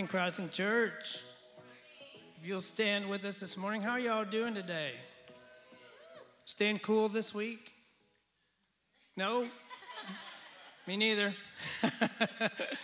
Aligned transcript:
morning, 0.00 0.08
Crossing 0.08 0.48
Church. 0.48 1.18
If 2.40 2.48
you'll 2.48 2.62
stand 2.62 3.10
with 3.10 3.22
us 3.26 3.38
this 3.38 3.58
morning, 3.58 3.82
how 3.82 3.90
are 3.90 4.00
y'all 4.00 4.24
doing 4.24 4.54
today? 4.54 4.92
Staying 6.46 6.78
cool 6.78 7.08
this 7.08 7.34
week? 7.34 7.70
No? 9.14 9.46
Me 10.86 10.96
neither. 10.96 11.34
it 11.82 12.78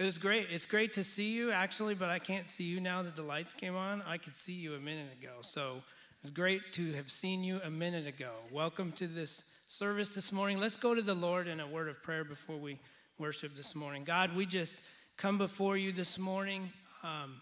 was 0.00 0.18
great. 0.18 0.48
It's 0.50 0.66
great 0.66 0.94
to 0.94 1.04
see 1.04 1.36
you, 1.36 1.52
actually, 1.52 1.94
but 1.94 2.10
I 2.10 2.18
can't 2.18 2.50
see 2.50 2.64
you 2.64 2.80
now 2.80 3.02
that 3.02 3.14
the 3.14 3.22
lights 3.22 3.54
came 3.54 3.76
on. 3.76 4.02
I 4.02 4.16
could 4.16 4.34
see 4.34 4.54
you 4.54 4.74
a 4.74 4.80
minute 4.80 5.12
ago. 5.22 5.34
So 5.42 5.84
it's 6.22 6.32
great 6.32 6.72
to 6.72 6.92
have 6.94 7.12
seen 7.12 7.44
you 7.44 7.60
a 7.62 7.70
minute 7.70 8.08
ago. 8.08 8.32
Welcome 8.50 8.90
to 8.92 9.06
this 9.06 9.44
service 9.68 10.16
this 10.16 10.32
morning. 10.32 10.58
Let's 10.58 10.76
go 10.76 10.96
to 10.96 11.02
the 11.02 11.14
Lord 11.14 11.46
in 11.46 11.60
a 11.60 11.68
word 11.68 11.86
of 11.86 12.02
prayer 12.02 12.24
before 12.24 12.56
we 12.56 12.80
worship 13.20 13.54
this 13.54 13.76
morning. 13.76 14.02
God, 14.02 14.34
we 14.34 14.46
just 14.46 14.82
come 15.18 15.36
before 15.36 15.76
you 15.76 15.90
this 15.90 16.16
morning. 16.16 16.70
Um, 17.02 17.40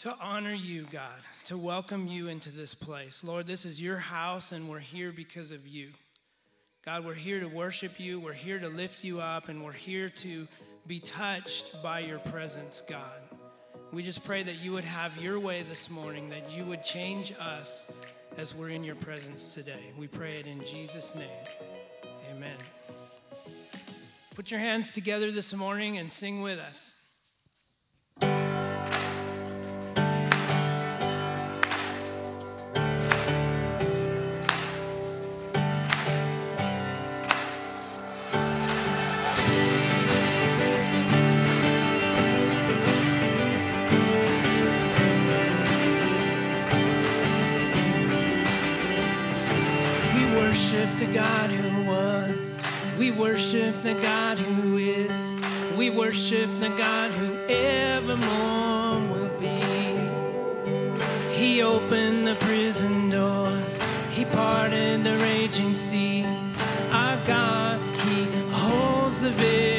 to 0.00 0.14
honor 0.22 0.52
you, 0.52 0.86
God, 0.92 1.22
to 1.46 1.56
welcome 1.56 2.06
you 2.06 2.28
into 2.28 2.54
this 2.54 2.74
place. 2.74 3.24
Lord, 3.24 3.46
this 3.46 3.64
is 3.64 3.82
your 3.82 3.96
house, 3.96 4.52
and 4.52 4.68
we're 4.68 4.78
here 4.78 5.10
because 5.10 5.50
of 5.50 5.66
you. 5.66 5.88
God, 6.84 7.04
we're 7.04 7.14
here 7.14 7.40
to 7.40 7.48
worship 7.48 7.98
you, 7.98 8.20
we're 8.20 8.32
here 8.34 8.58
to 8.60 8.68
lift 8.68 9.02
you 9.02 9.18
up, 9.20 9.48
and 9.48 9.64
we're 9.64 9.72
here 9.72 10.08
to 10.08 10.46
be 10.86 11.00
touched 11.00 11.82
by 11.82 12.00
your 12.00 12.18
presence, 12.18 12.82
God. 12.82 13.22
We 13.90 14.02
just 14.02 14.22
pray 14.24 14.42
that 14.42 14.62
you 14.62 14.72
would 14.72 14.84
have 14.84 15.20
your 15.20 15.40
way 15.40 15.62
this 15.62 15.90
morning, 15.90 16.28
that 16.28 16.54
you 16.56 16.64
would 16.66 16.84
change 16.84 17.32
us 17.40 17.98
as 18.36 18.54
we're 18.54 18.70
in 18.70 18.84
your 18.84 18.96
presence 18.96 19.54
today. 19.54 19.92
We 19.98 20.06
pray 20.06 20.32
it 20.32 20.46
in 20.46 20.62
Jesus' 20.64 21.14
name. 21.14 21.24
Amen. 22.30 22.56
Put 24.38 24.52
your 24.52 24.60
hands 24.60 24.92
together 24.92 25.32
this 25.32 25.52
morning 25.52 25.98
and 25.98 26.12
sing 26.12 26.42
with 26.42 26.60
us. 26.60 26.94
God 51.12 51.50
who. 51.50 51.67
We 52.98 53.12
worship 53.12 53.80
the 53.82 53.94
God 53.94 54.40
who 54.40 54.76
is. 54.76 55.34
We 55.76 55.88
worship 55.88 56.50
the 56.58 56.70
God 56.70 57.12
who 57.12 57.38
evermore 57.48 58.98
will 59.12 59.30
be. 59.38 59.60
He 61.32 61.62
opened 61.62 62.26
the 62.26 62.34
prison 62.40 63.10
doors. 63.10 63.80
He 64.10 64.24
parted 64.24 65.04
the 65.04 65.16
raging 65.18 65.74
sea. 65.74 66.24
Our 66.90 67.18
God, 67.24 67.80
He 68.02 68.26
holds 68.50 69.22
the 69.22 69.30
victory. 69.30 69.77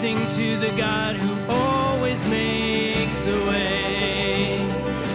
Sing 0.00 0.16
to 0.30 0.56
the 0.56 0.74
God 0.78 1.14
who 1.14 1.52
always 1.52 2.24
makes 2.24 3.26
a 3.26 3.38
way. 3.50 4.56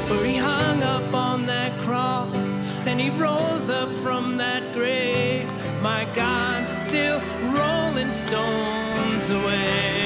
For 0.05 0.23
he 0.23 0.37
hung 0.37 0.83
up 0.83 1.11
on 1.11 1.47
that 1.47 1.71
cross 1.79 2.59
and 2.85 3.01
he 3.01 3.09
rose 3.09 3.71
up 3.71 3.89
from 3.89 4.37
that 4.37 4.61
grave. 4.73 5.51
My 5.81 6.05
God, 6.13 6.69
still 6.69 7.19
rolling 7.51 8.13
stones 8.13 9.31
away. 9.31 10.04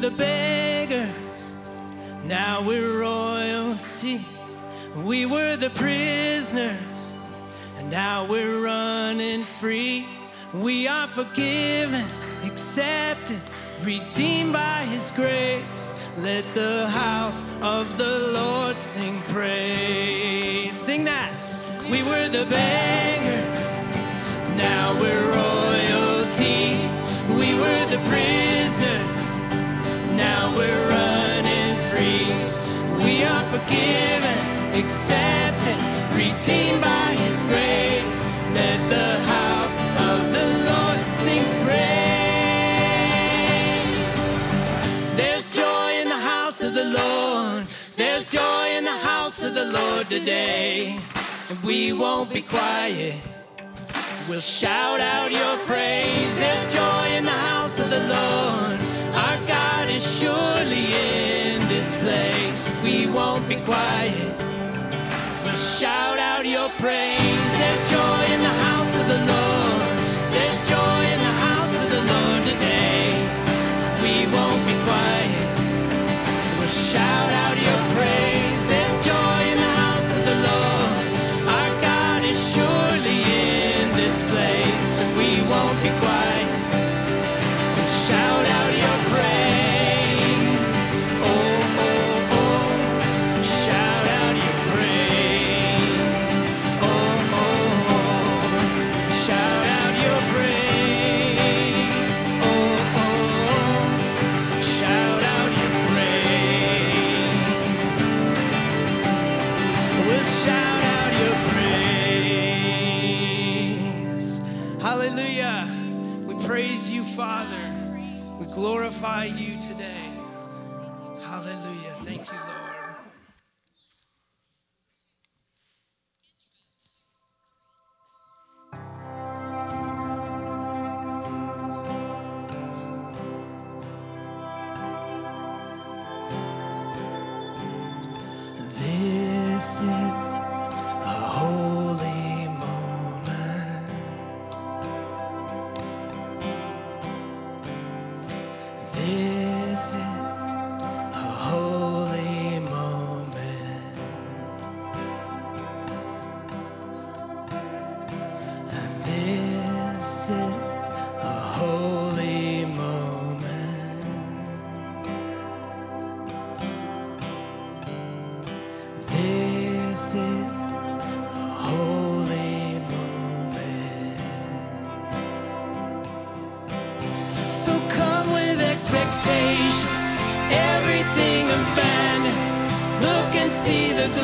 The 0.00 0.10
beggars, 0.10 1.52
now 2.24 2.62
we're 2.66 3.00
royalty. 3.00 4.20
We 5.04 5.26
were 5.26 5.56
the 5.56 5.70
prisoners, 5.70 7.14
and 7.78 7.90
now 7.90 8.24
we're 8.24 8.64
running 8.64 9.44
free. 9.44 10.06
We 10.54 10.88
are 10.88 11.06
forgiven, 11.06 12.04
accepted, 12.44 13.40
redeemed 13.82 14.54
by 14.54 14.84
His 14.90 15.10
grace. 15.10 15.94
Let 16.18 16.44
the 16.54 16.88
house 16.88 17.46
of 17.62 17.96
the 17.98 18.30
Lord 18.32 18.78
sing 18.78 19.20
praise. 19.28 20.76
Sing 20.76 21.04
that. 21.04 21.32
We 21.90 22.02
were 22.02 22.28
the 22.28 22.46
beggars, 22.46 23.78
now 24.56 24.94
we're 25.00 25.26
royalty. 25.30 26.88
We 27.38 27.54
were 27.54 27.86
the 27.86 28.00
prisoners, 28.08 29.19
we're 30.56 30.88
running 30.88 31.76
free. 31.90 32.26
We 33.04 33.24
are 33.24 33.44
forgiven, 33.50 34.38
accepted, 34.80 35.78
redeemed 36.14 36.80
by 36.80 37.08
His 37.24 37.42
grace. 37.44 38.20
Let 38.54 38.80
the 38.88 39.18
house 39.34 39.76
of 40.10 40.18
the 40.36 40.46
Lord 40.70 41.00
sing 41.10 41.46
praise. 41.64 41.90
There's 45.16 45.54
joy 45.54 45.90
in 46.02 46.08
the 46.08 46.22
house 46.32 46.62
of 46.62 46.74
the 46.74 46.84
Lord. 46.84 47.66
There's 47.96 48.30
joy 48.30 48.66
in 48.76 48.84
the 48.84 48.98
house 49.10 49.42
of 49.42 49.54
the 49.54 49.66
Lord 49.66 50.06
today. 50.06 50.98
And 51.48 51.58
we 51.62 51.92
won't 51.92 52.32
be 52.32 52.42
quiet. 52.42 53.20
We'll 54.28 54.40
shout 54.40 55.00
out 55.00 55.32
your 55.32 55.56
praise. 55.66 56.38
There's 56.38 56.72
joy 56.72 57.06
in 57.16 57.24
the 57.24 57.30
house 57.30 57.80
of 57.80 57.90
the 57.90 57.98
Lord. 57.98 58.89
Is 60.00 60.18
surely 60.18 60.94
in 60.94 61.68
this 61.68 61.94
place. 61.96 62.70
We 62.82 63.06
won't 63.06 63.46
be 63.46 63.56
quiet. 63.56 64.34
We'll 65.44 65.54
shout 65.54 66.18
out 66.18 66.46
your 66.46 66.70
praise. 66.78 67.58
There's 67.58 67.90
joy 67.90 68.32
in 68.32 68.40
the 68.40 68.54
house 68.64 68.98
of 68.98 69.08
the 69.08 69.18
Lord. 69.26 69.49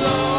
See 0.07 0.36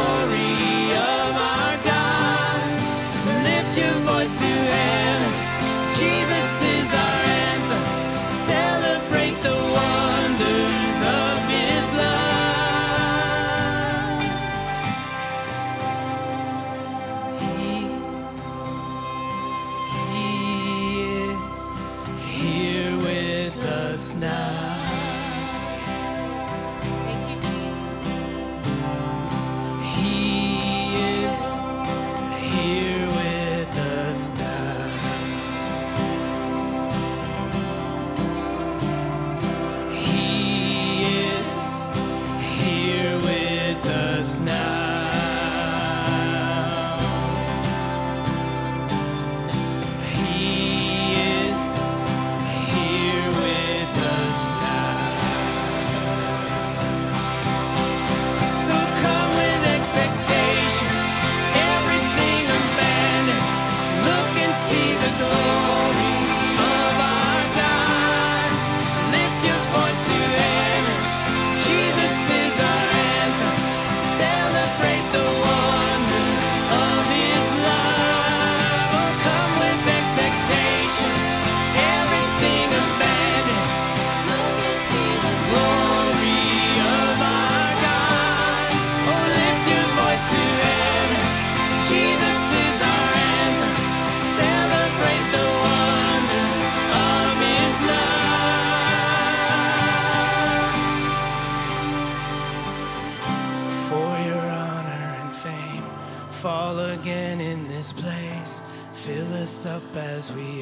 up 109.77 109.95
as 109.95 110.33
we 110.33 110.56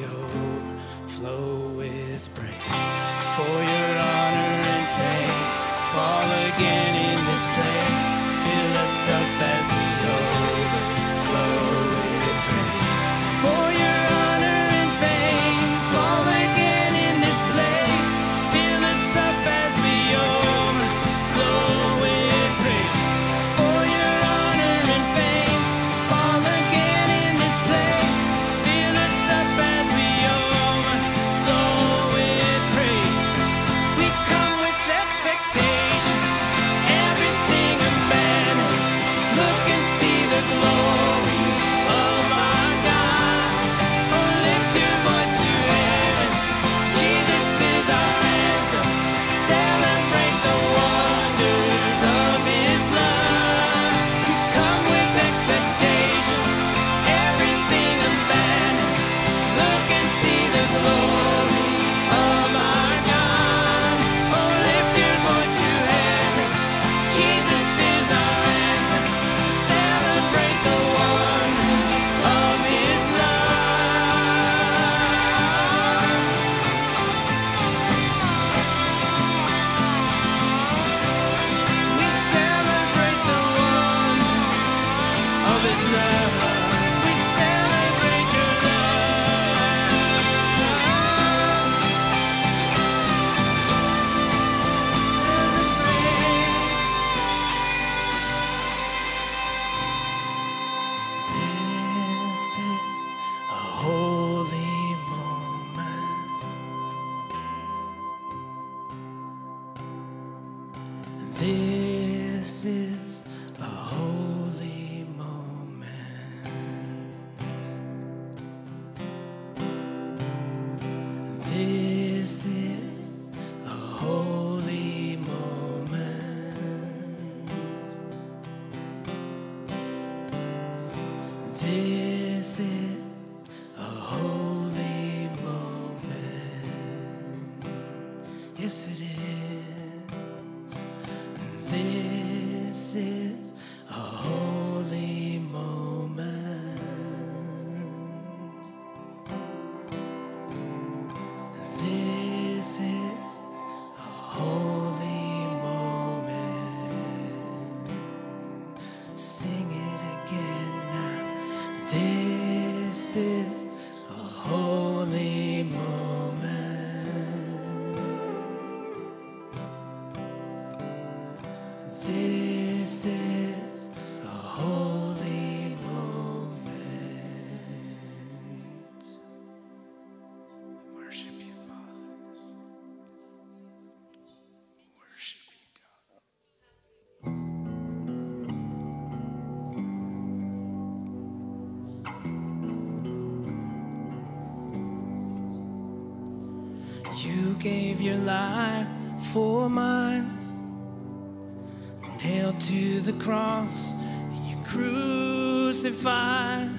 cross 203.26 204.00
and 204.04 204.46
you 204.46 204.56
crucified 204.64 206.70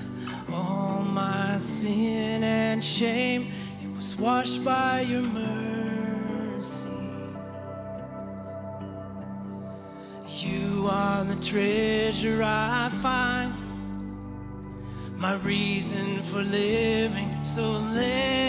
all 0.50 1.02
my 1.02 1.58
sin 1.58 2.42
and 2.42 2.82
shame. 2.82 3.52
It 3.84 3.94
was 3.98 4.16
washed 4.16 4.64
by 4.64 5.02
your 5.02 5.24
mercy. 5.24 6.88
You 10.26 10.88
are 10.90 11.26
the 11.26 11.36
treasure 11.44 12.42
I 12.42 12.88
find, 13.02 13.54
my 15.18 15.36
reason 15.44 16.22
for 16.22 16.44
living. 16.44 17.44
So 17.44 17.64
live. 17.94 18.47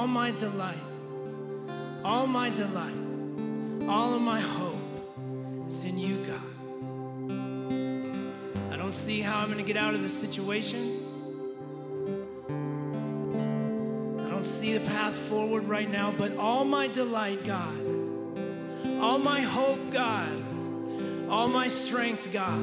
all 0.00 0.06
my 0.06 0.30
delight, 0.30 0.80
all 2.02 2.26
my 2.26 2.48
delight, 2.48 2.94
all 3.86 4.14
of 4.14 4.22
my 4.22 4.40
hope 4.40 5.66
is 5.68 5.84
in 5.84 5.98
you, 5.98 6.16
God. 6.24 6.40
I 8.72 8.78
don't 8.78 8.94
see 8.94 9.20
how 9.20 9.40
I'm 9.40 9.52
going 9.52 9.58
to 9.58 9.62
get 9.62 9.76
out 9.76 9.92
of 9.92 10.02
this 10.02 10.18
situation. 10.18 10.80
I 14.20 14.30
don't 14.30 14.46
see 14.46 14.72
the 14.72 14.88
path 14.88 15.14
forward 15.14 15.64
right 15.64 15.90
now, 15.90 16.14
but 16.16 16.34
all 16.38 16.64
my 16.64 16.88
delight, 16.88 17.44
God, 17.44 17.84
all 19.02 19.18
my 19.18 19.42
hope, 19.42 19.92
God, 19.92 20.42
all 21.28 21.48
my 21.48 21.68
strength, 21.68 22.32
God, 22.32 22.58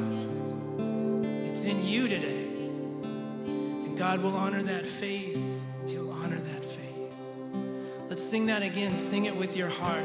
it's 1.46 1.66
in 1.66 1.86
you 1.86 2.08
today. 2.08 2.48
And 3.46 3.96
God 3.96 4.24
will 4.24 4.36
honor 4.36 4.64
that 4.64 4.88
faith 4.88 5.47
Sing 8.28 8.48
that 8.48 8.62
again. 8.62 8.98
Sing 8.98 9.24
it 9.24 9.38
with 9.38 9.56
your 9.56 9.70
heart. 9.70 10.04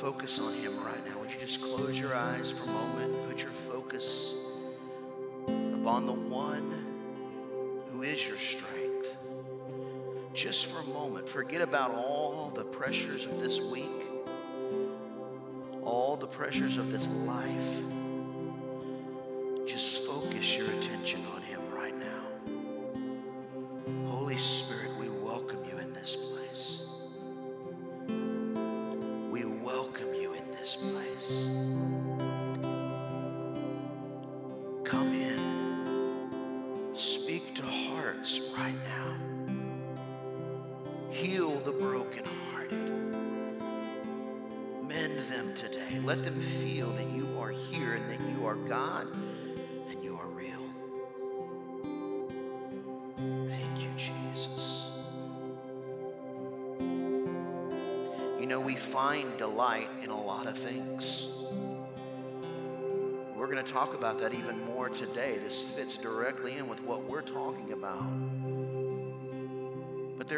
focus 0.00 0.40
on 0.40 0.54
Him 0.54 0.72
right 0.82 1.06
now. 1.06 1.20
Would 1.20 1.30
you 1.30 1.38
just 1.38 1.60
close 1.60 2.00
your 2.00 2.14
eyes 2.14 2.50
for 2.50 2.62
a 2.62 2.72
moment 2.72 3.14
and 3.14 3.28
put 3.28 3.42
your 3.42 3.50
focus 3.50 4.46
upon 5.46 6.06
the 6.06 6.14
one 6.14 7.84
who 7.90 8.00
is 8.00 8.26
your 8.26 8.38
strength? 8.38 9.18
Just 10.32 10.66
for 10.66 10.80
a 10.80 10.94
moment, 10.94 11.28
forget 11.28 11.60
about 11.60 11.90
all 11.90 12.50
the 12.54 12.64
pressures 12.64 13.26
of 13.26 13.42
this 13.42 13.60
week, 13.60 13.90
all 15.84 16.16
the 16.16 16.26
pressures 16.26 16.78
of 16.78 16.90
this 16.90 17.06
life 17.26 17.84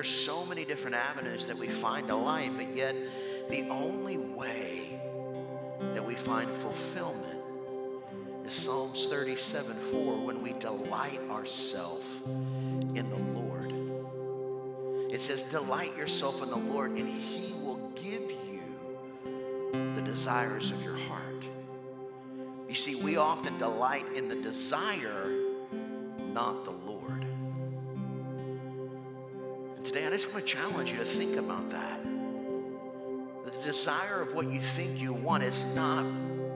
there's 0.02 0.24
so 0.26 0.44
many 0.46 0.64
different 0.64 0.96
avenues 0.96 1.46
that 1.46 1.56
we 1.56 1.68
find 1.68 2.08
delight, 2.08 2.50
but 2.56 2.68
yet 2.74 2.92
the 3.48 3.68
only 3.68 4.16
way 4.18 5.00
that 5.94 6.04
we 6.04 6.16
find 6.16 6.50
fulfillment 6.50 7.38
is 8.44 8.52
Psalms 8.52 9.06
37 9.06 9.76
4 9.76 10.26
when 10.26 10.42
we 10.42 10.54
delight 10.54 11.20
ourselves 11.30 12.20
in 12.26 13.08
the 13.10 13.16
Lord. 13.16 15.12
It 15.14 15.22
says, 15.22 15.44
Delight 15.44 15.96
yourself 15.96 16.42
in 16.42 16.50
the 16.50 16.56
Lord, 16.56 16.96
and 16.96 17.08
He 17.08 17.52
will 17.62 17.92
give 17.94 18.28
you 18.50 18.60
the 19.94 20.02
desires 20.02 20.72
of 20.72 20.82
your 20.82 20.96
heart. 20.96 21.44
You 22.68 22.74
see, 22.74 22.96
we 22.96 23.18
often 23.18 23.56
delight 23.56 24.06
in 24.16 24.28
the 24.28 24.34
desire, 24.34 25.30
not 26.34 26.64
the 26.64 26.72
today, 29.92 30.06
I 30.06 30.10
just 30.10 30.32
want 30.32 30.46
to 30.46 30.50
challenge 30.50 30.90
you 30.90 30.96
to 30.96 31.04
think 31.04 31.36
about 31.36 31.68
that. 31.70 32.02
That 33.44 33.52
the 33.52 33.62
desire 33.62 34.22
of 34.22 34.32
what 34.34 34.48
you 34.48 34.58
think 34.58 34.98
you 34.98 35.12
want 35.12 35.42
is 35.42 35.66
not 35.74 36.06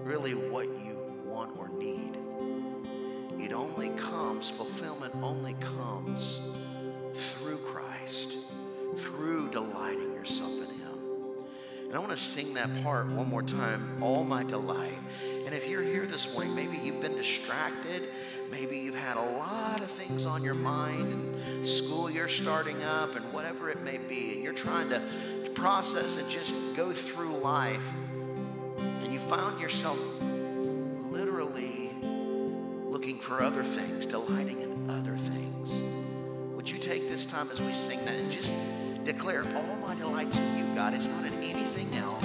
really 0.04 0.32
what 0.32 0.64
you 0.66 0.96
want 1.26 1.54
or 1.58 1.68
need. 1.68 2.16
It 3.38 3.52
only 3.52 3.90
comes, 3.90 4.48
fulfillment 4.48 5.14
only 5.16 5.54
comes 5.60 6.56
through 7.14 7.58
Christ, 7.58 8.38
through 8.96 9.50
delighting 9.50 10.14
yourself 10.14 10.52
in 10.52 10.74
Him. 10.78 10.98
And 11.88 11.94
I 11.94 11.98
want 11.98 12.12
to 12.12 12.16
sing 12.16 12.54
that 12.54 12.70
part 12.82 13.06
one 13.06 13.28
more 13.28 13.42
time 13.42 14.02
all 14.02 14.24
my 14.24 14.44
delight. 14.44 14.98
And 15.46 15.54
if 15.54 15.68
you're 15.68 15.82
here 15.82 16.06
this 16.06 16.34
morning, 16.34 16.56
maybe 16.56 16.76
you've 16.76 17.00
been 17.00 17.14
distracted. 17.14 18.08
Maybe 18.50 18.78
you've 18.78 18.96
had 18.96 19.16
a 19.16 19.22
lot 19.22 19.80
of 19.80 19.88
things 19.88 20.26
on 20.26 20.42
your 20.42 20.54
mind 20.54 21.12
and 21.12 21.68
school 21.68 22.10
year 22.10 22.28
starting 22.28 22.82
up 22.82 23.14
and 23.14 23.32
whatever 23.32 23.70
it 23.70 23.80
may 23.82 23.98
be. 23.98 24.32
And 24.32 24.42
you're 24.42 24.52
trying 24.52 24.88
to 24.88 25.00
process 25.54 26.16
and 26.20 26.28
just 26.28 26.52
go 26.76 26.90
through 26.92 27.36
life. 27.36 27.88
And 29.04 29.12
you 29.12 29.20
found 29.20 29.60
yourself 29.60 29.98
literally 31.10 31.90
looking 32.84 33.18
for 33.20 33.40
other 33.40 33.62
things, 33.62 34.04
delighting 34.04 34.60
in 34.60 34.90
other 34.90 35.16
things. 35.16 35.80
Would 36.56 36.68
you 36.68 36.78
take 36.78 37.08
this 37.08 37.24
time 37.24 37.48
as 37.52 37.62
we 37.62 37.72
sing 37.72 38.04
that 38.04 38.14
and 38.14 38.32
just 38.32 38.52
declare 39.04 39.44
all 39.54 39.76
my 39.76 39.94
delights 39.94 40.36
in 40.36 40.58
you, 40.58 40.74
God? 40.74 40.92
It's 40.92 41.08
not 41.08 41.24
in 41.24 41.34
anything 41.34 41.94
else. 41.94 42.15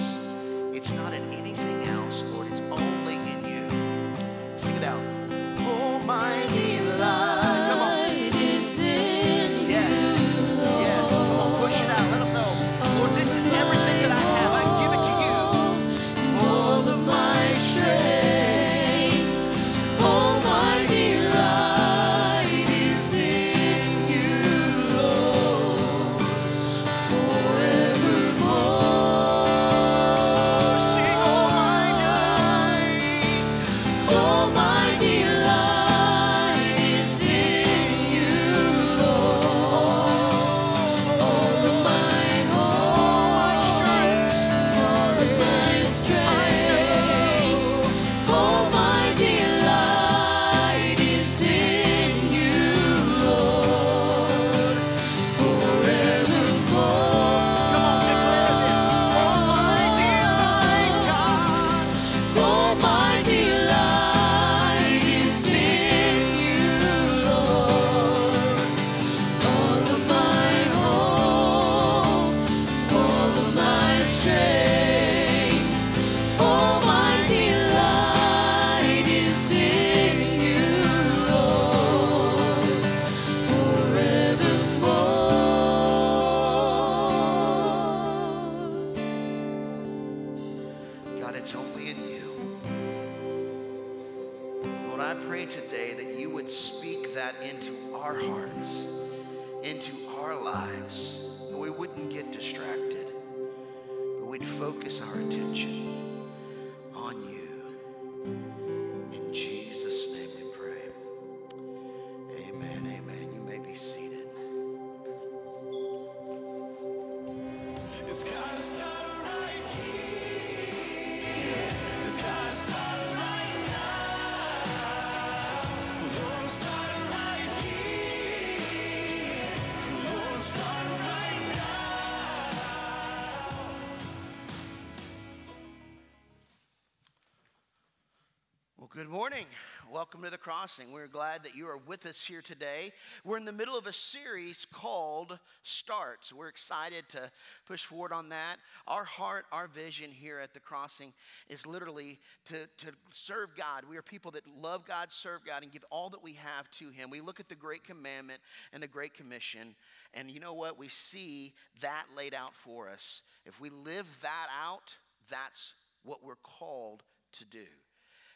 Welcome 140.02 140.24
to 140.24 140.32
the 140.32 140.38
crossing. 140.40 140.92
We're 140.92 141.06
glad 141.06 141.44
that 141.44 141.54
you 141.54 141.68
are 141.68 141.78
with 141.78 142.08
us 142.08 142.26
here 142.26 142.42
today. 142.42 142.92
We're 143.24 143.38
in 143.38 143.46
the 143.46 143.52
middle 143.52 143.78
of 143.78 143.86
a 143.86 143.94
series 143.94 144.66
called 144.66 145.38
Starts. 145.62 146.34
We're 146.34 146.48
excited 146.48 147.08
to 147.10 147.30
push 147.68 147.86
forward 147.86 148.12
on 148.12 148.30
that. 148.30 148.56
Our 148.88 149.04
heart, 149.04 149.46
our 149.52 149.68
vision 149.68 150.10
here 150.10 150.40
at 150.40 150.56
the 150.56 150.60
crossing 150.60 151.14
is 151.50 151.68
literally 151.68 152.18
to, 152.46 152.68
to 152.80 152.88
serve 153.12 153.56
God. 153.56 153.84
We 153.88 153.96
are 153.96 154.02
people 154.02 154.32
that 154.32 154.42
love 154.60 154.88
God, 154.88 155.12
serve 155.12 155.46
God, 155.46 155.62
and 155.62 155.72
give 155.72 155.86
all 155.92 156.10
that 156.10 156.24
we 156.24 156.34
have 156.34 156.72
to 156.80 156.90
Him. 156.90 157.12
We 157.12 157.22
look 157.22 157.40
at 157.40 157.48
the 157.48 157.54
Great 157.54 157.84
Commandment 157.84 158.40
and 158.74 158.82
the 158.82 158.88
Great 158.88 159.14
Commission, 159.14 159.76
and 160.16 160.32
you 160.32 160.40
know 160.40 160.54
what? 160.54 160.80
We 160.80 160.88
see 160.88 161.54
that 161.82 162.06
laid 162.18 162.34
out 162.34 162.56
for 162.56 162.90
us. 162.90 163.22
If 163.46 163.62
we 163.62 163.70
live 163.70 164.08
that 164.24 164.48
out, 164.66 164.96
that's 165.30 165.76
what 166.02 166.24
we're 166.24 166.34
called 166.42 167.04
to 167.34 167.46
do. 167.46 167.68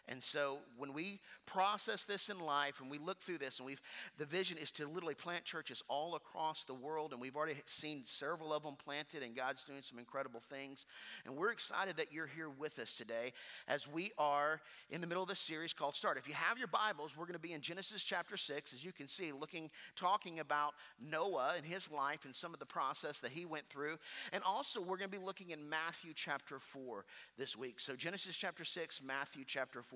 And 0.08 0.24
so 0.24 0.60
when 0.78 0.94
we 0.94 1.20
process 1.48 2.04
this 2.04 2.30
in 2.30 2.40
life 2.40 2.80
and 2.80 2.92
we 2.92 3.00
look 3.00 3.22
through 3.22 3.40
this 3.40 3.60
and 3.60 3.66
we've 3.66 3.82
the 4.18 4.26
vision 4.26 4.58
is 4.58 4.72
to 4.74 4.88
literally 4.88 5.16
plant 5.16 5.46
churches 5.46 5.82
all 5.88 6.16
across 6.16 6.64
the 6.64 6.74
world 6.74 7.12
and 7.12 7.22
we've 7.22 7.36
already 7.36 7.56
seen 7.66 8.04
several 8.06 8.54
of 8.54 8.64
them 8.64 8.76
planted 8.76 9.24
and 9.24 9.36
God's 9.36 9.64
doing 9.64 9.82
some 9.82 9.98
incredible 9.98 10.40
things. 10.40 10.86
And 11.26 11.36
we're 11.36 11.52
excited 11.52 11.98
that 11.98 12.14
you're 12.14 12.28
here 12.28 12.50
with 12.50 12.78
us 12.78 12.96
today 12.96 13.34
as 13.68 13.88
we 13.88 14.12
are 14.18 14.62
in 14.92 15.02
the 15.02 15.08
middle 15.08 15.24
of 15.24 15.30
a 15.30 15.36
series 15.36 15.74
called 15.74 15.96
Start. 15.96 16.18
If 16.18 16.28
you 16.28 16.36
have 16.36 16.60
your 16.60 16.68
Bibles, 16.68 17.18
we're 17.18 17.26
going 17.26 17.34
to 17.34 17.40
be 17.40 17.54
in 17.54 17.62
Genesis 17.62 18.04
chapter 18.04 18.38
6 18.38 18.74
as 18.74 18.86
you 18.86 18.92
can 18.92 19.08
see 19.08 19.32
looking 19.32 19.72
talking 19.96 20.40
about 20.40 20.74
Noah 21.00 21.54
and 21.58 21.66
his 21.66 21.92
life 21.92 22.26
and 22.26 22.36
some 22.36 22.54
of 22.54 22.60
the 22.60 22.66
process 22.66 23.20
that 23.20 23.32
he 23.32 23.46
went 23.46 23.68
through. 23.70 23.98
And 24.34 24.44
also 24.44 24.82
we're 24.82 24.98
going 24.98 25.10
to 25.10 25.18
be 25.18 25.24
looking 25.24 25.50
in 25.50 25.68
Matthew 25.68 26.14
chapter 26.16 26.60
4 26.60 27.06
this 27.38 27.58
week. 27.58 27.80
So 27.80 27.96
Genesis 27.96 28.36
chapter 28.36 28.64
6, 28.64 29.02
Matthew 29.04 29.44
chapter 29.48 29.82
4. 29.82 29.95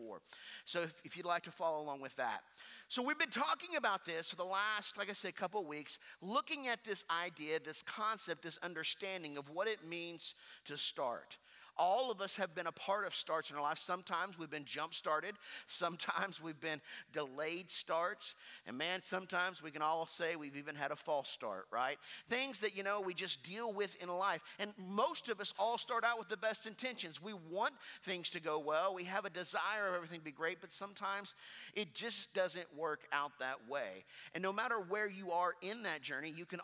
So 0.66 0.82
if, 0.84 1.02
if 1.04 1.18
you'd 1.18 1.26
like 1.26 1.44
to 1.44 1.52
follow 1.52 1.82
along 1.82 2.02
with 2.02 2.16
that. 2.16 2.42
So 2.90 3.04
we've 3.04 3.20
been 3.20 3.30
talking 3.30 3.76
about 3.76 4.04
this 4.04 4.32
for 4.32 4.36
the 4.36 4.44
last, 4.44 4.98
like 4.98 5.12
I 5.12 5.14
said, 5.14 5.36
couple 5.36 5.64
weeks, 5.64 6.00
looking 6.22 6.68
at 6.68 6.84
this 6.84 7.06
idea, 7.24 7.60
this 7.60 7.84
concept, 7.84 8.42
this 8.42 8.58
understanding 8.64 9.38
of 9.38 9.50
what 9.52 9.68
it 9.68 9.88
means 9.88 10.34
to 10.66 10.76
start. 10.78 11.38
All 11.80 12.12
of 12.12 12.20
us 12.20 12.36
have 12.36 12.54
been 12.54 12.68
a 12.68 12.72
part 12.74 13.08
of 13.08 13.16
starts 13.16 13.50
in 13.50 13.56
our 13.56 13.62
life. 13.62 13.78
Sometimes 13.78 14.38
we've 14.38 14.50
been 14.50 14.66
jump 14.66 14.94
started, 14.94 15.36
sometimes 15.66 16.44
we've 16.44 16.60
been 16.60 16.82
delayed 17.14 17.72
starts, 17.72 18.36
and 18.68 18.78
man, 18.78 19.02
sometimes 19.02 19.64
we 19.64 19.72
can 19.72 19.82
all 19.82 20.06
say 20.06 20.36
we've 20.36 20.58
even 20.58 20.76
had 20.76 20.92
a 20.92 20.96
false 20.96 21.30
start, 21.30 21.66
right? 21.72 21.98
Things 22.30 22.60
that, 22.60 22.76
you 22.76 22.84
know, 22.84 23.00
we 23.00 23.14
just 23.14 23.42
deal 23.44 23.72
with 23.72 24.02
in 24.04 24.10
life. 24.10 24.42
And 24.60 24.74
most 24.78 25.30
of 25.30 25.40
us 25.40 25.54
all 25.58 25.78
start 25.78 26.04
out 26.04 26.20
with 26.20 26.28
the 26.28 26.38
best 26.38 26.66
intentions. 26.66 27.22
We 27.22 27.34
want 27.50 27.74
things 28.04 28.30
to 28.32 28.42
go 28.42 28.60
well, 28.60 28.94
we 28.94 29.06
have 29.06 29.24
a 29.24 29.30
desire 29.30 29.88
of 29.88 29.96
everything 29.96 30.20
to 30.20 30.26
be 30.26 30.32
great, 30.32 30.60
but 30.60 30.74
sometimes 30.74 31.34
it 31.76 31.94
just 31.94 32.34
doesn't 32.34 32.68
work 32.78 33.02
out 33.14 33.32
that 33.40 33.58
way. 33.70 34.04
And 34.36 34.44
no 34.44 34.52
matter 34.52 34.76
where 34.76 35.10
you 35.10 35.32
are 35.32 35.54
in 35.62 35.84
that 35.84 36.02
journey, 36.02 36.34
you 36.36 36.46
can 36.46 36.60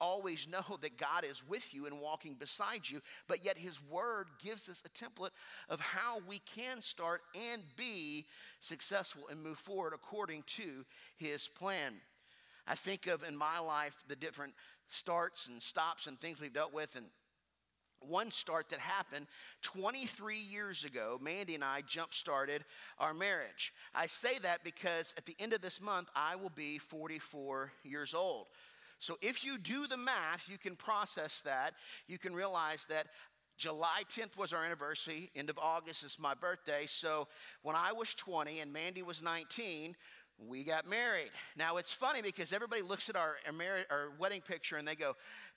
always 0.00 0.48
know 0.48 0.78
that 0.80 0.98
God 0.98 1.24
is 1.24 1.46
with 1.48 1.72
you 1.72 1.86
and 1.86 2.00
walking 2.00 2.34
beside 2.34 2.88
you, 2.88 3.00
but 3.28 3.44
yet 3.44 3.56
His 3.56 3.80
Word 3.88 4.26
gives 4.42 4.55
us 4.68 4.82
a 4.84 4.88
template 4.88 5.30
of 5.68 5.80
how 5.80 6.20
we 6.28 6.38
can 6.40 6.82
start 6.82 7.22
and 7.52 7.62
be 7.76 8.26
successful 8.60 9.22
and 9.30 9.42
move 9.42 9.58
forward 9.58 9.92
according 9.94 10.42
to 10.46 10.84
His 11.16 11.48
plan. 11.48 11.94
I 12.66 12.74
think 12.74 13.06
of 13.06 13.22
in 13.22 13.36
my 13.36 13.58
life 13.58 14.02
the 14.08 14.16
different 14.16 14.54
starts 14.88 15.48
and 15.48 15.62
stops 15.62 16.06
and 16.06 16.20
things 16.20 16.40
we've 16.40 16.52
dealt 16.52 16.74
with, 16.74 16.96
and 16.96 17.06
one 18.00 18.30
start 18.30 18.68
that 18.70 18.78
happened 18.78 19.26
23 19.62 20.36
years 20.36 20.84
ago, 20.84 21.18
Mandy 21.20 21.54
and 21.54 21.64
I 21.64 21.82
jump 21.86 22.12
started 22.12 22.64
our 22.98 23.14
marriage. 23.14 23.72
I 23.94 24.06
say 24.06 24.38
that 24.42 24.64
because 24.64 25.14
at 25.16 25.26
the 25.26 25.36
end 25.38 25.52
of 25.52 25.62
this 25.62 25.80
month, 25.80 26.08
I 26.14 26.36
will 26.36 26.50
be 26.50 26.78
44 26.78 27.72
years 27.84 28.14
old. 28.14 28.46
So 28.98 29.18
if 29.20 29.44
you 29.44 29.58
do 29.58 29.86
the 29.86 29.96
math, 29.96 30.48
you 30.48 30.58
can 30.58 30.74
process 30.74 31.40
that. 31.42 31.74
You 32.06 32.18
can 32.18 32.34
realize 32.34 32.86
that 32.86 33.08
July 33.56 34.02
10th 34.10 34.36
was 34.36 34.52
our 34.52 34.64
anniversary, 34.64 35.30
end 35.34 35.50
of 35.50 35.58
August 35.58 36.04
is 36.04 36.18
my 36.18 36.34
birthday. 36.34 36.84
So 36.86 37.28
when 37.62 37.74
I 37.74 37.92
was 37.92 38.14
20 38.14 38.60
and 38.60 38.72
Mandy 38.72 39.02
was 39.02 39.22
19, 39.22 39.96
we 40.38 40.64
got 40.64 40.86
married. 40.86 41.30
Now 41.56 41.78
it's 41.78 41.92
funny 41.92 42.20
because 42.20 42.52
everybody 42.52 42.82
looks 42.82 43.08
at 43.08 43.16
our, 43.16 43.36
our, 43.90 44.10
wedding 44.18 44.42
picture 44.42 44.76
and 44.76 44.86
they 44.86 44.94
go, 44.94 45.14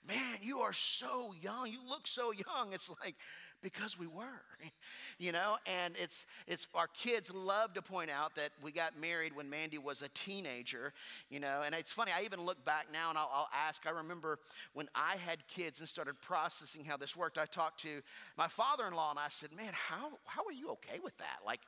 Man, 0.08 0.36
you 0.40 0.60
are 0.60 0.72
so 0.72 1.34
young. 1.38 1.66
You 1.66 1.80
look 1.86 2.06
so 2.06 2.32
young. 2.32 2.72
It's 2.72 2.90
like, 3.04 3.16
because 3.62 3.98
we 3.98 4.06
were, 4.06 4.42
you 5.18 5.32
know? 5.32 5.56
And 5.66 5.94
it's, 5.96 6.26
it's 6.46 6.68
our 6.74 6.86
kids 6.88 7.32
love 7.34 7.74
to 7.74 7.82
point 7.82 8.10
out 8.10 8.34
that 8.36 8.50
we 8.62 8.72
got 8.72 8.98
married 8.98 9.34
when 9.34 9.48
Mandy 9.48 9.78
was 9.78 10.02
a 10.02 10.08
teenager, 10.10 10.92
you 11.28 11.40
know? 11.40 11.62
And 11.64 11.74
it's 11.74 11.92
funny, 11.92 12.12
I 12.16 12.22
even 12.24 12.40
look 12.40 12.64
back 12.64 12.86
now 12.92 13.10
and 13.10 13.18
I'll, 13.18 13.30
I'll 13.32 13.50
ask, 13.54 13.86
I 13.86 13.90
remember 13.90 14.38
when 14.72 14.88
I 14.94 15.16
had 15.16 15.46
kids 15.48 15.80
and 15.80 15.88
started 15.88 16.20
processing 16.20 16.84
how 16.84 16.96
this 16.96 17.16
worked, 17.16 17.38
I 17.38 17.46
talked 17.46 17.80
to 17.82 18.02
my 18.36 18.48
father 18.48 18.86
in 18.86 18.94
law 18.94 19.10
and 19.10 19.18
I 19.18 19.28
said, 19.28 19.50
Man, 19.56 19.72
how, 19.72 20.10
how 20.24 20.44
are 20.44 20.52
you 20.52 20.70
okay 20.70 20.98
with 21.02 21.16
that? 21.18 21.40
Like, 21.44 21.60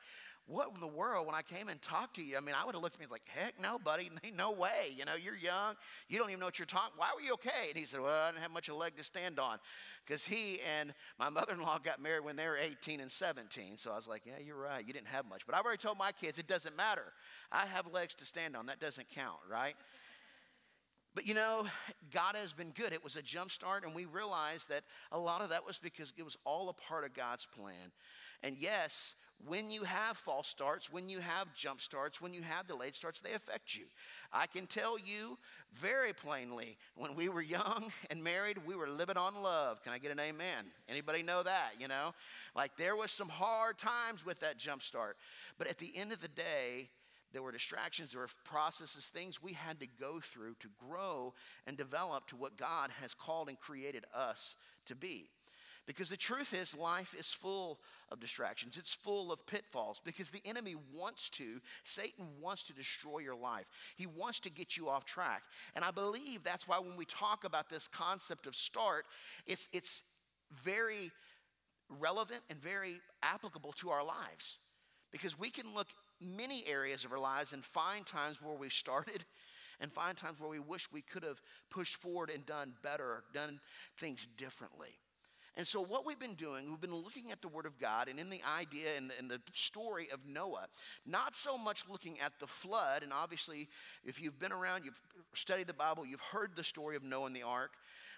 what 0.45 0.71
in 0.73 0.81
the 0.81 0.87
world 0.87 1.25
when 1.25 1.35
I 1.35 1.41
came 1.41 1.69
and 1.69 1.81
talked 1.81 2.17
to 2.17 2.23
you? 2.23 2.35
I 2.35 2.41
mean, 2.41 2.53
I 2.59 2.65
would 2.65 2.75
have 2.75 2.83
looked 2.83 2.95
at 2.95 2.99
me 2.99 3.05
and 3.05 3.11
was 3.11 3.19
like, 3.19 3.27
heck 3.27 3.61
no, 3.61 3.79
buddy, 3.79 4.11
no 4.35 4.51
way. 4.51 4.91
You 4.95 5.05
know, 5.05 5.15
you're 5.15 5.37
young. 5.37 5.75
You 6.09 6.19
don't 6.19 6.29
even 6.29 6.41
know 6.41 6.47
what 6.47 6.59
you're 6.59 6.65
talking. 6.65 6.93
Why 6.97 7.07
were 7.15 7.21
you 7.21 7.33
okay? 7.33 7.69
And 7.69 7.77
he 7.77 7.85
said, 7.85 8.01
well, 8.01 8.23
I 8.23 8.31
didn't 8.31 8.41
have 8.41 8.51
much 8.51 8.67
of 8.67 8.75
a 8.75 8.77
leg 8.77 8.97
to 8.97 9.03
stand 9.03 9.39
on. 9.39 9.57
Because 10.05 10.25
he 10.25 10.59
and 10.79 10.93
my 11.17 11.29
mother-in-law 11.29 11.79
got 11.79 12.01
married 12.01 12.25
when 12.25 12.35
they 12.35 12.45
were 12.45 12.57
18 12.57 12.99
and 12.99 13.09
17. 13.09 13.77
So 13.77 13.91
I 13.91 13.95
was 13.95 14.07
like, 14.07 14.23
yeah, 14.25 14.33
you're 14.45 14.57
right. 14.57 14.85
You 14.85 14.91
didn't 14.91 15.07
have 15.07 15.25
much. 15.25 15.45
But 15.45 15.55
I've 15.55 15.63
already 15.63 15.77
told 15.77 15.97
my 15.97 16.11
kids 16.11 16.37
it 16.37 16.47
doesn't 16.47 16.75
matter. 16.75 17.13
I 17.49 17.65
have 17.65 17.87
legs 17.87 18.13
to 18.15 18.25
stand 18.25 18.57
on. 18.57 18.65
That 18.65 18.81
doesn't 18.81 19.07
count, 19.09 19.39
right? 19.49 19.75
But 21.15 21.27
you 21.27 21.35
know, 21.35 21.65
God 22.11 22.35
has 22.35 22.53
been 22.53 22.71
good. 22.71 22.91
It 22.91 23.03
was 23.03 23.15
a 23.15 23.21
jump 23.21 23.51
start, 23.51 23.85
and 23.85 23.93
we 23.93 24.05
realized 24.05 24.69
that 24.69 24.81
a 25.11 25.19
lot 25.19 25.41
of 25.41 25.49
that 25.49 25.65
was 25.65 25.77
because 25.77 26.11
it 26.17 26.23
was 26.23 26.37
all 26.43 26.69
a 26.69 26.73
part 26.73 27.05
of 27.05 27.13
God's 27.13 27.45
plan. 27.45 27.91
And 28.41 28.57
yes, 28.57 29.15
when 29.47 29.69
you 29.69 29.83
have 29.83 30.17
false 30.17 30.47
starts, 30.47 30.91
when 30.91 31.09
you 31.09 31.19
have 31.19 31.53
jump 31.53 31.81
starts, 31.81 32.21
when 32.21 32.33
you 32.33 32.41
have 32.41 32.67
delayed 32.67 32.95
starts, 32.95 33.19
they 33.19 33.33
affect 33.33 33.75
you. 33.75 33.85
I 34.31 34.47
can 34.47 34.67
tell 34.67 34.97
you 34.97 35.37
very 35.73 36.13
plainly, 36.13 36.77
when 36.95 37.15
we 37.15 37.29
were 37.29 37.41
young 37.41 37.91
and 38.09 38.23
married, 38.23 38.57
we 38.65 38.75
were 38.75 38.87
living 38.87 39.17
on 39.17 39.41
love. 39.41 39.81
Can 39.83 39.91
I 39.91 39.97
get 39.97 40.11
an 40.11 40.19
amen? 40.19 40.65
Anybody 40.87 41.23
know 41.23 41.43
that, 41.43 41.71
you 41.79 41.87
know? 41.87 42.13
Like 42.55 42.77
there 42.77 42.95
was 42.95 43.11
some 43.11 43.29
hard 43.29 43.77
times 43.77 44.25
with 44.25 44.39
that 44.39 44.57
jump 44.57 44.81
start. 44.81 45.17
But 45.57 45.67
at 45.67 45.77
the 45.77 45.95
end 45.95 46.11
of 46.11 46.21
the 46.21 46.29
day, 46.29 46.89
there 47.33 47.41
were 47.41 47.51
distractions, 47.51 48.11
there 48.11 48.21
were 48.21 48.29
processes, 48.45 49.07
things 49.07 49.41
we 49.41 49.53
had 49.53 49.79
to 49.79 49.87
go 49.99 50.19
through 50.21 50.55
to 50.59 50.69
grow 50.77 51.33
and 51.65 51.75
develop 51.75 52.27
to 52.27 52.35
what 52.35 52.57
God 52.57 52.91
has 53.01 53.15
called 53.15 53.49
and 53.49 53.59
created 53.59 54.05
us 54.15 54.55
to 54.85 54.95
be. 54.95 55.29
Because 55.85 56.09
the 56.09 56.17
truth 56.17 56.53
is, 56.53 56.75
life 56.75 57.13
is 57.17 57.31
full 57.31 57.79
of 58.09 58.19
distractions. 58.21 58.77
It's 58.77 58.93
full 58.93 59.33
of 59.33 59.45
pitfalls 59.45 60.01
because 60.03 60.29
the 60.29 60.41
enemy 60.45 60.75
wants 60.97 61.29
to, 61.31 61.59
Satan 61.83 62.25
wants 62.39 62.63
to 62.63 62.73
destroy 62.73 63.19
your 63.19 63.35
life. 63.35 63.65
He 63.97 64.05
wants 64.05 64.39
to 64.41 64.49
get 64.49 64.77
you 64.77 64.87
off 64.87 65.03
track. 65.03 65.43
And 65.75 65.83
I 65.83 65.91
believe 65.91 66.43
that's 66.43 66.67
why 66.67 66.79
when 66.79 66.95
we 66.95 67.05
talk 67.05 67.43
about 67.43 67.69
this 67.69 67.89
concept 67.89 68.47
of 68.47 68.55
start, 68.55 69.05
it's, 69.45 69.67
it's 69.73 70.03
very 70.63 71.11
relevant 71.99 72.41
and 72.49 72.61
very 72.61 73.01
applicable 73.21 73.73
to 73.73 73.89
our 73.89 74.05
lives. 74.05 74.59
Because 75.11 75.37
we 75.37 75.49
can 75.49 75.73
look 75.75 75.87
many 76.21 76.63
areas 76.65 77.03
of 77.03 77.11
our 77.11 77.19
lives 77.19 77.51
and 77.51 77.63
find 77.63 78.05
times 78.05 78.41
where 78.41 78.55
we've 78.55 78.71
started 78.71 79.25
and 79.81 79.91
find 79.91 80.17
times 80.17 80.39
where 80.39 80.49
we 80.49 80.59
wish 80.59 80.89
we 80.93 81.01
could 81.01 81.23
have 81.23 81.41
pushed 81.69 81.95
forward 81.95 82.31
and 82.33 82.45
done 82.45 82.73
better, 82.81 83.23
done 83.33 83.59
things 83.97 84.27
differently. 84.37 84.95
And 85.55 85.67
so, 85.67 85.83
what 85.83 86.05
we've 86.05 86.19
been 86.19 86.33
doing, 86.33 86.67
we've 86.69 86.81
been 86.81 86.95
looking 86.95 87.31
at 87.31 87.41
the 87.41 87.47
Word 87.47 87.67
of 87.67 87.77
God 87.77 88.07
and 88.07 88.19
in 88.19 88.29
the 88.29 88.41
idea 88.57 88.87
and 88.97 89.09
the, 89.09 89.13
and 89.19 89.29
the, 89.29 89.39
story 89.53 90.07
of 90.11 90.19
Noah, 90.27 90.65
not 91.05 91.35
so 91.35 91.57
much 91.57 91.83
looking 91.87 92.19
at 92.19 92.33
the 92.39 92.47
flood. 92.47 93.03
And 93.03 93.13
obviously, 93.13 93.69
if 94.03 94.19
you've 94.19 94.39
been 94.39 94.51
around, 94.51 94.83
you've 94.83 94.99
studied 95.35 95.67
the 95.67 95.73
Bible, 95.73 96.05
you've 96.05 96.21
heard 96.21 96.55
the 96.55 96.63
story 96.63 96.95
of 96.95 97.03
Noah 97.03 97.27
and 97.27 97.35
the 97.35 97.43
ark, 97.43 97.73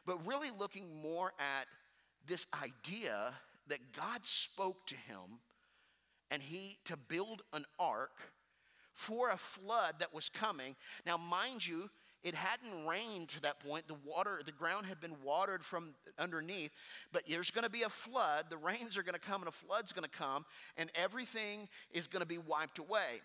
but 0.05 0.25
really 0.25 0.49
looking 0.57 1.01
more 1.01 1.33
at 1.39 1.65
this 2.25 2.47
idea 2.63 3.33
that 3.67 3.79
God 3.91 4.21
spoke 4.23 4.85
to 4.87 4.95
him 4.95 5.39
and 6.31 6.41
he 6.41 6.77
to 6.85 6.95
build 6.95 7.41
an 7.53 7.65
ark 7.79 8.31
for 8.93 9.29
a 9.29 9.37
flood 9.37 9.95
that 9.99 10.13
was 10.13 10.29
coming. 10.29 10.75
Now, 11.05 11.17
mind 11.17 11.67
you, 11.67 11.89
it 12.25 12.33
hadn't 12.33 12.87
rained 12.87 13.29
to 13.29 13.41
that 13.43 13.59
point. 13.59 13.87
The 13.87 13.95
water, 14.03 14.41
the 14.43 14.51
ground 14.51 14.87
had 14.87 14.99
been 14.99 15.15
watered 15.23 15.63
from 15.63 15.91
underneath, 16.17 16.71
but 17.13 17.21
there's 17.29 17.51
going 17.51 17.65
to 17.65 17.69
be 17.69 17.83
a 17.83 17.89
flood. 17.89 18.45
The 18.49 18.57
rains 18.57 18.97
are 18.97 19.03
going 19.03 19.13
to 19.13 19.19
come 19.19 19.43
and 19.43 19.47
a 19.47 19.51
flood's 19.51 19.91
going 19.91 20.09
to 20.09 20.09
come, 20.09 20.43
and 20.75 20.89
everything 20.95 21.69
is 21.91 22.07
going 22.07 22.21
to 22.21 22.27
be 22.27 22.39
wiped 22.39 22.79
away. 22.79 23.21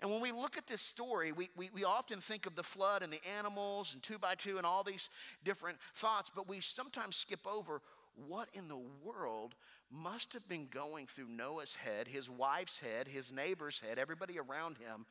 And 0.00 0.10
when 0.12 0.20
we 0.20 0.30
look 0.30 0.56
at 0.56 0.68
this 0.68 0.80
story, 0.80 1.32
we, 1.32 1.50
we, 1.56 1.70
we, 1.74 1.82
often 1.82 2.20
think 2.20 2.46
of 2.46 2.54
the 2.54 2.62
flood 2.62 3.02
and 3.02 3.12
the 3.12 3.20
animals 3.36 3.92
and 3.92 4.02
two 4.02 4.16
by 4.16 4.36
two 4.36 4.56
and 4.56 4.64
all 4.64 4.84
these 4.84 5.10
different 5.44 5.76
thoughts, 5.94 6.30
but 6.34 6.48
we 6.48 6.60
sometimes 6.60 7.16
skip 7.16 7.46
over 7.46 7.82
what 8.28 8.48
in 8.54 8.68
the 8.68 8.80
world 9.04 9.56
must 9.90 10.32
have 10.34 10.48
been 10.48 10.68
going 10.70 11.06
through 11.06 11.28
Noah's 11.28 11.74
head, 11.74 12.06
his 12.06 12.30
wife's 12.30 12.78
head, 12.78 13.08
his 13.08 13.32
neighbor's 13.32 13.80
head, 13.80 13.98
everybody 13.98 14.38
around 14.38 14.78
him. 14.78 15.04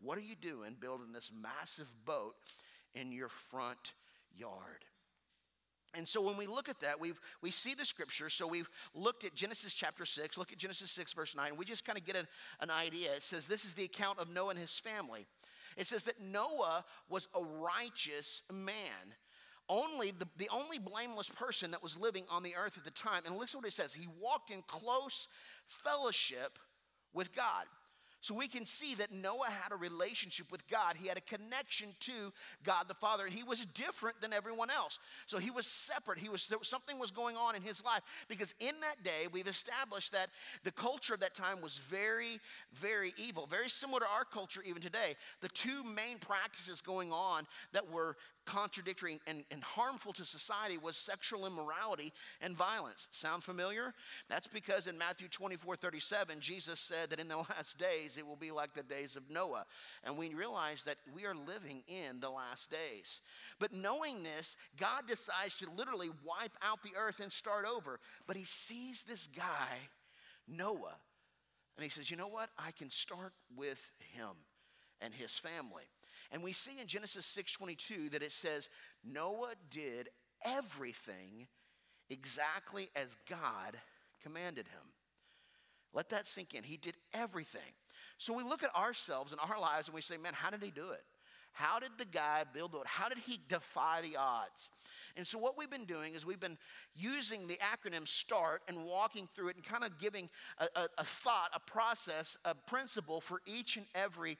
What 0.00 0.18
are 0.18 0.22
you 0.22 0.34
doing 0.34 0.76
building 0.78 1.12
this 1.12 1.30
massive 1.32 1.88
boat 2.04 2.34
in 2.94 3.12
your 3.12 3.28
front 3.28 3.94
yard? 4.36 4.84
And 5.94 6.06
so 6.06 6.20
when 6.20 6.36
we 6.36 6.46
look 6.46 6.68
at 6.68 6.80
that, 6.80 7.00
we 7.00 7.12
we 7.40 7.50
see 7.50 7.72
the 7.72 7.84
scripture. 7.84 8.28
So 8.28 8.46
we've 8.46 8.68
looked 8.94 9.24
at 9.24 9.34
Genesis 9.34 9.72
chapter 9.72 10.04
6, 10.04 10.36
look 10.36 10.52
at 10.52 10.58
Genesis 10.58 10.90
6, 10.90 11.14
verse 11.14 11.34
9. 11.34 11.56
We 11.56 11.64
just 11.64 11.86
kind 11.86 11.98
of 11.98 12.04
get 12.04 12.16
an, 12.16 12.26
an 12.60 12.70
idea. 12.70 13.14
It 13.14 13.22
says, 13.22 13.46
This 13.46 13.64
is 13.64 13.72
the 13.74 13.84
account 13.84 14.18
of 14.18 14.28
Noah 14.28 14.50
and 14.50 14.58
his 14.58 14.78
family. 14.78 15.26
It 15.76 15.86
says 15.86 16.04
that 16.04 16.20
Noah 16.20 16.84
was 17.08 17.28
a 17.34 17.42
righteous 17.42 18.42
man 18.52 19.14
only 19.68 20.12
the, 20.12 20.26
the 20.36 20.48
only 20.52 20.78
blameless 20.78 21.28
person 21.28 21.72
that 21.72 21.82
was 21.82 21.96
living 21.96 22.24
on 22.30 22.42
the 22.42 22.54
earth 22.56 22.76
at 22.76 22.84
the 22.84 22.90
time. 22.90 23.22
And 23.26 23.36
listen 23.36 23.58
what 23.58 23.66
it 23.66 23.72
says. 23.72 23.92
He 23.92 24.06
walked 24.20 24.50
in 24.50 24.62
close 24.62 25.28
fellowship 25.66 26.58
with 27.12 27.34
God. 27.34 27.64
So 28.26 28.34
we 28.34 28.48
can 28.48 28.66
see 28.66 28.96
that 28.96 29.12
Noah 29.12 29.48
had 29.48 29.70
a 29.70 29.76
relationship 29.76 30.50
with 30.50 30.66
God. 30.66 30.94
He 30.96 31.06
had 31.06 31.16
a 31.16 31.20
connection 31.20 31.90
to 32.00 32.32
God 32.64 32.86
the 32.88 32.94
Father, 32.94 33.24
and 33.24 33.32
he 33.32 33.44
was 33.44 33.64
different 33.66 34.20
than 34.20 34.32
everyone 34.32 34.68
else. 34.68 34.98
So 35.26 35.38
he 35.38 35.52
was 35.52 35.64
separate. 35.64 36.18
He 36.18 36.28
was, 36.28 36.50
was 36.58 36.66
something 36.66 36.98
was 36.98 37.12
going 37.12 37.36
on 37.36 37.54
in 37.54 37.62
his 37.62 37.84
life 37.84 38.00
because 38.26 38.52
in 38.58 38.74
that 38.80 39.04
day 39.04 39.28
we've 39.30 39.46
established 39.46 40.10
that 40.10 40.30
the 40.64 40.72
culture 40.72 41.14
of 41.14 41.20
that 41.20 41.36
time 41.36 41.60
was 41.60 41.78
very, 41.78 42.40
very 42.72 43.14
evil, 43.16 43.46
very 43.48 43.68
similar 43.68 44.00
to 44.00 44.06
our 44.06 44.24
culture 44.24 44.60
even 44.66 44.82
today. 44.82 45.14
The 45.40 45.48
two 45.50 45.84
main 45.84 46.18
practices 46.18 46.80
going 46.80 47.12
on 47.12 47.46
that 47.74 47.88
were 47.88 48.16
contradictory 48.46 49.20
and, 49.26 49.44
and 49.50 49.62
harmful 49.62 50.12
to 50.14 50.24
society 50.24 50.78
was 50.78 50.96
sexual 50.96 51.46
immorality 51.46 52.12
and 52.40 52.56
violence. 52.56 53.08
Sound 53.10 53.44
familiar? 53.44 53.92
That's 54.28 54.46
because 54.46 54.86
in 54.86 54.96
Matthew 54.96 55.28
24 55.28 55.76
37, 55.76 56.40
Jesus 56.40 56.80
said 56.80 57.10
that 57.10 57.20
in 57.20 57.28
the 57.28 57.36
last 57.50 57.78
days 57.78 58.16
it 58.16 58.26
will 58.26 58.36
be 58.36 58.50
like 58.50 58.72
the 58.72 58.82
days 58.82 59.16
of 59.16 59.28
Noah. 59.30 59.66
And 60.04 60.16
we 60.16 60.34
realize 60.34 60.84
that 60.84 60.96
we 61.14 61.26
are 61.26 61.34
living 61.34 61.82
in 61.88 62.20
the 62.20 62.30
last 62.30 62.70
days. 62.70 63.20
But 63.58 63.72
knowing 63.72 64.22
this, 64.22 64.56
God 64.78 65.06
decides 65.06 65.58
to 65.58 65.66
literally 65.76 66.10
wipe 66.24 66.56
out 66.62 66.82
the 66.82 66.96
earth 66.98 67.20
and 67.20 67.32
start 67.32 67.66
over. 67.66 68.00
But 68.26 68.36
he 68.36 68.44
sees 68.44 69.02
this 69.02 69.26
guy, 69.26 69.78
Noah, 70.48 70.96
and 71.76 71.84
he 71.84 71.90
says, 71.90 72.10
You 72.10 72.16
know 72.16 72.28
what? 72.28 72.50
I 72.58 72.70
can 72.72 72.90
start 72.90 73.32
with 73.54 73.92
him 74.14 74.30
and 75.00 75.12
his 75.12 75.36
family. 75.36 75.84
And 76.32 76.42
we 76.42 76.52
see 76.52 76.80
in 76.80 76.86
Genesis 76.86 77.26
6:22 77.26 78.10
that 78.10 78.22
it 78.22 78.32
says 78.32 78.68
Noah 79.04 79.54
did 79.70 80.10
everything 80.44 81.48
exactly 82.10 82.90
as 82.94 83.16
God 83.28 83.80
commanded 84.22 84.68
him. 84.68 84.92
Let 85.92 86.10
that 86.10 86.26
sink 86.26 86.54
in. 86.54 86.62
He 86.62 86.76
did 86.76 86.96
everything. 87.14 87.72
So 88.18 88.32
we 88.32 88.42
look 88.42 88.62
at 88.62 88.74
ourselves 88.74 89.32
and 89.32 89.40
our 89.40 89.60
lives 89.60 89.88
and 89.88 89.94
we 89.94 90.02
say, 90.02 90.16
man, 90.16 90.34
how 90.34 90.50
did 90.50 90.62
he 90.62 90.70
do 90.70 90.90
it? 90.90 91.04
How 91.56 91.78
did 91.78 91.92
the 91.96 92.04
guy 92.04 92.44
build 92.52 92.74
it? 92.74 92.82
How 92.84 93.08
did 93.08 93.16
he 93.16 93.40
defy 93.48 94.02
the 94.02 94.18
odds? 94.18 94.68
And 95.16 95.26
so, 95.26 95.38
what 95.38 95.56
we've 95.56 95.70
been 95.70 95.86
doing 95.86 96.14
is 96.14 96.26
we've 96.26 96.38
been 96.38 96.58
using 96.94 97.46
the 97.46 97.56
acronym 97.56 98.06
START 98.06 98.60
and 98.68 98.84
walking 98.84 99.26
through 99.34 99.48
it 99.48 99.56
and 99.56 99.64
kind 99.64 99.82
of 99.82 99.98
giving 99.98 100.28
a, 100.58 100.66
a, 100.78 100.86
a 100.98 101.04
thought, 101.04 101.48
a 101.54 101.60
process, 101.60 102.36
a 102.44 102.54
principle 102.54 103.22
for 103.22 103.40
each 103.46 103.78
and 103.78 103.86
every 103.94 104.36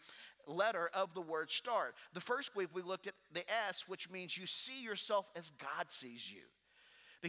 letter 0.46 0.90
of 0.92 1.14
the 1.14 1.22
word 1.22 1.50
START. 1.50 1.94
The 2.12 2.20
first 2.20 2.54
week 2.54 2.68
we 2.74 2.82
looked 2.82 3.06
at 3.06 3.14
the 3.32 3.44
S, 3.66 3.88
which 3.88 4.10
means 4.10 4.36
you 4.36 4.46
see 4.46 4.82
yourself 4.82 5.24
as 5.34 5.52
God 5.52 5.86
sees 5.88 6.30
you 6.30 6.42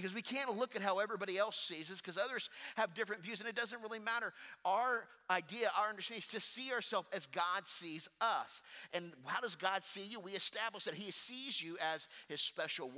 because 0.01 0.13
we 0.13 0.21
can't 0.21 0.55
look 0.57 0.75
at 0.75 0.81
how 0.81 0.99
everybody 0.99 1.37
else 1.37 1.57
sees 1.57 1.89
us 1.89 2.01
because 2.01 2.17
others 2.17 2.49
have 2.75 2.93
different 2.93 3.23
views 3.23 3.39
and 3.39 3.49
it 3.49 3.55
doesn't 3.55 3.81
really 3.81 3.99
matter. 3.99 4.33
Our 4.63 5.07
idea, 5.29 5.69
our 5.77 5.89
understanding 5.89 6.19
is 6.19 6.27
to 6.27 6.39
see 6.39 6.71
ourselves 6.71 7.07
as 7.11 7.27
God 7.27 7.65
sees 7.65 8.07
us. 8.21 8.61
And 8.93 9.11
how 9.25 9.41
does 9.41 9.55
God 9.55 9.83
see 9.83 10.03
you? 10.03 10.19
We 10.19 10.31
establish 10.31 10.85
that 10.85 10.93
He 10.93 11.11
sees 11.11 11.61
you 11.61 11.77
as 11.93 12.07
His 12.27 12.41
special 12.41 12.89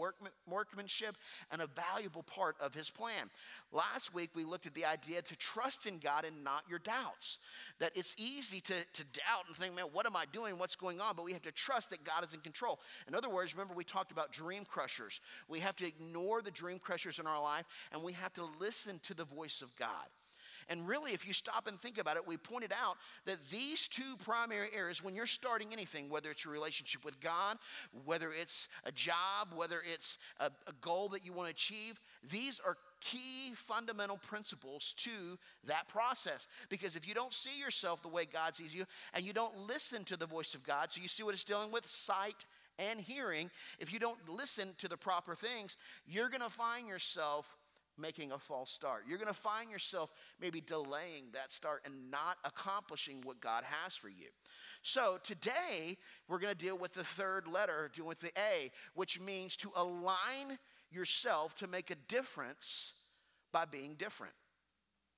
workmanship 0.47 1.17
and 1.51 1.61
a 1.61 1.67
valuable 1.67 2.23
part 2.23 2.55
of 2.59 2.73
His 2.73 2.89
plan. 2.89 3.29
Last 3.71 4.13
week 4.13 4.31
we 4.35 4.43
looked 4.43 4.65
at 4.65 4.73
the 4.73 4.85
idea 4.85 5.21
to 5.21 5.35
trust 5.37 5.85
in 5.85 5.97
God 5.99 6.25
and 6.25 6.43
not 6.43 6.63
your 6.69 6.79
doubts. 6.79 7.39
That 7.79 7.91
it's 7.95 8.15
easy 8.17 8.59
to, 8.61 8.73
to 8.73 9.03
doubt 9.05 9.47
and 9.47 9.55
think, 9.55 9.75
man, 9.75 9.85
what 9.91 10.05
am 10.05 10.15
I 10.15 10.25
doing? 10.31 10.57
What's 10.57 10.75
going 10.75 11.01
on? 11.01 11.15
But 11.15 11.25
we 11.25 11.33
have 11.33 11.41
to 11.43 11.51
trust 11.51 11.89
that 11.91 12.03
God 12.03 12.25
is 12.25 12.33
in 12.33 12.41
control. 12.41 12.79
In 13.07 13.15
other 13.15 13.29
words, 13.29 13.53
remember 13.53 13.73
we 13.73 13.83
talked 13.83 14.11
about 14.11 14.31
dream 14.31 14.65
crushers. 14.65 15.19
We 15.47 15.59
have 15.59 15.75
to 15.77 15.87
ignore 15.87 16.41
the 16.41 16.51
dream 16.51 16.79
crushers 16.89 17.19
in 17.19 17.27
our 17.27 17.39
life 17.39 17.65
and 17.91 18.01
we 18.01 18.13
have 18.13 18.33
to 18.33 18.43
listen 18.59 18.99
to 19.03 19.13
the 19.13 19.25
voice 19.25 19.61
of 19.61 19.75
God. 19.75 20.07
And 20.69 20.87
really, 20.87 21.13
if 21.13 21.27
you 21.27 21.33
stop 21.33 21.67
and 21.67 21.79
think 21.81 21.97
about 21.99 22.15
it, 22.15 22.27
we 22.27 22.37
pointed 22.37 22.71
out 22.71 22.97
that 23.25 23.37
these 23.49 23.87
two 23.87 24.15
primary 24.23 24.69
areas, 24.75 25.03
when 25.03 25.15
you're 25.15 25.25
starting 25.25 25.69
anything, 25.73 26.09
whether 26.09 26.29
it's 26.29 26.45
a 26.45 26.49
relationship 26.49 27.03
with 27.03 27.19
God, 27.19 27.57
whether 28.05 28.29
it's 28.29 28.67
a 28.85 28.91
job, 28.91 29.49
whether 29.55 29.81
it's 29.91 30.17
a, 30.39 30.45
a 30.45 30.73
goal 30.81 31.09
that 31.09 31.25
you 31.25 31.33
want 31.33 31.47
to 31.47 31.51
achieve, 31.51 31.99
these 32.31 32.59
are 32.63 32.77
key 33.01 33.53
fundamental 33.55 34.17
principles 34.17 34.93
to 34.97 35.39
that 35.65 35.87
process. 35.87 36.47
Because 36.69 36.95
if 36.95 37.07
you 37.07 37.15
don't 37.15 37.33
see 37.33 37.59
yourself 37.59 38.03
the 38.03 38.07
way 38.07 38.25
God 38.25 38.55
sees 38.55 38.75
you 38.75 38.85
and 39.13 39.23
you 39.23 39.33
don't 39.33 39.67
listen 39.67 40.03
to 40.05 40.17
the 40.17 40.27
voice 40.27 40.53
of 40.53 40.63
God, 40.63 40.91
so 40.91 41.01
you 41.01 41.07
see 41.07 41.23
what 41.23 41.33
it's 41.33 41.43
dealing 41.43 41.71
with 41.71 41.87
sight 41.87 42.45
and 42.79 42.99
hearing, 42.99 43.51
if 43.79 43.93
you 43.93 43.99
don't 43.99 44.17
listen 44.27 44.69
to 44.77 44.87
the 44.87 44.97
proper 44.97 45.35
things, 45.35 45.77
you're 46.07 46.29
going 46.29 46.41
to 46.41 46.49
find 46.49 46.87
yourself 46.87 47.57
making 47.97 48.31
a 48.31 48.39
false 48.39 48.71
start. 48.71 49.03
You're 49.07 49.17
going 49.17 49.27
to 49.27 49.33
find 49.33 49.69
yourself 49.69 50.11
maybe 50.41 50.61
delaying 50.61 51.25
that 51.33 51.51
start 51.51 51.81
and 51.85 52.09
not 52.09 52.37
accomplishing 52.45 53.21
what 53.23 53.41
God 53.41 53.63
has 53.65 53.95
for 53.95 54.09
you. 54.09 54.27
So 54.81 55.19
today, 55.23 55.97
we're 56.27 56.39
going 56.39 56.53
to 56.53 56.57
deal 56.57 56.77
with 56.77 56.93
the 56.93 57.03
third 57.03 57.47
letter, 57.47 57.91
dealing 57.93 58.07
with 58.07 58.21
the 58.21 58.31
A, 58.37 58.71
which 58.93 59.19
means 59.19 59.57
to 59.57 59.71
align 59.75 60.57
yourself 60.91 61.55
to 61.55 61.67
make 61.67 61.91
a 61.91 61.95
difference 62.07 62.93
by 63.51 63.65
being 63.65 63.95
different. 63.95 64.33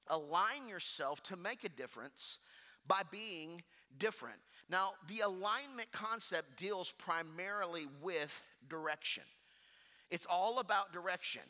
Align 0.08 0.68
yourself 0.68 1.22
to 1.24 1.36
make 1.36 1.64
a 1.64 1.70
difference 1.70 2.40
by 2.88 3.02
being 3.12 3.62
different. 3.98 4.40
Now, 4.72 4.94
the 5.10 5.20
alignment 5.20 5.92
concept 5.92 6.58
deals 6.58 6.94
primarily 6.94 7.88
with 8.02 8.42
direction. 8.70 9.24
It's 10.10 10.26
all 10.26 10.60
about 10.60 10.94
direction. 10.94 11.42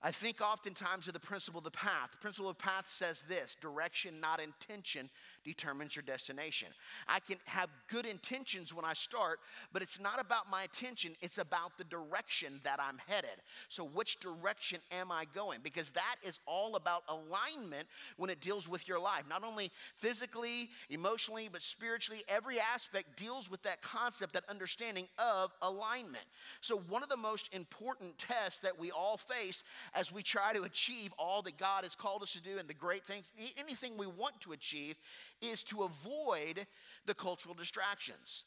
I 0.00 0.12
think 0.12 0.40
oftentimes 0.40 1.08
of 1.08 1.14
the 1.14 1.20
principle 1.20 1.58
of 1.58 1.64
the 1.64 1.72
path. 1.72 2.12
The 2.12 2.18
principle 2.18 2.48
of 2.48 2.56
path 2.56 2.88
says 2.88 3.22
this 3.22 3.56
direction, 3.60 4.20
not 4.20 4.40
intention, 4.40 5.10
determines 5.46 5.94
your 5.94 6.02
destination. 6.02 6.68
I 7.08 7.20
can 7.20 7.36
have 7.46 7.70
good 7.86 8.04
intentions 8.04 8.74
when 8.74 8.84
I 8.84 8.92
start, 8.92 9.38
but 9.72 9.80
it's 9.80 10.00
not 10.00 10.20
about 10.20 10.50
my 10.50 10.64
intention, 10.64 11.12
it's 11.22 11.38
about 11.38 11.78
the 11.78 11.84
direction 11.84 12.60
that 12.64 12.80
I'm 12.80 12.98
headed. 13.06 13.30
So, 13.68 13.84
which 13.84 14.18
direction 14.18 14.80
am 14.90 15.12
I 15.12 15.24
going? 15.34 15.60
Because 15.62 15.90
that 15.90 16.16
is 16.22 16.40
all 16.46 16.74
about 16.74 17.04
alignment 17.08 17.86
when 18.16 18.28
it 18.28 18.40
deals 18.40 18.68
with 18.68 18.88
your 18.88 18.98
life. 18.98 19.22
Not 19.30 19.44
only 19.44 19.70
physically, 19.98 20.68
emotionally, 20.90 21.48
but 21.50 21.62
spiritually, 21.62 22.24
every 22.28 22.58
aspect 22.58 23.16
deals 23.16 23.50
with 23.50 23.62
that 23.62 23.80
concept, 23.80 24.32
that 24.34 24.44
understanding 24.48 25.06
of 25.18 25.52
alignment. 25.62 26.24
So, 26.60 26.78
one 26.88 27.04
of 27.04 27.08
the 27.08 27.16
most 27.16 27.54
important 27.54 28.18
tests 28.18 28.58
that 28.60 28.76
we 28.76 28.90
all 28.90 29.16
face 29.16 29.62
as 29.94 30.10
we 30.10 30.22
try 30.22 30.52
to 30.52 30.62
achieve 30.62 31.12
all 31.18 31.40
that 31.42 31.56
God 31.56 31.84
has 31.84 31.94
called 31.94 32.22
us 32.24 32.32
to 32.32 32.42
do 32.42 32.58
and 32.58 32.68
the 32.68 32.74
great 32.74 33.04
things, 33.04 33.30
anything 33.56 33.96
we 33.96 34.08
want 34.08 34.40
to 34.40 34.52
achieve, 34.52 34.96
is 35.42 35.62
to 35.64 35.82
avoid 35.82 36.66
the 37.06 37.14
cultural 37.14 37.54
distractions. 37.54 38.44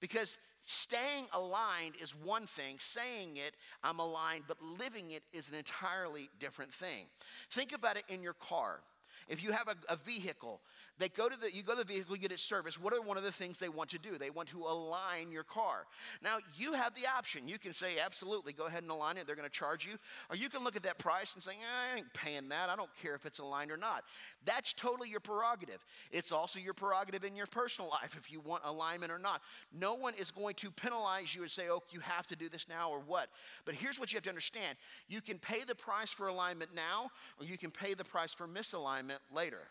Because 0.00 0.36
staying 0.64 1.26
aligned 1.32 1.94
is 2.00 2.14
one 2.14 2.46
thing, 2.46 2.76
saying 2.78 3.36
it, 3.36 3.54
I'm 3.82 3.98
aligned, 3.98 4.44
but 4.48 4.58
living 4.78 5.10
it 5.12 5.22
is 5.32 5.48
an 5.48 5.56
entirely 5.56 6.28
different 6.40 6.72
thing. 6.72 7.06
Think 7.50 7.72
about 7.72 7.96
it 7.96 8.04
in 8.08 8.22
your 8.22 8.34
car. 8.34 8.80
If 9.28 9.42
you 9.42 9.52
have 9.52 9.68
a, 9.68 9.92
a, 9.92 9.96
vehicle, 9.96 10.60
they 10.98 11.08
go 11.08 11.28
to 11.28 11.38
the, 11.38 11.52
you 11.52 11.62
go 11.62 11.72
to 11.72 11.78
the 11.78 11.84
vehicle, 11.84 12.14
you 12.14 12.20
get 12.20 12.32
it 12.32 12.38
serviced. 12.38 12.80
What 12.80 12.92
are 12.92 13.00
one 13.00 13.16
of 13.16 13.24
the 13.24 13.32
things 13.32 13.58
they 13.58 13.68
want 13.68 13.90
to 13.90 13.98
do? 13.98 14.18
They 14.18 14.30
want 14.30 14.48
to 14.50 14.58
align 14.58 15.32
your 15.32 15.42
car. 15.42 15.86
Now, 16.22 16.38
you 16.56 16.74
have 16.74 16.94
the 16.94 17.02
option. 17.06 17.48
You 17.48 17.58
can 17.58 17.72
say, 17.72 17.94
absolutely, 18.04 18.52
go 18.52 18.66
ahead 18.66 18.82
and 18.82 18.90
align 18.90 19.16
it. 19.16 19.26
They're 19.26 19.36
going 19.36 19.48
to 19.48 19.54
charge 19.54 19.86
you. 19.86 19.94
Or 20.30 20.36
you 20.36 20.48
can 20.48 20.62
look 20.62 20.76
at 20.76 20.82
that 20.82 20.98
price 20.98 21.34
and 21.34 21.42
say, 21.42 21.52
eh, 21.52 21.92
I 21.92 21.96
ain't 21.96 22.12
paying 22.12 22.48
that. 22.50 22.68
I 22.68 22.76
don't 22.76 22.90
care 23.02 23.14
if 23.14 23.26
it's 23.26 23.38
aligned 23.38 23.72
or 23.72 23.76
not. 23.76 24.04
That's 24.44 24.72
totally 24.74 25.08
your 25.08 25.20
prerogative. 25.20 25.84
It's 26.10 26.30
also 26.30 26.58
your 26.58 26.74
prerogative 26.74 27.24
in 27.24 27.34
your 27.34 27.46
personal 27.46 27.90
life 27.90 28.16
if 28.18 28.30
you 28.30 28.40
want 28.40 28.62
alignment 28.64 29.10
or 29.10 29.18
not. 29.18 29.40
No 29.72 29.94
one 29.94 30.14
is 30.14 30.30
going 30.30 30.54
to 30.56 30.70
penalize 30.70 31.34
you 31.34 31.42
and 31.42 31.50
say, 31.50 31.64
oh, 31.70 31.82
you 31.90 32.00
have 32.00 32.26
to 32.28 32.36
do 32.36 32.48
this 32.48 32.68
now 32.68 32.90
or 32.90 33.00
what. 33.00 33.28
But 33.64 33.74
here's 33.74 33.98
what 33.98 34.12
you 34.12 34.16
have 34.16 34.24
to 34.24 34.30
understand 34.30 34.76
you 35.08 35.20
can 35.20 35.38
pay 35.38 35.64
the 35.64 35.74
price 35.74 36.10
for 36.10 36.28
alignment 36.28 36.74
now, 36.74 37.10
or 37.40 37.46
you 37.46 37.58
can 37.58 37.70
pay 37.70 37.94
the 37.94 38.04
price 38.04 38.32
for 38.32 38.46
misalignment 38.46 39.18
later. 39.34 39.68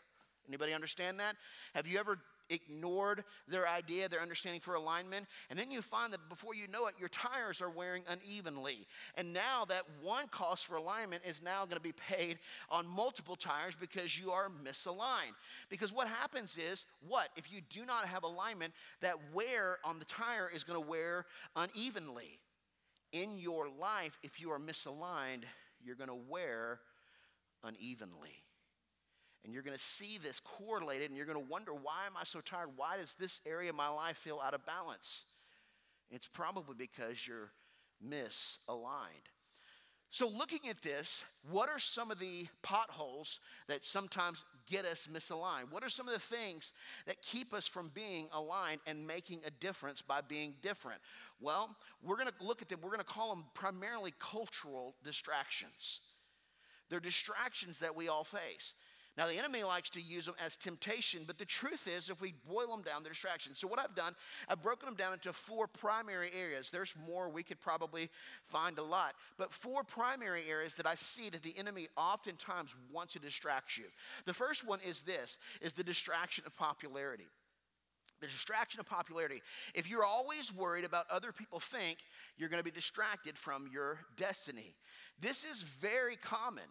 Anybody 0.47 0.73
understand 0.73 1.19
that? 1.19 1.35
Have 1.73 1.87
you 1.87 1.99
ever 1.99 2.17
ignored 2.51 3.23
their 3.47 3.67
idea, 3.67 4.09
their 4.09 4.21
understanding 4.21 4.61
for 4.61 4.75
alignment, 4.75 5.25
and 5.49 5.57
then 5.57 5.71
you 5.71 5.81
find 5.81 6.13
that 6.13 6.29
before 6.29 6.53
you 6.53 6.67
know 6.67 6.87
it, 6.87 6.95
your 6.99 7.09
tires 7.09 7.61
are 7.61 7.69
wearing 7.69 8.03
unevenly. 8.09 8.85
And 9.15 9.33
now 9.33 9.65
that 9.69 9.83
one 10.01 10.27
cost 10.27 10.67
for 10.67 10.75
alignment 10.75 11.23
is 11.25 11.41
now 11.41 11.65
going 11.65 11.77
to 11.77 11.81
be 11.81 11.93
paid 11.93 12.37
on 12.69 12.85
multiple 12.85 13.35
tires 13.35 13.75
because 13.79 14.19
you 14.19 14.31
are 14.31 14.49
misaligned. 14.63 15.35
Because 15.69 15.93
what 15.93 16.07
happens 16.07 16.57
is, 16.57 16.85
what? 17.07 17.29
If 17.35 17.51
you 17.51 17.61
do 17.69 17.85
not 17.85 18.05
have 18.05 18.23
alignment, 18.23 18.73
that 19.01 19.15
wear 19.33 19.77
on 19.83 19.99
the 19.99 20.05
tire 20.05 20.49
is 20.53 20.63
going 20.63 20.81
to 20.81 20.87
wear 20.87 21.25
unevenly. 21.55 22.39
In 23.13 23.39
your 23.39 23.67
life, 23.69 24.17
if 24.23 24.39
you 24.39 24.51
are 24.51 24.59
misaligned, 24.59 25.43
you're 25.83 25.95
going 25.95 26.09
to 26.09 26.19
wear 26.29 26.79
unevenly. 27.63 28.40
And 29.43 29.53
you're 29.53 29.63
going 29.63 29.77
to 29.77 29.83
see 29.83 30.17
this 30.17 30.39
correlated 30.39 31.09
and 31.09 31.17
you're 31.17 31.25
going 31.25 31.43
to 31.43 31.51
wonder, 31.51 31.73
why 31.73 32.05
am 32.05 32.15
I 32.15 32.23
so 32.23 32.41
tired? 32.41 32.69
Why 32.75 32.97
does 32.97 33.15
this 33.15 33.41
area 33.45 33.71
of 33.71 33.75
my 33.75 33.89
life 33.89 34.17
feel 34.17 34.39
out 34.43 34.53
of 34.53 34.65
balance? 34.65 35.23
It's 36.11 36.27
probably 36.27 36.75
because 36.77 37.27
you're 37.27 37.51
misaligned. 38.05 39.29
So, 40.13 40.27
looking 40.27 40.69
at 40.69 40.81
this, 40.81 41.23
what 41.49 41.69
are 41.69 41.79
some 41.79 42.11
of 42.11 42.19
the 42.19 42.45
potholes 42.61 43.39
that 43.69 43.85
sometimes 43.85 44.43
get 44.69 44.83
us 44.83 45.07
misaligned? 45.11 45.71
What 45.71 45.85
are 45.85 45.89
some 45.89 46.05
of 46.05 46.13
the 46.13 46.19
things 46.19 46.73
that 47.07 47.21
keep 47.21 47.53
us 47.53 47.65
from 47.65 47.91
being 47.93 48.27
aligned 48.33 48.81
and 48.85 49.07
making 49.07 49.39
a 49.47 49.51
difference 49.51 50.01
by 50.01 50.19
being 50.19 50.55
different? 50.61 50.99
Well, 51.39 51.73
we're 52.03 52.17
going 52.17 52.27
to 52.27 52.45
look 52.45 52.61
at 52.61 52.67
them, 52.67 52.79
we're 52.81 52.89
going 52.89 52.99
to 52.99 53.05
call 53.05 53.33
them 53.33 53.45
primarily 53.53 54.13
cultural 54.19 54.95
distractions. 55.01 56.01
They're 56.89 56.99
distractions 56.99 57.79
that 57.79 57.95
we 57.95 58.09
all 58.09 58.25
face. 58.25 58.73
Now, 59.17 59.27
the 59.27 59.37
enemy 59.37 59.63
likes 59.63 59.89
to 59.91 60.01
use 60.01 60.25
them 60.25 60.35
as 60.43 60.55
temptation, 60.55 61.23
but 61.27 61.37
the 61.37 61.45
truth 61.45 61.87
is, 61.87 62.09
if 62.09 62.21
we 62.21 62.33
boil 62.49 62.67
them 62.67 62.81
down, 62.81 63.03
they're 63.03 63.11
distractions. 63.11 63.59
So, 63.59 63.67
what 63.67 63.77
I've 63.77 63.93
done, 63.93 64.15
I've 64.47 64.63
broken 64.63 64.87
them 64.87 64.95
down 64.95 65.13
into 65.13 65.33
four 65.33 65.67
primary 65.67 66.31
areas. 66.33 66.71
There's 66.71 66.93
more, 67.05 67.29
we 67.29 67.43
could 67.43 67.59
probably 67.59 68.09
find 68.45 68.77
a 68.77 68.83
lot, 68.83 69.15
but 69.37 69.51
four 69.51 69.83
primary 69.83 70.43
areas 70.49 70.75
that 70.77 70.87
I 70.87 70.95
see 70.95 71.29
that 71.29 71.43
the 71.43 71.57
enemy 71.57 71.89
oftentimes 71.97 72.73
wants 72.91 73.13
to 73.13 73.19
distract 73.19 73.77
you. 73.77 73.85
The 74.25 74.33
first 74.33 74.65
one 74.65 74.79
is 74.87 75.01
this 75.01 75.37
is 75.59 75.73
the 75.73 75.83
distraction 75.83 76.45
of 76.47 76.55
popularity. 76.55 77.27
The 78.21 78.27
distraction 78.27 78.79
of 78.79 78.85
popularity. 78.85 79.41
If 79.73 79.89
you're 79.89 80.05
always 80.05 80.53
worried 80.53 80.85
about 80.85 81.09
other 81.09 81.31
people 81.31 81.59
think, 81.59 81.97
you're 82.37 82.49
going 82.49 82.59
to 82.59 82.63
be 82.63 82.71
distracted 82.71 83.37
from 83.37 83.67
your 83.73 83.99
destiny. 84.15 84.75
This 85.19 85.43
is 85.43 85.63
very 85.63 86.15
common. 86.15 86.63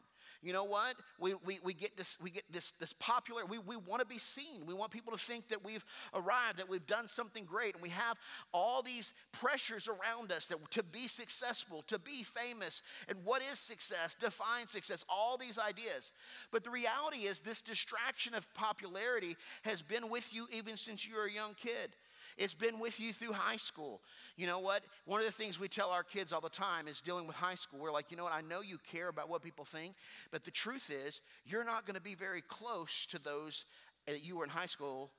You 0.42 0.54
know 0.54 0.64
what? 0.64 0.94
We, 1.18 1.34
we, 1.44 1.58
we 1.62 1.74
get 1.74 1.96
this, 1.96 2.16
we 2.22 2.30
get 2.30 2.44
this, 2.50 2.72
this 2.80 2.94
popular, 2.94 3.44
we, 3.44 3.58
we 3.58 3.76
want 3.76 4.00
to 4.00 4.06
be 4.06 4.18
seen. 4.18 4.64
We 4.64 4.72
want 4.72 4.90
people 4.90 5.12
to 5.12 5.18
think 5.18 5.48
that 5.48 5.62
we've 5.62 5.84
arrived, 6.14 6.58
that 6.58 6.68
we've 6.68 6.86
done 6.86 7.08
something 7.08 7.44
great. 7.44 7.74
And 7.74 7.82
we 7.82 7.90
have 7.90 8.16
all 8.52 8.80
these 8.80 9.12
pressures 9.32 9.86
around 9.86 10.32
us 10.32 10.46
that 10.46 10.58
to 10.70 10.82
be 10.82 11.08
successful, 11.08 11.82
to 11.88 11.98
be 11.98 12.22
famous. 12.22 12.80
And 13.08 13.18
what 13.24 13.42
is 13.42 13.58
success? 13.58 14.14
Define 14.14 14.68
success, 14.68 15.04
all 15.08 15.36
these 15.36 15.58
ideas. 15.58 16.12
But 16.50 16.64
the 16.64 16.70
reality 16.70 17.26
is, 17.26 17.40
this 17.40 17.60
distraction 17.60 18.34
of 18.34 18.52
popularity 18.54 19.36
has 19.62 19.82
been 19.82 20.08
with 20.08 20.32
you 20.32 20.46
even 20.52 20.76
since 20.78 21.06
you 21.06 21.16
were 21.16 21.26
a 21.26 21.32
young 21.32 21.54
kid. 21.54 21.94
It's 22.40 22.54
been 22.54 22.78
with 22.80 22.98
you 22.98 23.12
through 23.12 23.32
high 23.32 23.58
school. 23.58 24.00
You 24.38 24.46
know 24.46 24.60
what? 24.60 24.82
One 25.04 25.20
of 25.20 25.26
the 25.26 25.32
things 25.32 25.60
we 25.60 25.68
tell 25.68 25.90
our 25.90 26.02
kids 26.02 26.32
all 26.32 26.40
the 26.40 26.48
time 26.48 26.88
is 26.88 27.02
dealing 27.02 27.26
with 27.26 27.36
high 27.36 27.54
school. 27.54 27.78
We're 27.78 27.92
like, 27.92 28.10
you 28.10 28.16
know 28.16 28.24
what? 28.24 28.32
I 28.32 28.40
know 28.40 28.62
you 28.62 28.78
care 28.90 29.08
about 29.08 29.28
what 29.28 29.42
people 29.42 29.66
think, 29.66 29.94
but 30.32 30.42
the 30.44 30.50
truth 30.50 30.90
is, 30.90 31.20
you're 31.44 31.64
not 31.64 31.84
going 31.84 31.96
to 31.96 32.02
be 32.02 32.14
very 32.14 32.40
close 32.40 33.04
to 33.10 33.18
those 33.18 33.66
that 34.06 34.24
you 34.24 34.38
were 34.38 34.44
in 34.44 34.48
high 34.48 34.66
school 34.66 35.10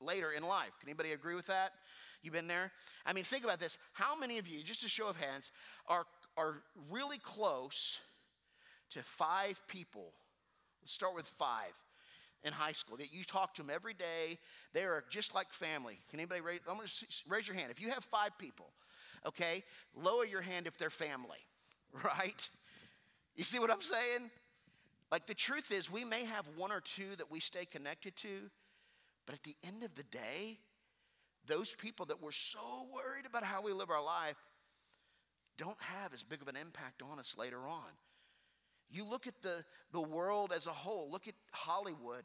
later 0.00 0.30
in 0.30 0.44
life. 0.44 0.70
Can 0.78 0.88
anybody 0.88 1.10
agree 1.10 1.34
with 1.34 1.46
that? 1.46 1.72
You've 2.22 2.34
been 2.34 2.46
there? 2.46 2.70
I 3.04 3.12
mean, 3.12 3.24
think 3.24 3.42
about 3.42 3.58
this. 3.58 3.76
How 3.92 4.16
many 4.16 4.38
of 4.38 4.46
you, 4.46 4.62
just 4.62 4.84
a 4.84 4.88
show 4.88 5.08
of 5.08 5.16
hands, 5.16 5.50
are, 5.88 6.04
are 6.36 6.62
really 6.88 7.18
close 7.18 7.98
to 8.90 9.02
five 9.02 9.60
people? 9.66 10.12
Let's 10.82 10.92
start 10.92 11.16
with 11.16 11.26
five 11.26 11.72
in 12.44 12.52
high 12.52 12.72
school 12.72 12.96
that 12.98 13.12
you 13.12 13.24
talk 13.24 13.54
to 13.54 13.62
them 13.62 13.70
every 13.74 13.94
day. 13.94 14.38
They 14.72 14.84
are 14.84 15.04
just 15.10 15.34
like 15.34 15.52
family. 15.52 15.98
Can 16.10 16.20
anybody 16.20 16.40
raise? 16.40 16.60
I'm 16.68 16.76
going 16.76 16.86
to 16.86 17.06
raise 17.28 17.48
your 17.48 17.56
hand. 17.56 17.70
If 17.70 17.80
you 17.80 17.90
have 17.90 18.04
five 18.04 18.36
people, 18.38 18.66
okay, 19.26 19.64
lower 19.94 20.24
your 20.24 20.42
hand 20.42 20.66
if 20.66 20.76
they're 20.76 20.90
family, 20.90 21.38
right? 22.04 22.48
You 23.34 23.44
see 23.44 23.58
what 23.58 23.70
I'm 23.70 23.82
saying? 23.82 24.30
Like 25.10 25.26
the 25.26 25.34
truth 25.34 25.72
is, 25.72 25.90
we 25.90 26.04
may 26.04 26.24
have 26.24 26.48
one 26.56 26.72
or 26.72 26.80
two 26.80 27.16
that 27.16 27.30
we 27.30 27.40
stay 27.40 27.64
connected 27.64 28.16
to, 28.16 28.50
but 29.26 29.34
at 29.34 29.42
the 29.42 29.56
end 29.66 29.82
of 29.82 29.94
the 29.94 30.02
day, 30.04 30.58
those 31.46 31.74
people 31.74 32.06
that 32.06 32.22
we're 32.22 32.30
so 32.30 32.86
worried 32.92 33.26
about 33.26 33.44
how 33.44 33.62
we 33.62 33.72
live 33.72 33.90
our 33.90 34.02
life 34.02 34.36
don't 35.56 35.80
have 35.80 36.12
as 36.12 36.22
big 36.22 36.42
of 36.42 36.48
an 36.48 36.56
impact 36.56 37.02
on 37.02 37.18
us 37.18 37.36
later 37.38 37.68
on. 37.68 37.90
You 38.94 39.04
look 39.04 39.26
at 39.26 39.42
the, 39.42 39.64
the 39.92 40.00
world 40.00 40.52
as 40.54 40.68
a 40.68 40.70
whole, 40.70 41.10
look 41.10 41.26
at 41.26 41.34
Hollywood. 41.52 42.22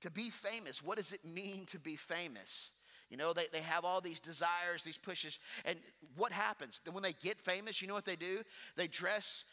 To 0.00 0.10
be 0.10 0.30
famous, 0.30 0.82
what 0.82 0.98
does 0.98 1.12
it 1.12 1.24
mean 1.24 1.64
to 1.66 1.78
be 1.78 1.94
famous? 1.94 2.72
You 3.08 3.16
know, 3.16 3.32
they, 3.32 3.46
they 3.52 3.60
have 3.60 3.84
all 3.84 4.00
these 4.00 4.18
desires, 4.18 4.82
these 4.82 4.98
pushes. 4.98 5.38
And 5.64 5.78
what 6.16 6.32
happens? 6.32 6.80
Then 6.84 6.92
when 6.92 7.04
they 7.04 7.12
get 7.12 7.40
famous, 7.40 7.80
you 7.80 7.86
know 7.86 7.94
what 7.94 8.04
they 8.04 8.16
do? 8.16 8.42
They 8.74 8.88
dress 8.88 9.44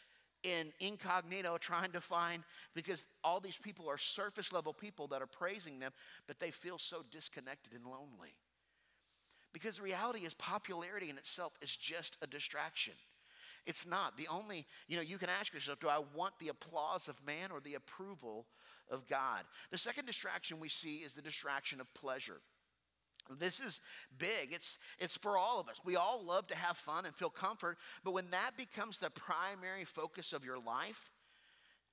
in 0.41 0.72
incognito 0.80 1.58
trying 1.60 1.91
to 1.91 2.02
find, 2.02 2.43
because 2.74 3.06
all 3.24 3.39
these 3.39 3.58
people 3.58 3.88
are 3.88 3.97
surface 3.97 4.52
level 4.52 4.74
people 4.74 5.08
that 5.08 5.22
are 5.22 5.28
praising 5.28 5.80
them, 5.80 5.91
but 6.26 6.39
they 6.39 6.50
feel 6.50 6.80
so 6.80 7.04
disconnected 7.12 7.74
and 7.74 7.86
lonely. 7.86 8.34
Because 9.54 9.78
the 9.78 9.84
reality 9.84 10.22
is, 10.22 10.34
popularity 10.34 11.10
in 11.10 11.18
itself 11.18 11.54
is 11.62 11.76
just 11.76 12.18
a 12.24 12.28
distraction. 12.28 12.93
It's 13.66 13.86
not. 13.86 14.18
The 14.18 14.28
only, 14.28 14.66
you 14.88 14.95
know, 14.95 15.01
you 15.01 15.18
can 15.18 15.30
ask 15.30 15.53
yourself, 15.53 15.80
do 15.80 15.88
I 15.88 16.01
want 16.16 16.38
the 16.39 16.49
applause 16.49 17.07
of 17.07 17.24
man 17.26 17.51
or 17.51 17.60
the 17.60 17.76
approval 17.76 18.45
of 18.89 19.07
God? 19.07 19.43
The 19.72 19.78
second 19.78 20.05
distraction 20.05 20.60
we 20.60 20.70
see 20.70 20.97
is 20.97 21.14
the 21.14 21.22
distraction 21.22 21.80
of 21.80 21.93
pleasure. 21.93 22.41
This 23.38 23.60
is 23.60 23.82
big. 24.18 24.51
It's, 24.51 24.78
it's 24.97 25.18
for 25.18 25.38
all 25.38 25.60
of 25.60 25.70
us. 25.70 25.76
We 25.86 25.95
all 25.95 26.24
love 26.26 26.47
to 26.47 26.55
have 26.55 26.78
fun 26.78 27.05
and 27.05 27.14
feel 27.14 27.30
comfort, 27.30 27.78
but 28.03 28.14
when 28.14 28.30
that 28.32 28.51
becomes 28.57 28.99
the 28.99 29.12
primary 29.12 29.86
focus 29.86 30.34
of 30.34 30.43
your 30.43 30.57
life, 30.57 31.12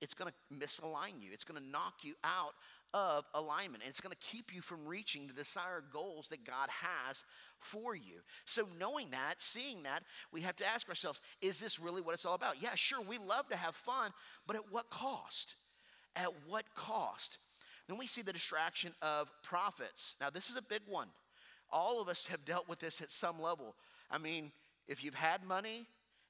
it's 0.01 0.13
going 0.13 0.31
to 0.31 0.55
misalign 0.55 1.21
you. 1.21 1.29
It's 1.33 1.43
going 1.43 1.61
to 1.61 1.69
knock 1.69 2.03
you 2.03 2.13
out 2.23 2.53
of 2.97 3.25
alignment. 3.35 3.83
And 3.83 3.89
it's 3.89 4.01
going 4.01 4.11
to 4.11 4.27
keep 4.27 4.53
you 4.53 4.61
from 4.61 4.85
reaching 4.85 5.27
the 5.27 5.33
desired 5.33 5.85
goals 5.93 6.27
that 6.29 6.43
God 6.43 6.69
has 6.69 7.23
for 7.59 7.95
you. 7.95 8.21
So, 8.45 8.67
knowing 8.79 9.09
that, 9.11 9.35
seeing 9.37 9.83
that, 9.83 10.03
we 10.31 10.41
have 10.41 10.55
to 10.57 10.65
ask 10.65 10.89
ourselves 10.89 11.21
is 11.41 11.59
this 11.59 11.79
really 11.79 12.01
what 12.01 12.15
it's 12.15 12.25
all 12.25 12.33
about? 12.33 12.61
Yeah, 12.61 12.75
sure, 12.75 13.01
we 13.01 13.17
love 13.17 13.47
to 13.49 13.57
have 13.57 13.75
fun, 13.75 14.11
but 14.47 14.55
at 14.55 14.71
what 14.71 14.89
cost? 14.89 15.55
At 16.15 16.29
what 16.47 16.65
cost? 16.75 17.37
Then 17.87 17.97
we 17.97 18.07
see 18.07 18.21
the 18.21 18.33
distraction 18.33 18.93
of 19.01 19.31
profits. 19.43 20.15
Now, 20.19 20.29
this 20.29 20.49
is 20.49 20.57
a 20.57 20.61
big 20.61 20.81
one. 20.87 21.07
All 21.71 22.01
of 22.01 22.09
us 22.09 22.25
have 22.27 22.45
dealt 22.45 22.67
with 22.67 22.79
this 22.79 23.01
at 23.01 23.11
some 23.11 23.39
level. 23.39 23.75
I 24.09 24.17
mean, 24.17 24.51
if 24.87 25.03
you've 25.03 25.13
had 25.13 25.43
money, 25.43 25.85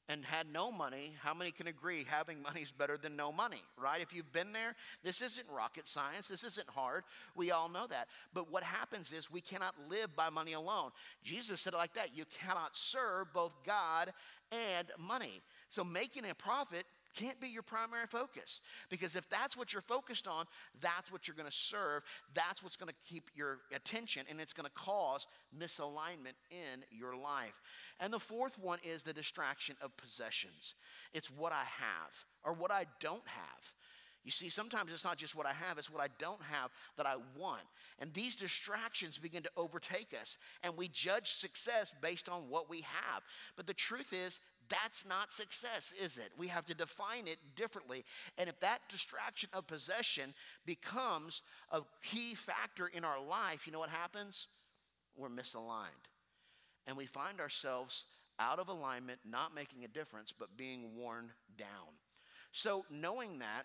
and 0.10 0.24
had 0.24 0.48
no 0.52 0.72
money, 0.72 1.14
how 1.22 1.34
many 1.34 1.52
can 1.52 1.68
agree 1.68 2.06
having 2.10 2.42
money 2.42 2.62
is 2.62 2.72
better 2.72 2.98
than 2.98 3.16
no 3.16 3.32
money, 3.32 3.62
right? 3.78 4.02
If 4.02 4.14
you've 4.14 4.32
been 4.32 4.54
there, 4.54 4.76
this 5.04 5.22
isn't 5.22 5.46
rocket 5.54 5.88
science. 5.88 6.28
This 6.28 6.44
isn't 6.44 6.70
hard. 6.70 7.04
We 7.36 7.52
all 7.52 7.68
know 7.68 7.88
that. 7.88 8.08
But 8.34 8.52
what 8.52 8.64
happens 8.64 9.12
is 9.12 9.30
we 9.30 9.42
cannot 9.42 9.76
live 9.90 10.16
by 10.16 10.30
money 10.30 10.54
alone. 10.54 10.92
Jesus 11.24 11.62
said 11.62 11.74
it 11.74 11.78
like 11.78 11.94
that 11.96 12.16
you 12.16 12.24
cannot 12.42 12.78
serve 12.78 13.34
both 13.34 13.52
God 13.66 14.14
and 14.52 14.88
money. 14.98 15.42
So 15.70 15.84
making 15.84 16.24
a 16.30 16.36
profit 16.36 16.86
can't 17.18 17.40
be 17.40 17.48
your 17.48 17.64
primary 17.64 18.08
focus 18.08 18.62
because 18.90 19.16
if 19.16 19.28
that's 19.30 19.58
what 19.58 19.74
you're 19.74 19.82
focused 19.82 20.28
on, 20.28 20.46
that's 20.82 21.12
what 21.12 21.28
you're 21.28 21.36
going 21.36 21.50
to 21.50 21.56
serve. 21.56 22.04
That's 22.34 22.62
what's 22.62 22.76
going 22.76 22.90
to 22.90 23.14
keep 23.14 23.30
your 23.36 23.60
attention 23.76 24.24
and 24.30 24.40
it's 24.40 24.54
going 24.54 24.68
to 24.68 24.72
cause 24.74 25.28
misalignment 25.58 26.38
in 26.52 26.84
your 26.92 27.16
life. 27.16 27.62
And 28.00 28.14
the 28.14 28.20
fourth 28.20 28.60
one 28.60 28.80
is 28.84 29.04
the 29.04 29.14
distraction 29.14 29.76
of 29.82 29.96
possessions. 29.98 30.76
It's 31.14 31.32
what 31.32 31.52
I 31.52 31.64
have 31.64 32.26
or 32.44 32.54
what 32.54 32.72
I 32.72 32.86
don't 33.00 33.28
have. 33.28 33.74
You 34.28 34.32
see, 34.32 34.50
sometimes 34.50 34.92
it's 34.92 35.06
not 35.06 35.16
just 35.16 35.38
what 35.38 35.46
I 35.46 35.54
have, 35.54 35.78
it's 35.78 35.90
what 35.90 36.04
I 36.04 36.10
don't 36.20 36.42
have 36.52 36.70
that 36.98 37.06
I 37.06 37.16
want. 37.40 37.62
And 37.98 38.14
these 38.14 38.36
distractions 38.36 39.18
begin 39.18 39.42
to 39.44 39.50
overtake 39.56 40.14
us, 40.20 40.36
and 40.64 40.76
we 40.76 40.90
judge 40.90 41.32
success 41.32 41.96
based 42.02 42.28
on 42.28 42.50
what 42.50 42.70
we 42.70 42.82
have. 42.82 43.24
But 43.56 43.68
the 43.68 43.74
truth 43.74 44.12
is, 44.12 44.42
that's 44.70 45.06
not 45.06 45.32
success, 45.32 45.94
is 46.02 46.18
it? 46.18 46.32
We 46.38 46.48
have 46.48 46.66
to 46.66 46.74
define 46.74 47.28
it 47.28 47.38
differently. 47.56 48.06
And 48.38 48.50
if 48.50 48.60
that 48.60 48.80
distraction 48.90 49.50
of 49.54 49.68
possession 49.68 50.34
becomes 50.66 51.42
a 51.72 51.82
key 52.04 52.36
factor 52.36 52.88
in 52.88 53.04
our 53.04 53.24
life, 53.24 53.66
you 53.66 53.74
know 53.74 53.80
what 53.80 53.90
happens? 53.90 54.48
We're 55.16 55.30
misaligned. 55.30 56.08
And 56.86 56.96
we 56.96 57.06
find 57.06 57.40
ourselves 57.40 58.06
out 58.40 58.60
of 58.60 58.70
alignment, 58.70 59.20
not 59.26 59.56
making 59.56 59.84
a 59.84 59.88
difference, 59.88 60.34
but 60.38 60.58
being 60.58 60.96
worn 60.96 61.32
down. 61.58 61.68
So, 62.52 62.86
knowing 62.90 63.40
that, 63.40 63.64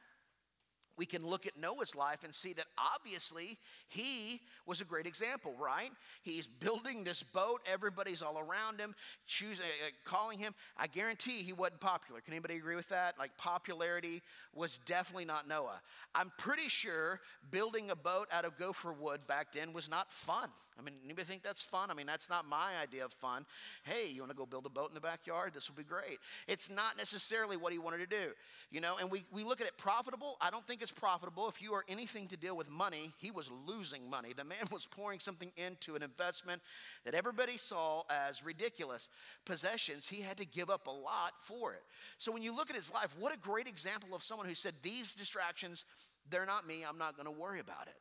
we 0.97 1.07
can 1.07 1.27
look 1.27 1.47
at 1.47 1.59
Noah's 1.59 1.95
life 1.95 2.25
and 2.25 2.35
see 2.35 2.53
that 2.55 2.67
obviously 2.79 3.59
he 3.89 4.41
was 4.67 4.81
a 4.81 4.85
great 4.85 5.07
example, 5.07 5.55
right? 5.59 5.91
He's 6.23 6.47
building 6.47 7.05
this 7.05 7.23
boat, 7.23 7.61
everybody's 7.71 8.23
all 8.23 8.39
around 8.39 8.79
him, 8.79 8.95
choosing, 9.27 9.65
uh, 9.65 9.89
uh, 9.89 9.91
calling 10.05 10.39
him. 10.39 10.55
I 10.77 10.87
guarantee 10.87 11.43
he 11.43 11.53
wasn't 11.53 11.81
popular. 11.81 12.21
Can 12.21 12.35
anybody 12.35 12.57
agree 12.57 12.77
with 12.77 12.89
that? 12.91 13.19
Like 13.19 13.37
popularity 13.39 14.23
was 14.55 14.79
definitely 14.87 15.25
not 15.25 15.49
Noah. 15.49 15.81
I'm 16.15 16.31
pretty 16.37 16.69
sure 16.69 17.21
building 17.51 17.91
a 17.91 17.97
boat 17.97 18.29
out 18.31 18.45
of 18.45 18.59
gopher 18.59 18.93
wood 18.93 19.27
back 19.27 19.53
then 19.53 19.73
was 19.73 19.89
not 19.89 20.13
fun. 20.13 20.51
I 20.79 20.83
mean, 20.83 20.95
anybody 21.05 21.27
think 21.27 21.43
that's 21.43 21.63
fun? 21.63 21.91
I 21.91 21.95
mean, 21.95 22.07
that's 22.07 22.29
not 22.29 22.47
my 22.47 22.73
idea 22.83 23.05
of 23.05 23.13
fun. 23.13 23.47
Hey, 23.85 24.11
you 24.11 24.21
want 24.21 24.31
to 24.31 24.37
go 24.37 24.47
build 24.47 24.67
a 24.67 24.71
boat 24.71 24.89
in 24.89 24.95
the 24.95 25.01
backyard? 25.01 25.53
This 25.55 25.69
will 25.69 25.77
be 25.77 25.85
great. 25.85 26.19
It's 26.49 26.71
not 26.71 26.97
necessarily 26.97 27.57
what 27.57 27.73
he 27.73 27.79
wanted 27.79 27.99
to 27.99 28.07
do, 28.07 28.33
you 28.71 28.81
know. 28.81 28.97
And 29.01 29.11
we 29.11 29.25
we 29.33 29.45
look 29.45 29.61
at 29.61 29.67
it 29.67 29.77
profitable. 29.77 30.37
I 30.41 30.51
don't 30.51 30.67
think 30.67 30.82
it's 30.83 30.93
profitable. 30.93 31.49
If 31.49 31.63
you 31.63 31.73
are 31.75 31.85
anything 31.89 32.29
to 32.29 32.37
deal 32.37 32.57
with 32.57 32.69
money, 32.69 33.13
he 33.19 33.31
was 33.31 33.51
losing 33.67 34.11
money. 34.11 34.33
The 34.37 34.45
man 34.45 34.65
was 34.73 34.85
pouring 34.87 35.21
something 35.21 35.51
into 35.57 35.95
an 35.97 36.03
investment 36.03 36.61
that 37.05 37.15
everybody 37.15 37.57
saw 37.57 38.03
as 38.11 38.45
ridiculous. 38.45 39.09
Possessions, 39.45 40.07
he 40.07 40.21
had 40.21 40.37
to 40.37 40.45
give 40.45 40.69
up 40.69 40.87
a 40.87 40.91
lot 40.91 41.33
for 41.39 41.73
it. 41.73 41.83
So 42.19 42.33
when 42.33 42.43
you 42.43 42.55
look 42.55 42.71
at 42.71 42.77
his 42.77 42.93
life, 42.93 43.15
what 43.19 43.35
a 43.35 43.39
great 43.39 43.69
example 43.69 44.15
of 44.15 44.23
someone 44.23 44.47
who 44.47 44.55
said, 44.55 44.75
These 44.83 45.15
distractions, 45.15 45.85
they're 46.29 46.47
not 46.47 46.67
me, 46.67 46.85
I'm 46.87 46.99
not 46.99 47.17
going 47.17 47.27
to 47.27 47.41
worry 47.41 47.61
about 47.61 47.87
it. 47.87 47.97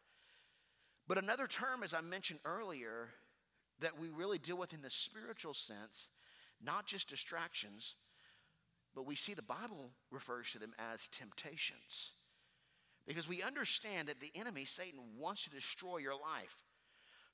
But 1.07 1.17
another 1.17 1.47
term, 1.47 1.84
as 1.84 1.93
I 1.93 2.01
mentioned 2.01 2.39
earlier, 2.45 3.09
that 3.79 3.99
we 3.99 4.09
really 4.09 4.38
deal 4.38 4.57
with 4.57 4.73
in 4.73 4.82
the 4.82 4.89
spiritual 4.89 5.53
sense, 5.53 6.09
not 6.63 6.86
just 6.86 7.09
distractions, 7.09 7.95
but 8.95 9.05
we 9.05 9.15
see 9.15 9.34
the 9.34 9.41
Bible 9.41 9.91
refers 10.11 10.51
to 10.51 10.59
them 10.59 10.73
as 10.93 11.07
temptations. 11.07 12.11
Because 13.07 13.27
we 13.27 13.41
understand 13.41 14.07
that 14.07 14.19
the 14.19 14.31
enemy, 14.35 14.65
Satan, 14.65 14.99
wants 15.17 15.43
to 15.43 15.49
destroy 15.49 15.97
your 15.97 16.13
life. 16.13 16.55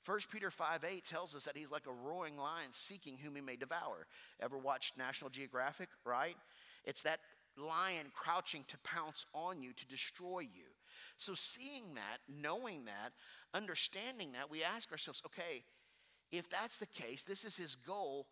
1 0.06 0.18
Peter 0.32 0.50
5 0.50 0.84
8 0.84 1.04
tells 1.04 1.34
us 1.34 1.44
that 1.44 1.56
he's 1.56 1.70
like 1.70 1.86
a 1.86 2.08
roaring 2.08 2.36
lion 2.38 2.68
seeking 2.70 3.16
whom 3.16 3.34
he 3.34 3.42
may 3.42 3.56
devour. 3.56 4.06
Ever 4.40 4.56
watched 4.56 4.96
National 4.96 5.28
Geographic, 5.28 5.88
right? 6.04 6.36
It's 6.84 7.02
that 7.02 7.20
lion 7.58 8.06
crouching 8.14 8.64
to 8.68 8.78
pounce 8.78 9.26
on 9.34 9.62
you 9.62 9.72
to 9.74 9.86
destroy 9.86 10.40
you. 10.40 10.64
So, 11.18 11.34
seeing 11.34 11.94
that, 11.94 12.18
knowing 12.28 12.84
that, 12.86 13.12
understanding 13.52 14.32
that, 14.32 14.50
we 14.50 14.62
ask 14.62 14.90
ourselves, 14.92 15.22
okay, 15.26 15.64
if 16.30 16.48
that's 16.48 16.78
the 16.78 16.86
case, 16.86 17.24
this 17.24 17.44
is 17.44 17.56
his 17.56 17.74
goal, 17.74 18.28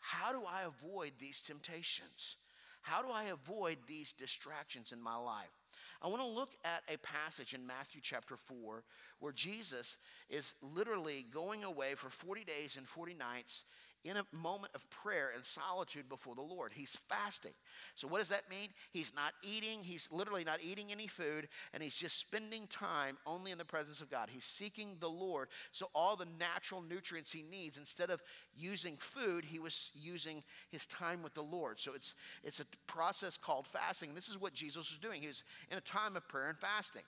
how 0.00 0.32
do 0.32 0.42
I 0.46 0.62
avoid 0.62 1.12
these 1.18 1.40
temptations? 1.40 2.36
How 2.82 3.02
do 3.02 3.08
I 3.10 3.24
avoid 3.24 3.78
these 3.86 4.12
distractions 4.12 4.92
in 4.92 5.00
my 5.00 5.16
life? 5.16 5.57
I 6.00 6.06
want 6.06 6.22
to 6.22 6.28
look 6.28 6.54
at 6.64 6.82
a 6.92 6.96
passage 6.98 7.54
in 7.54 7.66
Matthew 7.66 8.00
chapter 8.02 8.36
4 8.36 8.84
where 9.18 9.32
Jesus 9.32 9.96
is 10.30 10.54
literally 10.62 11.26
going 11.32 11.64
away 11.64 11.94
for 11.96 12.08
40 12.08 12.44
days 12.44 12.76
and 12.76 12.86
40 12.86 13.14
nights 13.14 13.64
in 14.04 14.16
a 14.16 14.24
moment 14.32 14.72
of 14.74 14.88
prayer 14.90 15.30
and 15.34 15.44
solitude 15.44 16.08
before 16.08 16.34
the 16.34 16.42
Lord. 16.42 16.72
He's 16.74 16.98
fasting. 17.08 17.52
So, 17.94 18.06
what 18.08 18.18
does 18.18 18.28
that 18.28 18.48
mean? 18.48 18.68
He's 18.92 19.12
not 19.14 19.32
eating, 19.42 19.80
he's 19.82 20.08
literally 20.10 20.44
not 20.44 20.62
eating 20.62 20.86
any 20.90 21.06
food, 21.06 21.48
and 21.72 21.82
he's 21.82 21.96
just 21.96 22.18
spending 22.18 22.66
time 22.68 23.18
only 23.26 23.50
in 23.50 23.58
the 23.58 23.64
presence 23.64 24.00
of 24.00 24.10
God. 24.10 24.28
He's 24.32 24.44
seeking 24.44 24.96
the 25.00 25.10
Lord. 25.10 25.48
So, 25.72 25.88
all 25.94 26.16
the 26.16 26.28
natural 26.38 26.82
nutrients 26.82 27.32
he 27.32 27.42
needs, 27.42 27.76
instead 27.76 28.10
of 28.10 28.22
using 28.56 28.96
food, 28.96 29.44
he 29.44 29.58
was 29.58 29.90
using 29.94 30.42
his 30.70 30.86
time 30.86 31.22
with 31.22 31.34
the 31.34 31.42
Lord. 31.42 31.80
So, 31.80 31.92
it's, 31.94 32.14
it's 32.44 32.60
a 32.60 32.66
process 32.86 33.36
called 33.36 33.66
fasting. 33.66 34.14
This 34.14 34.28
is 34.28 34.40
what 34.40 34.54
Jesus 34.54 34.90
was 34.90 34.98
doing. 34.98 35.20
He 35.20 35.28
was 35.28 35.42
in 35.70 35.78
a 35.78 35.82
time 35.82 36.16
of 36.16 36.26
prayer 36.28 36.48
and 36.48 36.56
fasting. 36.56 37.02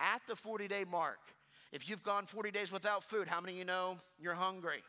At 0.00 0.20
the 0.28 0.36
40 0.36 0.68
day 0.68 0.84
mark, 0.88 1.18
if 1.72 1.88
you've 1.88 2.02
gone 2.02 2.26
40 2.26 2.50
days 2.50 2.72
without 2.72 3.04
food, 3.04 3.28
how 3.28 3.40
many 3.40 3.54
of 3.54 3.58
you 3.58 3.64
know 3.64 3.98
you're 4.18 4.34
hungry? 4.34 4.82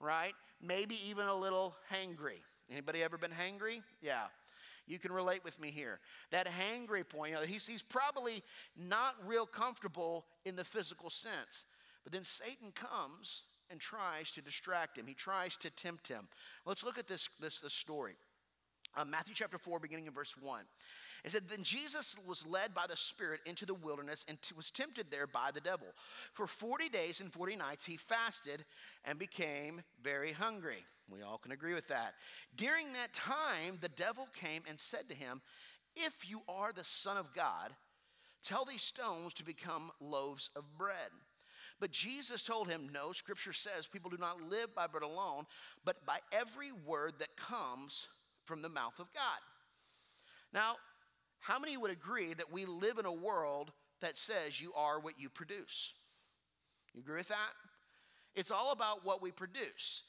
Right? 0.00 0.32
Maybe 0.60 0.96
even 1.08 1.26
a 1.26 1.34
little 1.34 1.76
hangry. 1.92 2.40
Anybody 2.70 3.02
ever 3.02 3.18
been 3.18 3.30
hangry? 3.30 3.82
Yeah. 4.02 4.24
You 4.86 4.98
can 4.98 5.12
relate 5.12 5.44
with 5.44 5.60
me 5.60 5.70
here. 5.70 6.00
That 6.30 6.46
hangry 6.46 7.06
point, 7.08 7.32
you 7.32 7.38
know, 7.38 7.44
he's, 7.44 7.66
he's 7.66 7.82
probably 7.82 8.42
not 8.76 9.14
real 9.26 9.46
comfortable 9.46 10.24
in 10.44 10.56
the 10.56 10.64
physical 10.64 11.10
sense. 11.10 11.64
But 12.04 12.12
then 12.12 12.24
Satan 12.24 12.72
comes 12.74 13.42
and 13.70 13.78
tries 13.78 14.30
to 14.32 14.42
distract 14.42 14.96
him. 14.96 15.06
He 15.06 15.14
tries 15.14 15.56
to 15.58 15.70
tempt 15.70 16.08
him. 16.08 16.28
Let's 16.64 16.84
look 16.84 16.98
at 16.98 17.06
this, 17.06 17.28
this, 17.38 17.60
this 17.60 17.74
story. 17.74 18.16
Uh, 18.96 19.04
Matthew 19.04 19.34
chapter 19.34 19.58
4, 19.58 19.78
beginning 19.78 20.06
in 20.06 20.12
verse 20.12 20.34
1. 20.40 20.62
It 21.24 21.32
said, 21.32 21.48
Then 21.48 21.62
Jesus 21.62 22.16
was 22.26 22.46
led 22.46 22.74
by 22.74 22.86
the 22.88 22.96
Spirit 22.96 23.40
into 23.46 23.66
the 23.66 23.74
wilderness 23.74 24.24
and 24.28 24.38
was 24.56 24.70
tempted 24.70 25.06
there 25.10 25.26
by 25.26 25.50
the 25.52 25.60
devil. 25.60 25.88
For 26.32 26.46
40 26.46 26.88
days 26.88 27.20
and 27.20 27.32
40 27.32 27.56
nights 27.56 27.84
he 27.84 27.96
fasted 27.96 28.64
and 29.04 29.18
became 29.18 29.82
very 30.02 30.32
hungry. 30.32 30.84
We 31.10 31.22
all 31.22 31.38
can 31.38 31.52
agree 31.52 31.74
with 31.74 31.88
that. 31.88 32.14
During 32.56 32.92
that 32.92 33.12
time, 33.12 33.78
the 33.80 33.88
devil 33.88 34.28
came 34.38 34.62
and 34.68 34.78
said 34.78 35.08
to 35.08 35.14
him, 35.14 35.40
If 35.96 36.28
you 36.28 36.42
are 36.48 36.72
the 36.72 36.84
Son 36.84 37.16
of 37.16 37.34
God, 37.34 37.72
tell 38.42 38.64
these 38.64 38.82
stones 38.82 39.34
to 39.34 39.44
become 39.44 39.90
loaves 40.00 40.50
of 40.54 40.64
bread. 40.76 41.10
But 41.80 41.92
Jesus 41.92 42.42
told 42.42 42.68
him, 42.68 42.90
No, 42.92 43.12
scripture 43.12 43.52
says 43.52 43.86
people 43.86 44.10
do 44.10 44.18
not 44.18 44.42
live 44.50 44.74
by 44.74 44.86
bread 44.86 45.04
alone, 45.04 45.46
but 45.84 46.04
by 46.04 46.18
every 46.32 46.72
word 46.86 47.14
that 47.18 47.36
comes 47.36 48.08
from 48.44 48.62
the 48.62 48.68
mouth 48.68 48.98
of 48.98 49.12
God. 49.12 49.38
Now, 50.52 50.76
how 51.40 51.58
many 51.58 51.76
would 51.76 51.90
agree 51.90 52.34
that 52.34 52.52
we 52.52 52.64
live 52.64 52.98
in 52.98 53.06
a 53.06 53.12
world 53.12 53.72
that 54.00 54.16
says 54.16 54.60
you 54.60 54.72
are 54.74 55.00
what 55.00 55.18
you 55.18 55.28
produce? 55.28 55.94
You 56.94 57.00
agree 57.00 57.16
with 57.16 57.28
that? 57.28 57.52
It's 58.34 58.50
all 58.50 58.72
about 58.72 59.04
what 59.04 59.22
we 59.22 59.30
produce. 59.30 60.02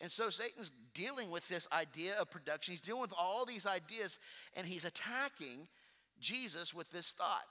And 0.00 0.10
so 0.10 0.28
Satan's 0.28 0.70
dealing 0.94 1.30
with 1.30 1.48
this 1.48 1.66
idea 1.72 2.14
of 2.16 2.30
production. 2.30 2.72
He's 2.72 2.80
dealing 2.80 3.02
with 3.02 3.14
all 3.18 3.44
these 3.44 3.66
ideas 3.66 4.18
and 4.54 4.66
he's 4.66 4.84
attacking 4.84 5.68
Jesus 6.20 6.74
with 6.74 6.90
this 6.90 7.12
thought. 7.12 7.46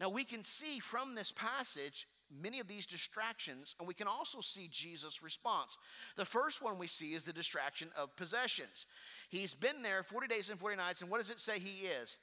Now, 0.00 0.08
we 0.08 0.24
can 0.24 0.42
see 0.42 0.80
from 0.80 1.14
this 1.14 1.32
passage 1.32 2.06
many 2.40 2.60
of 2.60 2.66
these 2.66 2.86
distractions, 2.86 3.74
and 3.78 3.86
we 3.86 3.94
can 3.94 4.06
also 4.06 4.40
see 4.40 4.68
Jesus' 4.70 5.22
response. 5.22 5.76
The 6.16 6.24
first 6.24 6.62
one 6.62 6.78
we 6.78 6.86
see 6.86 7.14
is 7.14 7.24
the 7.24 7.32
distraction 7.32 7.88
of 7.96 8.16
possessions. 8.16 8.86
He's 9.28 9.54
been 9.54 9.82
there 9.82 10.02
40 10.02 10.28
days 10.28 10.50
and 10.50 10.58
40 10.58 10.76
nights, 10.76 11.02
and 11.02 11.10
what 11.10 11.18
does 11.18 11.30
it 11.30 11.40
say 11.40 11.58
he 11.58 11.86
is? 11.86 12.16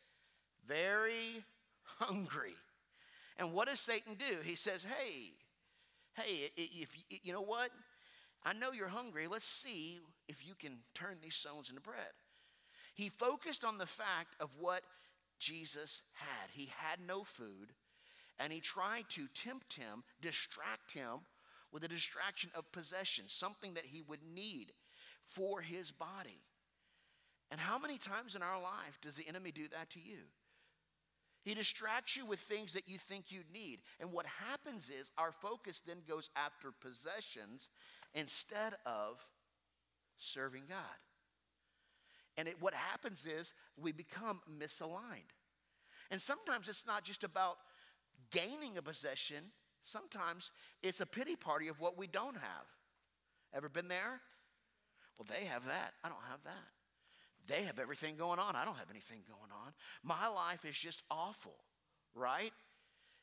Very 0.69 1.43
hungry. 1.99 2.53
And 3.37 3.53
what 3.53 3.67
does 3.67 3.79
Satan 3.79 4.13
do? 4.13 4.37
He 4.43 4.55
says, 4.55 4.85
Hey, 4.85 5.31
hey, 6.13 6.51
if 6.55 6.95
you 7.23 7.33
know 7.33 7.41
what? 7.41 7.71
I 8.45 8.53
know 8.53 8.71
you're 8.71 8.87
hungry. 8.87 9.27
Let's 9.27 9.45
see 9.45 9.99
if 10.27 10.47
you 10.47 10.53
can 10.53 10.77
turn 10.93 11.17
these 11.21 11.35
stones 11.35 11.69
into 11.69 11.81
bread. 11.81 12.13
He 12.93 13.09
focused 13.09 13.65
on 13.65 13.77
the 13.77 13.85
fact 13.85 14.35
of 14.39 14.51
what 14.59 14.83
Jesus 15.39 16.01
had. 16.15 16.49
He 16.51 16.69
had 16.77 16.99
no 17.05 17.23
food, 17.23 17.73
and 18.39 18.53
he 18.53 18.59
tried 18.59 19.05
to 19.09 19.27
tempt 19.33 19.73
him, 19.73 20.03
distract 20.21 20.93
him 20.93 21.19
with 21.71 21.83
a 21.83 21.87
distraction 21.87 22.49
of 22.55 22.71
possession, 22.71 23.25
something 23.27 23.73
that 23.73 23.85
he 23.85 24.01
would 24.01 24.23
need 24.23 24.71
for 25.25 25.61
his 25.61 25.91
body. 25.91 26.41
And 27.51 27.59
how 27.59 27.79
many 27.79 27.97
times 27.97 28.35
in 28.35 28.43
our 28.43 28.61
life 28.61 28.99
does 29.01 29.15
the 29.15 29.27
enemy 29.27 29.51
do 29.51 29.67
that 29.69 29.89
to 29.91 29.99
you? 29.99 30.19
He 31.43 31.53
distracts 31.53 32.17
you 32.17 32.25
with 32.25 32.39
things 32.39 32.73
that 32.73 32.87
you 32.87 32.97
think 32.97 33.31
you 33.31 33.41
need. 33.53 33.79
And 33.99 34.11
what 34.11 34.25
happens 34.25 34.89
is 34.89 35.11
our 35.17 35.31
focus 35.31 35.81
then 35.85 35.97
goes 36.07 36.29
after 36.35 36.71
possessions 36.71 37.69
instead 38.13 38.73
of 38.85 39.25
serving 40.17 40.63
God. 40.67 40.77
And 42.37 42.47
it, 42.47 42.61
what 42.61 42.73
happens 42.73 43.25
is 43.25 43.53
we 43.77 43.91
become 43.91 44.41
misaligned. 44.59 45.31
And 46.11 46.21
sometimes 46.21 46.67
it's 46.67 46.85
not 46.85 47.03
just 47.03 47.23
about 47.23 47.57
gaining 48.31 48.77
a 48.77 48.81
possession, 48.81 49.43
sometimes 49.83 50.51
it's 50.83 50.99
a 50.99 51.05
pity 51.05 51.35
party 51.35 51.67
of 51.67 51.79
what 51.79 51.97
we 51.97 52.07
don't 52.07 52.35
have. 52.35 52.65
Ever 53.53 53.69
been 53.69 53.87
there? 53.87 54.21
Well, 55.17 55.27
they 55.27 55.45
have 55.45 55.65
that. 55.65 55.93
I 56.03 56.09
don't 56.09 56.17
have 56.29 56.43
that. 56.43 56.78
They 57.49 57.63
have 57.63 57.79
everything 57.79 58.15
going 58.15 58.39
on. 58.39 58.55
I 58.55 58.63
don't 58.63 58.77
have 58.77 58.91
anything 58.91 59.21
going 59.27 59.51
on. 59.51 59.73
My 60.03 60.27
life 60.27 60.63
is 60.65 60.77
just 60.77 61.01
awful, 61.09 61.55
right? 62.13 62.53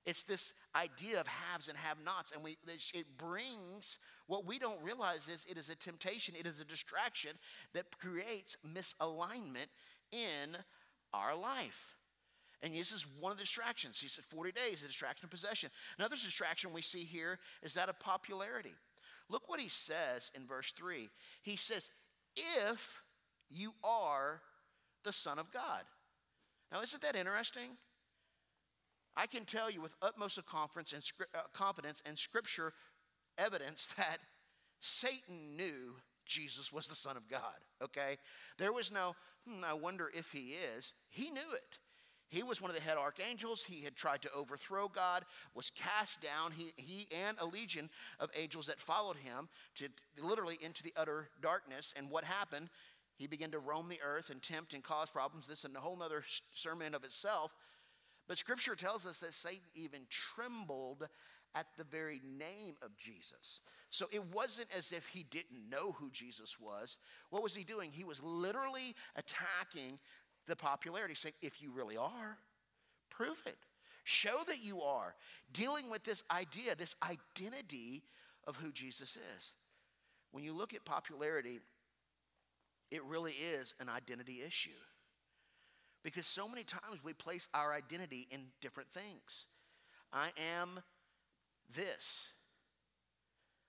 It's 0.04 0.24
this 0.24 0.52
idea 0.74 1.20
of 1.20 1.26
haves 1.26 1.68
and 1.68 1.78
have 1.78 1.98
nots, 2.04 2.32
and 2.32 2.42
we, 2.42 2.58
it 2.66 3.06
brings 3.18 3.98
what 4.26 4.44
we 4.44 4.58
don't 4.58 4.82
realize 4.82 5.28
is 5.28 5.46
it 5.48 5.56
is 5.56 5.68
a 5.68 5.76
temptation, 5.76 6.34
it 6.38 6.46
is 6.46 6.60
a 6.60 6.64
distraction 6.64 7.32
that 7.72 7.98
creates 7.98 8.56
misalignment 8.66 9.68
in 10.12 10.56
our 11.14 11.36
life. 11.36 11.96
And 12.62 12.74
this 12.74 12.92
is 12.92 13.06
one 13.20 13.32
of 13.32 13.38
the 13.38 13.44
distractions. 13.44 14.00
He 14.00 14.08
said 14.08 14.24
40 14.24 14.52
days, 14.52 14.82
a 14.82 14.88
distraction 14.88 15.26
of 15.26 15.30
possession. 15.30 15.70
Another 15.98 16.16
distraction 16.16 16.72
we 16.72 16.82
see 16.82 17.04
here 17.04 17.38
is 17.62 17.74
that 17.74 17.88
of 17.88 18.00
popularity. 18.00 18.74
Look 19.28 19.48
what 19.48 19.60
he 19.60 19.68
says 19.68 20.30
in 20.34 20.46
verse 20.46 20.72
3. 20.72 21.08
He 21.42 21.56
says, 21.56 21.90
If 22.36 23.02
you 23.50 23.72
are 23.84 24.40
the 25.04 25.12
Son 25.12 25.38
of 25.38 25.52
God. 25.52 25.82
Now, 26.72 26.80
isn't 26.82 27.02
that 27.02 27.16
interesting? 27.16 27.76
I 29.16 29.26
can 29.26 29.44
tell 29.44 29.70
you 29.70 29.80
with 29.80 29.94
utmost 30.02 30.44
confidence 30.46 30.92
and, 30.92 31.28
uh, 31.34 31.42
confidence 31.52 32.02
and 32.06 32.18
scripture 32.18 32.72
evidence 33.38 33.88
that 33.96 34.18
Satan 34.80 35.56
knew 35.56 35.96
Jesus 36.26 36.72
was 36.72 36.88
the 36.88 36.96
Son 36.96 37.16
of 37.16 37.28
God, 37.28 37.40
okay? 37.82 38.18
There 38.58 38.72
was 38.72 38.92
no, 38.92 39.14
hmm, 39.48 39.64
I 39.64 39.72
wonder 39.72 40.10
if 40.12 40.32
he 40.32 40.54
is. 40.76 40.92
He 41.08 41.30
knew 41.30 41.52
it. 41.54 41.78
He 42.28 42.42
was 42.42 42.60
one 42.60 42.70
of 42.70 42.76
the 42.76 42.82
head 42.82 42.98
archangels. 42.98 43.62
He 43.62 43.84
had 43.84 43.94
tried 43.94 44.22
to 44.22 44.32
overthrow 44.32 44.88
God, 44.88 45.24
was 45.54 45.70
cast 45.70 46.20
down. 46.20 46.50
He, 46.50 46.72
he 46.76 47.06
and 47.24 47.36
a 47.38 47.46
legion 47.46 47.88
of 48.18 48.30
angels 48.36 48.66
that 48.66 48.80
followed 48.80 49.16
him 49.16 49.48
to 49.76 49.88
literally 50.20 50.58
into 50.60 50.82
the 50.82 50.92
utter 50.96 51.28
darkness. 51.40 51.94
And 51.96 52.10
what 52.10 52.24
happened? 52.24 52.68
He 53.16 53.26
began 53.26 53.50
to 53.52 53.58
roam 53.58 53.88
the 53.88 54.00
earth 54.04 54.30
and 54.30 54.42
tempt 54.42 54.74
and 54.74 54.82
cause 54.82 55.10
problems. 55.10 55.46
This 55.46 55.64
is 55.64 55.70
a 55.74 55.80
whole 55.80 56.02
other 56.02 56.22
sermon 56.52 56.94
of 56.94 57.04
itself. 57.04 57.54
But 58.28 58.38
scripture 58.38 58.74
tells 58.74 59.06
us 59.06 59.20
that 59.20 59.34
Satan 59.34 59.68
even 59.74 60.00
trembled 60.10 61.08
at 61.54 61.66
the 61.76 61.84
very 61.84 62.20
name 62.38 62.74
of 62.82 62.96
Jesus. 62.96 63.60
So 63.88 64.06
it 64.12 64.22
wasn't 64.34 64.68
as 64.76 64.92
if 64.92 65.06
he 65.06 65.24
didn't 65.30 65.70
know 65.70 65.92
who 65.92 66.10
Jesus 66.10 66.60
was. 66.60 66.98
What 67.30 67.42
was 67.42 67.54
he 67.54 67.64
doing? 67.64 67.90
He 67.92 68.04
was 68.04 68.22
literally 68.22 68.94
attacking 69.14 69.98
the 70.46 70.56
popularity, 70.56 71.14
saying, 71.14 71.34
if 71.40 71.62
you 71.62 71.70
really 71.70 71.96
are, 71.96 72.36
prove 73.10 73.40
it. 73.46 73.56
Show 74.04 74.42
that 74.48 74.62
you 74.62 74.82
are. 74.82 75.14
Dealing 75.52 75.88
with 75.88 76.04
this 76.04 76.22
idea, 76.30 76.74
this 76.74 76.94
identity 77.02 78.02
of 78.46 78.56
who 78.56 78.70
Jesus 78.70 79.16
is. 79.36 79.52
When 80.32 80.44
you 80.44 80.52
look 80.52 80.74
at 80.74 80.84
popularity, 80.84 81.60
it 82.90 83.04
really 83.04 83.32
is 83.32 83.74
an 83.80 83.88
identity 83.88 84.42
issue. 84.46 84.70
Because 86.02 86.26
so 86.26 86.48
many 86.48 86.62
times 86.62 87.02
we 87.02 87.12
place 87.12 87.48
our 87.52 87.72
identity 87.72 88.28
in 88.30 88.46
different 88.60 88.90
things. 88.90 89.46
I 90.12 90.30
am 90.58 90.80
this. 91.74 92.28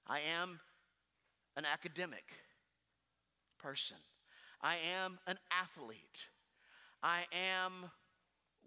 I 0.06 0.20
am 0.40 0.60
an 1.56 1.66
academic 1.66 2.32
person. 3.58 3.98
I 4.62 4.76
am 5.04 5.18
an 5.28 5.38
athlete. 5.52 6.28
I 7.02 7.26
am 7.56 7.90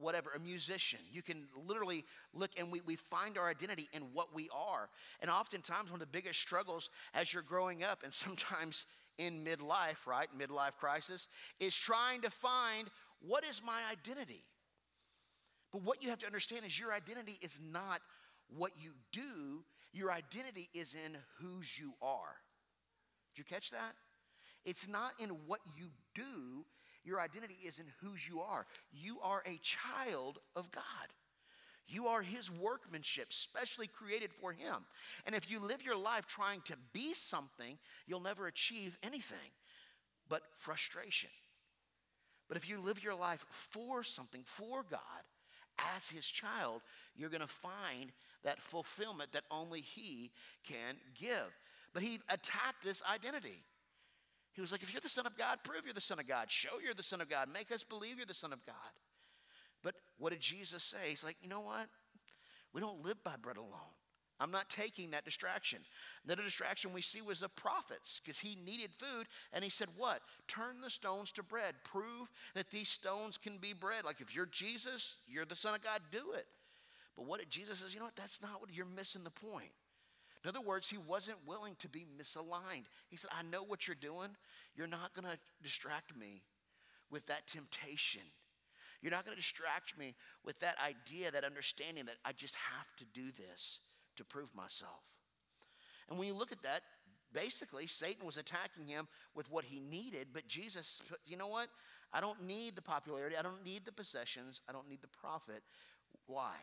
whatever, 0.01 0.31
a 0.35 0.41
musician. 0.41 0.99
You 1.13 1.23
can 1.23 1.47
literally 1.67 2.05
look 2.33 2.51
and 2.59 2.73
we, 2.73 2.81
we 2.81 2.97
find 2.97 3.39
our 3.39 3.49
identity 3.49 3.89
in 3.93 4.03
what 4.13 4.35
we 4.35 4.49
are. 4.53 4.89
And 5.21 5.31
oftentimes, 5.31 5.91
one 5.91 6.01
of 6.01 6.07
the 6.07 6.19
biggest 6.19 6.41
struggles 6.41 6.91
as 7.15 7.33
you're 7.33 7.43
growing 7.43 7.85
up, 7.85 8.03
and 8.03 8.13
sometimes 8.13 8.87
in 9.21 9.45
midlife, 9.45 10.07
right, 10.07 10.29
midlife 10.37 10.77
crisis, 10.81 11.29
is 11.61 11.75
trying 11.77 12.23
to 12.23 12.31
find 12.31 12.89
what 13.21 13.47
is 13.47 13.61
my 13.65 13.81
identity. 13.93 14.45
But 15.73 15.83
what 15.83 16.03
you 16.03 16.09
have 16.09 16.19
to 16.21 16.27
understand 16.27 16.65
is 16.67 16.79
your 16.79 16.93
identity 16.93 17.39
is 17.43 17.61
not 17.63 18.01
what 18.57 18.73
you 18.83 18.93
do, 19.13 19.63
your 19.93 20.11
identity 20.11 20.69
is 20.75 20.95
in 20.95 21.17
whose 21.39 21.79
you 21.79 21.93
are. 22.01 22.37
Did 23.35 23.39
you 23.39 23.45
catch 23.45 23.71
that? 23.71 23.93
It's 24.65 24.89
not 24.89 25.13
in 25.21 25.29
what 25.47 25.61
you 25.77 25.87
do, 26.15 26.65
your 27.05 27.21
identity 27.21 27.57
is 27.67 27.79
in 27.79 27.87
whose 28.01 28.27
you 28.29 28.41
are. 28.41 28.67
You 28.93 29.19
are 29.23 29.43
a 29.47 29.59
child 29.63 30.39
of 30.57 30.71
God. 30.71 30.85
You 31.91 32.07
are 32.07 32.23
his 32.23 32.51
workmanship, 32.51 33.33
specially 33.33 33.89
created 33.89 34.33
for 34.33 34.53
him. 34.53 34.77
And 35.27 35.35
if 35.35 35.51
you 35.51 35.59
live 35.59 35.83
your 35.85 35.97
life 35.97 36.27
trying 36.27 36.61
to 36.67 36.77
be 36.93 37.15
something, 37.15 37.79
you'll 38.07 38.21
never 38.21 38.47
achieve 38.47 38.97
anything 39.03 39.37
but 40.29 40.43
frustration. 40.57 41.31
But 42.49 42.57
if 42.57 42.69
you 42.69 42.81
live 42.81 43.03
your 43.03 43.17
life 43.17 43.45
for 43.51 44.05
something, 44.05 44.43
for 44.45 44.85
God, 44.89 45.01
as 45.97 46.09
his 46.09 46.25
child, 46.25 46.83
you're 47.17 47.29
going 47.29 47.41
to 47.41 47.47
find 47.49 48.13
that 48.45 48.61
fulfillment 48.61 49.33
that 49.33 49.45
only 49.51 49.81
he 49.81 50.31
can 50.65 50.97
give. 51.21 51.59
But 51.93 52.05
he 52.05 52.21
attacked 52.29 52.85
this 52.85 53.03
identity. 53.13 53.65
He 54.53 54.61
was 54.61 54.71
like, 54.73 54.83
if 54.83 54.93
you're 54.93 55.01
the 55.01 55.09
Son 55.09 55.27
of 55.27 55.37
God, 55.37 55.59
prove 55.65 55.85
you're 55.85 55.95
the 55.95 56.01
Son 56.01 56.21
of 56.21 56.29
God. 56.29 56.51
Show 56.51 56.79
you're 56.85 56.95
the 56.95 57.03
Son 57.03 57.21
of 57.21 57.29
God. 57.29 57.49
Make 57.53 57.73
us 57.73 57.83
believe 57.83 58.17
you're 58.17 58.27
the 58.27 58.35
Son 58.35 58.53
of 58.53 58.65
God. 58.65 58.75
But 59.83 59.95
what 60.19 60.33
did 60.33 60.41
Jesus 60.41 60.83
say? 60.83 61.09
He's 61.09 61.25
like, 61.25 61.37
you 61.43 61.49
know 61.49 61.61
what? 61.61 61.89
We 62.73 62.81
don't 62.81 63.05
live 63.05 63.23
by 63.25 63.35
bread 63.41 63.57
alone. 63.57 63.95
I'm 64.41 64.51
not 64.51 64.71
taking 64.71 65.11
that 65.11 65.27
distraction. 65.27 65.81
Another 66.25 66.43
distraction 66.43 66.95
we 66.95 67.03
see 67.03 67.21
was 67.21 67.41
the 67.41 67.49
profits 67.51 68.21
because 68.25 68.39
he 68.39 68.57
needed 68.65 68.91
food 68.97 69.27
and 69.53 69.63
he 69.63 69.69
said, 69.69 69.89
What? 69.99 70.23
Turn 70.49 70.81
the 70.83 70.89
stones 70.89 71.31
to 71.33 71.43
bread. 71.43 71.75
Prove 71.85 72.31
that 72.55 72.71
these 72.71 72.89
stones 72.89 73.37
can 73.37 73.59
be 73.59 73.75
bread. 73.75 74.05
Like 74.05 74.23
if 74.23 74.35
you're 74.35 74.47
Jesus, 74.47 75.17
you're 75.29 75.45
the 75.45 75.55
Son 75.55 75.75
of 75.75 75.83
God, 75.83 76.01
do 76.11 76.33
it. 76.35 76.47
But 77.17 77.27
what 77.27 77.41
did 77.41 77.51
Jesus 77.51 77.81
says? 77.81 77.93
You 77.93 78.01
know 78.01 78.07
what? 78.07 78.17
That's 78.17 78.41
not 78.41 78.63
what 78.63 78.73
you're 78.73 78.87
missing 78.87 79.25
the 79.25 79.31
point. 79.31 79.73
In 80.43 80.49
other 80.49 80.63
words, 80.63 80.89
he 80.89 80.97
wasn't 80.97 81.37
willing 81.47 81.75
to 81.81 81.89
be 81.89 82.07
misaligned. 82.19 82.87
He 83.09 83.19
said, 83.19 83.31
I 83.39 83.43
know 83.43 83.63
what 83.63 83.87
you're 83.87 83.95
doing. 83.95 84.31
You're 84.75 84.87
not 84.87 85.13
going 85.13 85.31
to 85.31 85.39
distract 85.63 86.17
me 86.17 86.41
with 87.11 87.27
that 87.27 87.47
temptation. 87.47 88.23
You're 89.03 89.13
not 89.13 89.25
going 89.25 89.37
to 89.37 89.41
distract 89.41 89.99
me 89.99 90.15
with 90.45 90.59
that 90.61 90.77
idea, 90.85 91.31
that 91.31 91.45
understanding 91.45 92.05
that 92.07 92.17
I 92.25 92.33
just 92.33 92.55
have 92.55 92.95
to 92.97 93.05
do 93.15 93.31
this 93.33 93.79
to 94.17 94.25
prove 94.25 94.55
myself. 94.55 95.03
And 96.09 96.19
when 96.19 96.29
you 96.29 96.35
look 96.35 96.53
at 96.53 96.63
that, 96.63 96.83
basically, 97.33 97.87
Satan 97.87 98.27
was 98.27 98.37
attacking 98.37 98.87
him 98.87 99.09
with 99.35 99.51
what 99.51 99.65
he 99.65 99.81
needed, 99.81 100.29
but 100.33 100.47
Jesus, 100.47 101.01
you 101.25 101.37
know 101.37 101.49
what? 101.49 101.69
I 102.13 102.21
don't 102.21 102.45
need 102.45 102.75
the 102.75 102.83
popularity, 102.83 103.37
I 103.37 103.43
don't 103.43 103.65
need 103.65 103.85
the 103.85 103.93
possessions, 103.93 104.61
I 104.69 104.73
don't 104.73 104.89
need 104.89 105.01
the 105.01 105.09
profit. 105.09 105.63
Why? 106.27 106.55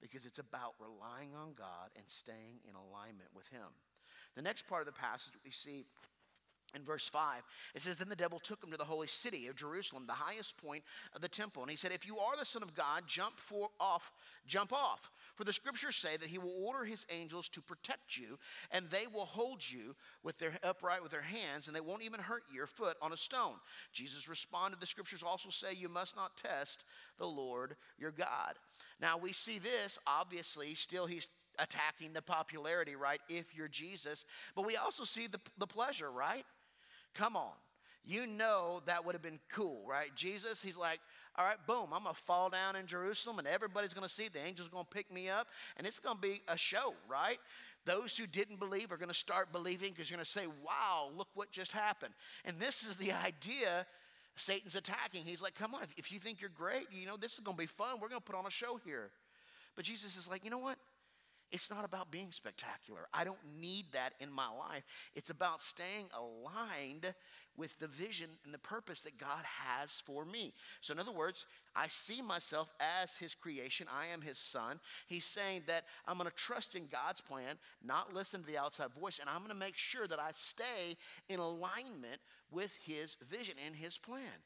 because 0.00 0.26
it's 0.26 0.38
about 0.38 0.74
relying 0.78 1.34
on 1.34 1.54
God 1.56 1.90
and 1.96 2.04
staying 2.06 2.60
in 2.68 2.74
alignment 2.74 3.28
with 3.34 3.48
Him. 3.48 3.68
The 4.34 4.42
next 4.42 4.68
part 4.68 4.82
of 4.82 4.86
the 4.86 4.92
passage 4.92 5.34
we 5.44 5.50
see 5.50 5.86
in 6.74 6.82
verse 6.82 7.06
5, 7.08 7.42
it 7.74 7.82
says, 7.82 7.98
Then 7.98 8.08
the 8.08 8.16
devil 8.16 8.38
took 8.38 8.62
him 8.62 8.70
to 8.70 8.76
the 8.76 8.84
holy 8.84 9.06
city 9.06 9.46
of 9.46 9.56
Jerusalem, 9.56 10.04
the 10.06 10.12
highest 10.12 10.56
point 10.58 10.82
of 11.14 11.20
the 11.20 11.28
temple. 11.28 11.62
And 11.62 11.70
he 11.70 11.76
said, 11.76 11.92
If 11.92 12.06
you 12.06 12.18
are 12.18 12.36
the 12.36 12.44
Son 12.44 12.62
of 12.62 12.74
God, 12.74 13.04
jump 13.06 13.38
for 13.38 13.70
off, 13.80 14.12
jump 14.46 14.72
off. 14.72 15.10
For 15.36 15.44
the 15.44 15.52
scriptures 15.52 15.96
say 15.96 16.16
that 16.16 16.28
he 16.28 16.38
will 16.38 16.54
order 16.64 16.84
his 16.84 17.06
angels 17.10 17.48
to 17.50 17.60
protect 17.60 18.16
you, 18.16 18.38
and 18.70 18.88
they 18.90 19.06
will 19.06 19.26
hold 19.26 19.62
you 19.68 19.94
with 20.22 20.38
their 20.38 20.52
upright 20.62 21.02
with 21.02 21.12
their 21.12 21.20
hands, 21.20 21.66
and 21.66 21.76
they 21.76 21.80
won't 21.80 22.02
even 22.02 22.20
hurt 22.20 22.42
your 22.52 22.66
foot 22.66 22.96
on 23.02 23.12
a 23.12 23.16
stone. 23.16 23.54
Jesus 23.92 24.28
responded, 24.28 24.80
The 24.80 24.86
scriptures 24.86 25.22
also 25.22 25.50
say 25.50 25.74
you 25.74 25.88
must 25.88 26.16
not 26.16 26.36
test 26.36 26.84
the 27.18 27.26
Lord 27.26 27.76
your 27.98 28.10
God. 28.10 28.54
Now 29.00 29.18
we 29.18 29.32
see 29.32 29.58
this, 29.58 29.98
obviously, 30.06 30.74
still 30.74 31.06
he's 31.06 31.28
attacking 31.58 32.12
the 32.12 32.22
popularity, 32.22 32.96
right? 32.96 33.20
If 33.28 33.54
you're 33.54 33.68
Jesus. 33.68 34.24
But 34.54 34.66
we 34.66 34.76
also 34.76 35.04
see 35.04 35.26
the, 35.26 35.40
the 35.58 35.66
pleasure, 35.66 36.10
right? 36.10 36.44
Come 37.16 37.36
on. 37.36 37.52
You 38.04 38.26
know 38.26 38.82
that 38.86 39.04
would 39.04 39.14
have 39.14 39.22
been 39.22 39.40
cool, 39.50 39.82
right? 39.84 40.14
Jesus, 40.14 40.62
he's 40.62 40.78
like, 40.78 41.00
all 41.36 41.44
right, 41.44 41.56
boom, 41.66 41.88
I'm 41.92 42.04
going 42.04 42.14
to 42.14 42.20
fall 42.20 42.48
down 42.48 42.76
in 42.76 42.86
Jerusalem 42.86 43.40
and 43.40 43.48
everybody's 43.48 43.92
going 43.92 44.06
to 44.06 44.12
see 44.12 44.28
the 44.28 44.38
angels 44.44 44.68
going 44.68 44.84
to 44.84 44.90
pick 44.90 45.12
me 45.12 45.28
up 45.28 45.48
and 45.76 45.86
it's 45.86 45.98
going 45.98 46.16
to 46.16 46.22
be 46.22 46.40
a 46.46 46.56
show, 46.56 46.94
right? 47.08 47.38
Those 47.84 48.16
who 48.16 48.26
didn't 48.26 48.60
believe 48.60 48.92
are 48.92 48.96
going 48.96 49.08
to 49.08 49.14
start 49.14 49.50
believing 49.52 49.90
because 49.90 50.08
you're 50.08 50.16
going 50.16 50.24
to 50.24 50.30
say, 50.30 50.46
wow, 50.64 51.10
look 51.16 51.28
what 51.34 51.50
just 51.50 51.72
happened. 51.72 52.14
And 52.44 52.58
this 52.60 52.84
is 52.84 52.96
the 52.96 53.12
idea 53.26 53.86
Satan's 54.36 54.76
attacking. 54.76 55.24
He's 55.24 55.42
like, 55.42 55.54
come 55.54 55.74
on, 55.74 55.82
if, 55.96 56.12
you 56.12 56.18
think 56.20 56.40
you're 56.40 56.50
great, 56.50 56.86
you 56.92 57.06
know, 57.06 57.16
this 57.16 57.34
is 57.34 57.40
going 57.40 57.56
to 57.56 57.62
be 57.62 57.66
fun. 57.66 57.98
We're 58.00 58.08
going 58.08 58.20
to 58.20 58.24
put 58.24 58.36
on 58.36 58.46
a 58.46 58.50
show 58.50 58.78
here. 58.84 59.10
But 59.74 59.84
Jesus 59.84 60.16
is 60.16 60.28
like, 60.28 60.44
you 60.44 60.50
know 60.50 60.58
what? 60.58 60.76
It's 61.52 61.70
not 61.70 61.84
about 61.84 62.10
being 62.10 62.32
spectacular. 62.32 63.06
I 63.14 63.24
don't 63.24 63.38
need 63.60 63.86
that 63.92 64.14
in 64.20 64.32
my 64.32 64.48
life. 64.48 64.84
It's 65.14 65.30
about 65.30 65.62
staying 65.62 66.06
aligned 66.18 67.14
with 67.56 67.78
the 67.78 67.86
vision 67.86 68.28
and 68.44 68.52
the 68.52 68.58
purpose 68.58 69.00
that 69.02 69.16
God 69.16 69.44
has 69.44 70.02
for 70.04 70.24
me. 70.24 70.52
So, 70.80 70.92
in 70.92 70.98
other 70.98 71.12
words, 71.12 71.46
I 71.74 71.86
see 71.86 72.20
myself 72.20 72.72
as 73.02 73.16
His 73.16 73.34
creation. 73.34 73.86
I 73.90 74.12
am 74.12 74.20
His 74.20 74.38
son. 74.38 74.80
He's 75.06 75.24
saying 75.24 75.62
that 75.66 75.84
I'm 76.06 76.18
going 76.18 76.28
to 76.28 76.36
trust 76.36 76.74
in 76.74 76.88
God's 76.88 77.20
plan, 77.20 77.56
not 77.82 78.12
listen 78.12 78.40
to 78.40 78.46
the 78.46 78.58
outside 78.58 78.92
voice, 78.92 79.18
and 79.20 79.30
I'm 79.30 79.38
going 79.38 79.50
to 79.50 79.54
make 79.54 79.76
sure 79.76 80.06
that 80.06 80.18
I 80.18 80.30
stay 80.32 80.96
in 81.28 81.38
alignment 81.38 82.20
with 82.50 82.76
His 82.84 83.16
vision 83.30 83.54
and 83.64 83.74
His 83.74 83.98
plan. 83.98 84.42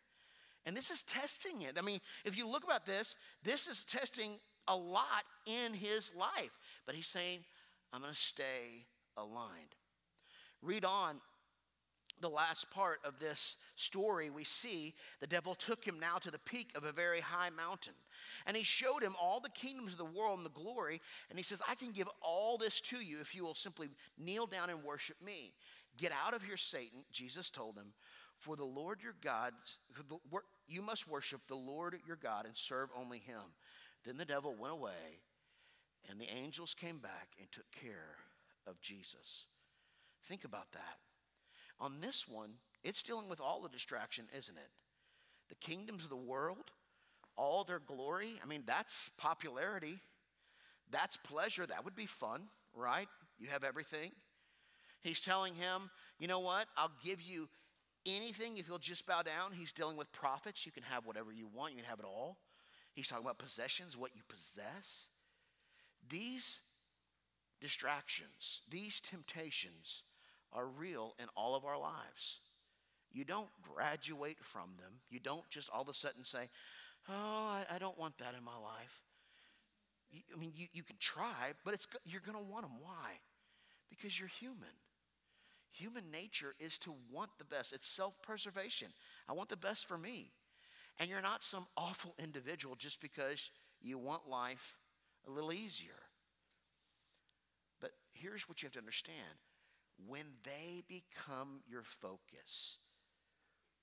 And 0.67 0.77
this 0.77 0.91
is 0.91 1.03
testing 1.03 1.63
it. 1.63 1.79
I 1.79 1.83
mean, 1.83 2.01
if 2.25 2.37
you 2.37 2.47
look 2.47 2.65
about 2.65 2.85
this, 2.85 3.17
this 3.43 3.67
is 3.67 3.83
testing 3.85 4.39
a 4.69 4.77
lot 4.77 5.25
in 5.47 5.75
his 5.75 6.15
life. 6.15 6.59
But 6.87 6.95
he's 6.95 7.07
saying, 7.07 7.41
I'm 7.93 8.03
going 8.03 8.13
to 8.13 8.19
stay 8.19 8.87
aligned. 9.17 9.75
Read 10.63 10.85
on 10.85 11.21
the 12.21 12.29
last 12.29 12.71
part 12.71 12.99
of 13.05 13.19
this 13.19 13.57
story, 13.77 14.29
we 14.29 14.45
see 14.45 14.95
the 15.21 15.27
devil 15.27 15.55
took 15.55 15.85
him 15.85 15.99
now 15.99 16.19
to 16.19 16.31
the 16.31 16.39
peak 16.39 16.71
of 16.75 16.85
a 16.85 16.93
very 16.93 17.21
high 17.21 17.49
mountain. 17.51 17.95
And 18.47 18.57
he 18.57 18.63
showed 18.63 19.03
him 19.03 19.15
all 19.21 19.41
the 19.41 19.49
kingdoms 19.51 19.93
of 19.93 19.99
the 19.99 20.05
world 20.05 20.37
and 20.39 20.45
the 20.45 20.51
glory. 20.51 21.01
And 21.31 21.39
he 21.39 21.43
says, 21.43 21.63
I 21.67 21.75
can 21.75 21.93
give 21.93 22.09
all 22.21 22.59
this 22.59 22.81
to 22.83 22.99
you 22.99 23.21
if 23.21 23.35
you 23.35 23.43
will 23.43 23.55
simply 23.55 23.89
kneel 24.19 24.47
down 24.47 24.69
and 24.69 24.85
worship 24.85 25.17
me. 25.25 25.55
Get 25.97 26.13
out 26.25 26.35
of 26.35 26.43
here, 26.43 26.59
Satan, 26.59 27.01
Jesus 27.11 27.49
told 27.51 27.77
him. 27.77 27.93
For 28.39 28.57
the 28.57 28.65
Lord 28.65 29.03
your 29.03 29.17
God, 29.23 29.53
you 30.67 30.83
must 30.83 31.09
worship 31.09 31.41
the 31.47 31.55
Lord 31.55 31.97
your 32.07 32.17
God 32.17 32.47
and 32.47 32.57
serve 32.57 32.89
only 32.99 33.19
him. 33.19 33.43
Then 34.05 34.17
the 34.17 34.25
devil 34.25 34.55
went 34.59 34.73
away, 34.73 35.21
and 36.11 36.21
the 36.21 36.31
angels 36.35 36.75
came 36.75 36.99
back 36.99 37.29
and 37.39 37.51
took 37.53 37.71
care 37.71 38.17
of 38.67 38.81
Jesus. 38.81 39.47
Think 40.25 40.45
about 40.45 40.73
that. 40.73 40.99
On 41.79 42.01
this 42.01 42.29
one, 42.29 42.51
it's 42.83 43.03
dealing 43.03 43.29
with 43.29 43.41
all 43.41 43.63
the 43.63 43.69
distraction, 43.69 44.25
isn't 44.37 44.57
it? 44.57 44.71
The 45.49 45.55
kingdoms 45.55 46.05
of 46.05 46.11
the 46.11 46.17
world, 46.17 46.71
all 47.37 47.65
their 47.65 47.79
glory. 47.79 48.35
I 48.43 48.47
mean, 48.47 48.65
that's 48.67 49.11
popularity. 49.17 50.01
That's 50.91 51.17
pleasure. 51.17 51.67
That 51.67 51.85
would 51.85 51.97
be 51.97 52.07
fun, 52.07 52.43
right? 52.75 53.09
You 53.39 53.49
have 53.49 53.65
everything. 53.65 54.11
He's 55.03 55.21
telling 55.21 55.55
him, 55.55 55.91
you 56.19 56.29
know 56.29 56.41
what? 56.41 56.67
I'll 56.77 56.93
give 57.03 57.23
you 57.23 57.49
anything 58.07 58.59
if 58.59 58.69
you'll 58.69 58.79
just 58.79 59.07
bow 59.07 59.23
down. 59.23 59.53
He's 59.53 59.73
dealing 59.73 59.97
with 59.97 60.13
profits. 60.13 60.67
You 60.67 60.73
can 60.73 60.83
have 60.85 61.07
whatever 61.07 61.33
you 61.33 61.49
want, 61.53 61.73
you 61.73 61.79
can 61.79 61.89
have 61.89 62.01
it 62.01 62.05
all. 62.05 62.39
He's 62.93 63.09
talking 63.09 63.25
about 63.25 63.39
possessions, 63.39 63.97
what 63.97 64.11
you 64.15 64.23
possess. 64.29 65.09
These 66.11 66.61
distractions, 67.61 68.63
these 68.69 69.01
temptations 69.01 70.03
are 70.53 70.67
real 70.67 71.15
in 71.19 71.27
all 71.37 71.55
of 71.55 71.65
our 71.65 71.79
lives. 71.79 72.41
You 73.13 73.25
don't 73.25 73.49
graduate 73.63 74.39
from 74.41 74.71
them. 74.79 74.93
You 75.09 75.21
don't 75.21 75.49
just 75.51 75.71
all 75.71 75.83
of 75.83 75.89
a 75.89 75.95
sudden 75.95 76.25
say, 76.25 76.49
Oh, 77.09 77.13
I, 77.13 77.65
I 77.75 77.79
don't 77.79 77.99
want 77.99 78.19
that 78.19 78.35
in 78.37 78.45
my 78.45 78.57
life. 78.57 79.03
You, 80.11 80.21
I 80.35 80.39
mean, 80.39 80.53
you, 80.55 80.67
you 80.73 80.83
can 80.83 80.97
try, 81.01 81.53
but 81.65 81.73
it's, 81.73 81.87
you're 82.05 82.21
going 82.21 82.37
to 82.37 82.51
want 82.51 82.63
them. 82.63 82.77
Why? 82.79 83.19
Because 83.89 84.19
you're 84.19 84.29
human. 84.29 84.69
Human 85.73 86.11
nature 86.11 86.55
is 86.59 86.79
to 86.81 86.95
want 87.11 87.31
the 87.39 87.45
best, 87.45 87.73
it's 87.73 87.89
self 87.89 88.21
preservation. 88.23 88.89
I 89.29 89.33
want 89.33 89.49
the 89.49 89.57
best 89.57 89.87
for 89.87 89.97
me. 89.97 90.33
And 90.99 91.09
you're 91.09 91.23
not 91.23 91.43
some 91.43 91.67
awful 91.77 92.15
individual 92.23 92.75
just 92.77 93.01
because 93.01 93.51
you 93.81 93.97
want 93.97 94.29
life 94.29 94.77
a 95.27 95.31
little 95.31 95.53
easier. 95.53 95.91
But 97.81 97.93
here's 98.13 98.49
what 98.49 98.63
you 98.63 98.67
have 98.67 98.73
to 98.75 98.79
understand 98.79 99.39
when 100.07 100.25
they 100.45 100.83
become 100.89 101.61
your 101.69 101.83
focus, 101.83 102.79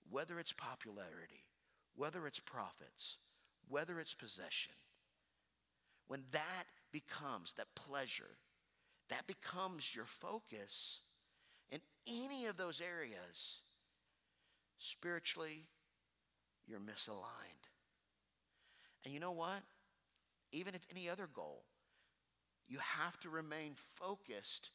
whether 0.09 0.39
it's 0.39 0.53
popularity, 0.53 1.45
whether 1.95 2.25
it's 2.25 2.39
profits, 2.39 3.17
whether 3.67 3.99
it's 3.99 4.13
possession, 4.13 4.73
when 6.07 6.23
that 6.31 6.63
becomes 6.91 7.53
that 7.53 7.67
pleasure, 7.75 8.37
that 9.09 9.27
becomes 9.27 9.93
your 9.95 10.05
focus 10.05 11.01
in 11.69 11.79
any 12.07 12.45
of 12.45 12.57
those 12.57 12.81
areas, 12.81 13.59
spiritually, 14.79 15.65
you're 16.65 16.79
misaligned. 16.79 17.67
And 19.03 19.13
you 19.13 19.19
know 19.19 19.31
what? 19.31 19.61
Even 20.51 20.75
if 20.75 20.85
any 20.91 21.09
other 21.09 21.27
goal, 21.33 21.63
you 22.67 22.79
have 22.79 23.19
to 23.21 23.29
remain 23.29 23.73
focused 23.75 24.71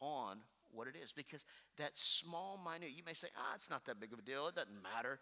on 0.00 0.38
what 0.72 0.88
it 0.88 0.94
is 1.02 1.12
because 1.12 1.44
that 1.78 1.96
small, 1.96 2.58
minute, 2.64 2.90
you 2.96 3.02
may 3.04 3.14
say, 3.14 3.28
ah, 3.36 3.52
it's 3.54 3.70
not 3.70 3.84
that 3.84 4.00
big 4.00 4.12
of 4.12 4.18
a 4.18 4.22
deal, 4.22 4.48
it 4.48 4.54
doesn't 4.54 4.82
matter. 4.82 5.18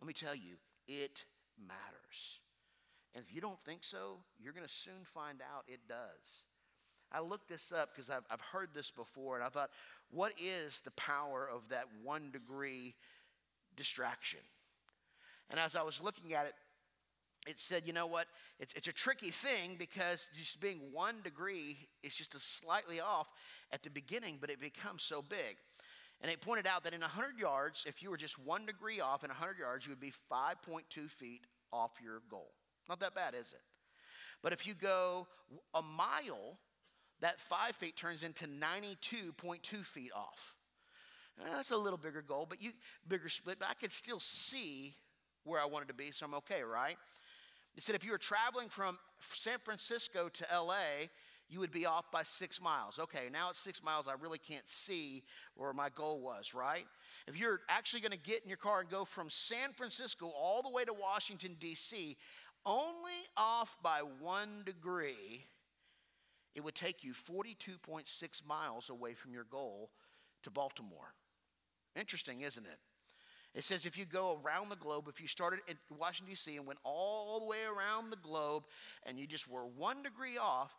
Let 0.00 0.06
me 0.06 0.12
tell 0.12 0.34
you, 0.34 0.56
it 0.86 1.24
matters. 1.58 2.40
And 3.14 3.24
if 3.24 3.34
you 3.34 3.40
don't 3.40 3.60
think 3.60 3.82
so, 3.82 4.18
you're 4.38 4.52
going 4.52 4.66
to 4.66 4.72
soon 4.72 5.04
find 5.04 5.40
out 5.40 5.64
it 5.66 5.80
does. 5.88 6.44
I 7.10 7.20
looked 7.20 7.48
this 7.48 7.72
up 7.72 7.94
because 7.94 8.10
I've, 8.10 8.24
I've 8.30 8.40
heard 8.40 8.70
this 8.74 8.90
before, 8.90 9.36
and 9.36 9.44
I 9.44 9.48
thought, 9.48 9.70
what 10.10 10.32
is 10.38 10.80
the 10.80 10.90
power 10.92 11.48
of 11.50 11.68
that 11.70 11.86
one 12.02 12.30
degree 12.30 12.94
distraction? 13.76 14.40
And 15.50 15.60
as 15.60 15.76
I 15.76 15.82
was 15.82 16.00
looking 16.00 16.34
at 16.34 16.46
it, 16.46 16.54
it 17.46 17.60
said, 17.60 17.82
you 17.86 17.92
know 17.92 18.06
what? 18.06 18.26
It's, 18.58 18.72
it's 18.74 18.88
a 18.88 18.92
tricky 18.92 19.30
thing 19.30 19.76
because 19.78 20.30
just 20.36 20.60
being 20.60 20.80
one 20.92 21.16
degree 21.22 21.88
is 22.02 22.14
just 22.14 22.34
a 22.34 22.40
slightly 22.40 23.00
off 23.00 23.28
at 23.72 23.82
the 23.82 23.90
beginning, 23.90 24.38
but 24.40 24.50
it 24.50 24.60
becomes 24.60 25.02
so 25.02 25.22
big. 25.22 25.56
And 26.20 26.30
it 26.30 26.40
pointed 26.40 26.66
out 26.66 26.84
that 26.84 26.94
in 26.94 27.00
100 27.00 27.38
yards, 27.38 27.84
if 27.86 28.02
you 28.02 28.10
were 28.10 28.16
just 28.16 28.38
one 28.38 28.66
degree 28.66 29.00
off 29.00 29.22
in 29.22 29.28
100 29.28 29.58
yards, 29.58 29.86
you 29.86 29.90
would 29.90 30.00
be 30.00 30.12
5.2 30.32 31.10
feet 31.10 31.46
off 31.72 31.92
your 32.02 32.22
goal. 32.30 32.52
Not 32.88 33.00
that 33.00 33.14
bad, 33.14 33.34
is 33.34 33.52
it? 33.52 33.62
But 34.42 34.52
if 34.52 34.66
you 34.66 34.74
go 34.74 35.26
a 35.74 35.82
mile, 35.82 36.58
that 37.20 37.40
five 37.40 37.76
feet 37.76 37.96
turns 37.96 38.22
into 38.22 38.46
92.2 38.46 39.84
feet 39.84 40.10
off. 40.14 40.54
that's 41.52 41.70
a 41.70 41.76
little 41.76 41.98
bigger 41.98 42.22
goal, 42.22 42.46
but 42.48 42.62
you 42.62 42.72
bigger 43.08 43.28
split. 43.28 43.58
But 43.58 43.68
I 43.70 43.74
could 43.74 43.92
still 43.92 44.20
see 44.20 44.94
where 45.44 45.60
I 45.60 45.64
wanted 45.64 45.88
to 45.88 45.94
be, 45.94 46.10
so 46.10 46.26
I'm 46.26 46.34
okay, 46.34 46.62
right? 46.62 46.96
It 47.76 47.84
said 47.84 47.94
if 47.94 48.04
you 48.04 48.12
were 48.12 48.18
traveling 48.18 48.68
from 48.68 48.98
San 49.32 49.58
Francisco 49.58 50.28
to 50.28 50.46
LA, 50.52 51.08
you 51.48 51.60
would 51.60 51.70
be 51.70 51.86
off 51.86 52.10
by 52.10 52.22
six 52.22 52.60
miles. 52.60 52.98
Okay, 52.98 53.28
now 53.30 53.50
it's 53.50 53.60
six 53.60 53.82
miles, 53.82 54.08
I 54.08 54.14
really 54.20 54.38
can't 54.38 54.68
see 54.68 55.22
where 55.54 55.72
my 55.72 55.90
goal 55.90 56.20
was, 56.20 56.54
right? 56.54 56.86
If 57.28 57.38
you're 57.38 57.60
actually 57.68 58.00
gonna 58.00 58.16
get 58.16 58.42
in 58.42 58.48
your 58.48 58.56
car 58.56 58.80
and 58.80 58.88
go 58.88 59.04
from 59.04 59.30
San 59.30 59.72
Francisco 59.72 60.26
all 60.26 60.62
the 60.62 60.70
way 60.70 60.84
to 60.84 60.92
Washington, 60.92 61.56
D.C., 61.60 62.16
only 62.64 63.12
off 63.36 63.76
by 63.82 64.00
one 64.20 64.62
degree, 64.64 65.44
it 66.54 66.64
would 66.64 66.74
take 66.74 67.04
you 67.04 67.12
42.6 67.12 68.44
miles 68.44 68.90
away 68.90 69.14
from 69.14 69.32
your 69.32 69.44
goal 69.44 69.90
to 70.42 70.50
Baltimore. 70.50 71.14
Interesting, 71.94 72.40
isn't 72.40 72.66
it? 72.66 72.78
It 73.56 73.64
says 73.64 73.84
if 73.86 73.98
you 73.98 74.04
go 74.04 74.38
around 74.44 74.68
the 74.68 74.76
globe, 74.76 75.08
if 75.08 75.18
you 75.18 75.26
started 75.26 75.60
in 75.66 75.78
Washington, 75.98 76.32
D.C., 76.32 76.58
and 76.58 76.66
went 76.66 76.78
all 76.84 77.40
the 77.40 77.46
way 77.46 77.64
around 77.64 78.10
the 78.10 78.16
globe, 78.16 78.64
and 79.04 79.18
you 79.18 79.26
just 79.26 79.48
were 79.48 79.64
one 79.64 80.02
degree 80.02 80.36
off, 80.36 80.74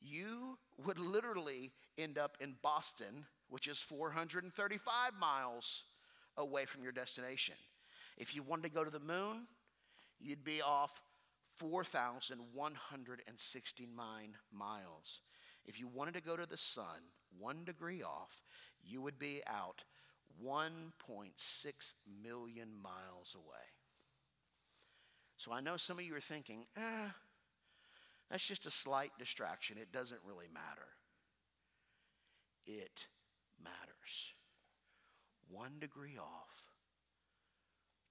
you 0.00 0.58
would 0.84 0.98
literally 0.98 1.70
end 1.96 2.18
up 2.18 2.36
in 2.40 2.56
Boston, 2.62 3.24
which 3.48 3.68
is 3.68 3.78
435 3.78 5.12
miles 5.20 5.84
away 6.36 6.64
from 6.64 6.82
your 6.82 6.90
destination. 6.90 7.54
If 8.18 8.34
you 8.34 8.42
wanted 8.42 8.64
to 8.64 8.70
go 8.70 8.82
to 8.82 8.90
the 8.90 8.98
moon, 8.98 9.46
you'd 10.18 10.42
be 10.42 10.62
off 10.62 11.00
4,169 11.58 14.36
miles. 14.52 15.20
If 15.64 15.78
you 15.78 15.86
wanted 15.86 16.14
to 16.14 16.22
go 16.22 16.36
to 16.36 16.46
the 16.46 16.56
sun, 16.56 17.12
one 17.38 17.62
degree 17.64 18.02
off, 18.02 18.42
you 18.82 19.00
would 19.00 19.20
be 19.20 19.42
out 19.46 19.84
1.6 20.44 21.94
million 22.22 22.68
miles 22.82 23.34
away. 23.34 23.66
So 25.36 25.52
I 25.52 25.60
know 25.60 25.76
some 25.76 25.98
of 25.98 26.04
you 26.04 26.14
are 26.14 26.20
thinking, 26.20 26.64
eh, 26.76 27.08
that's 28.30 28.46
just 28.46 28.66
a 28.66 28.70
slight 28.70 29.10
distraction. 29.18 29.76
It 29.78 29.92
doesn't 29.92 30.20
really 30.26 30.48
matter. 30.52 30.88
It 32.66 33.06
matters. 33.62 34.34
One 35.48 35.78
degree 35.80 36.18
off 36.18 36.74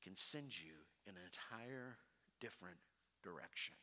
can 0.03 0.15
send 0.15 0.57
you 0.59 0.73
in 1.07 1.15
an 1.15 1.21
entire 1.23 1.97
different 2.41 2.77
direction. 3.23 3.75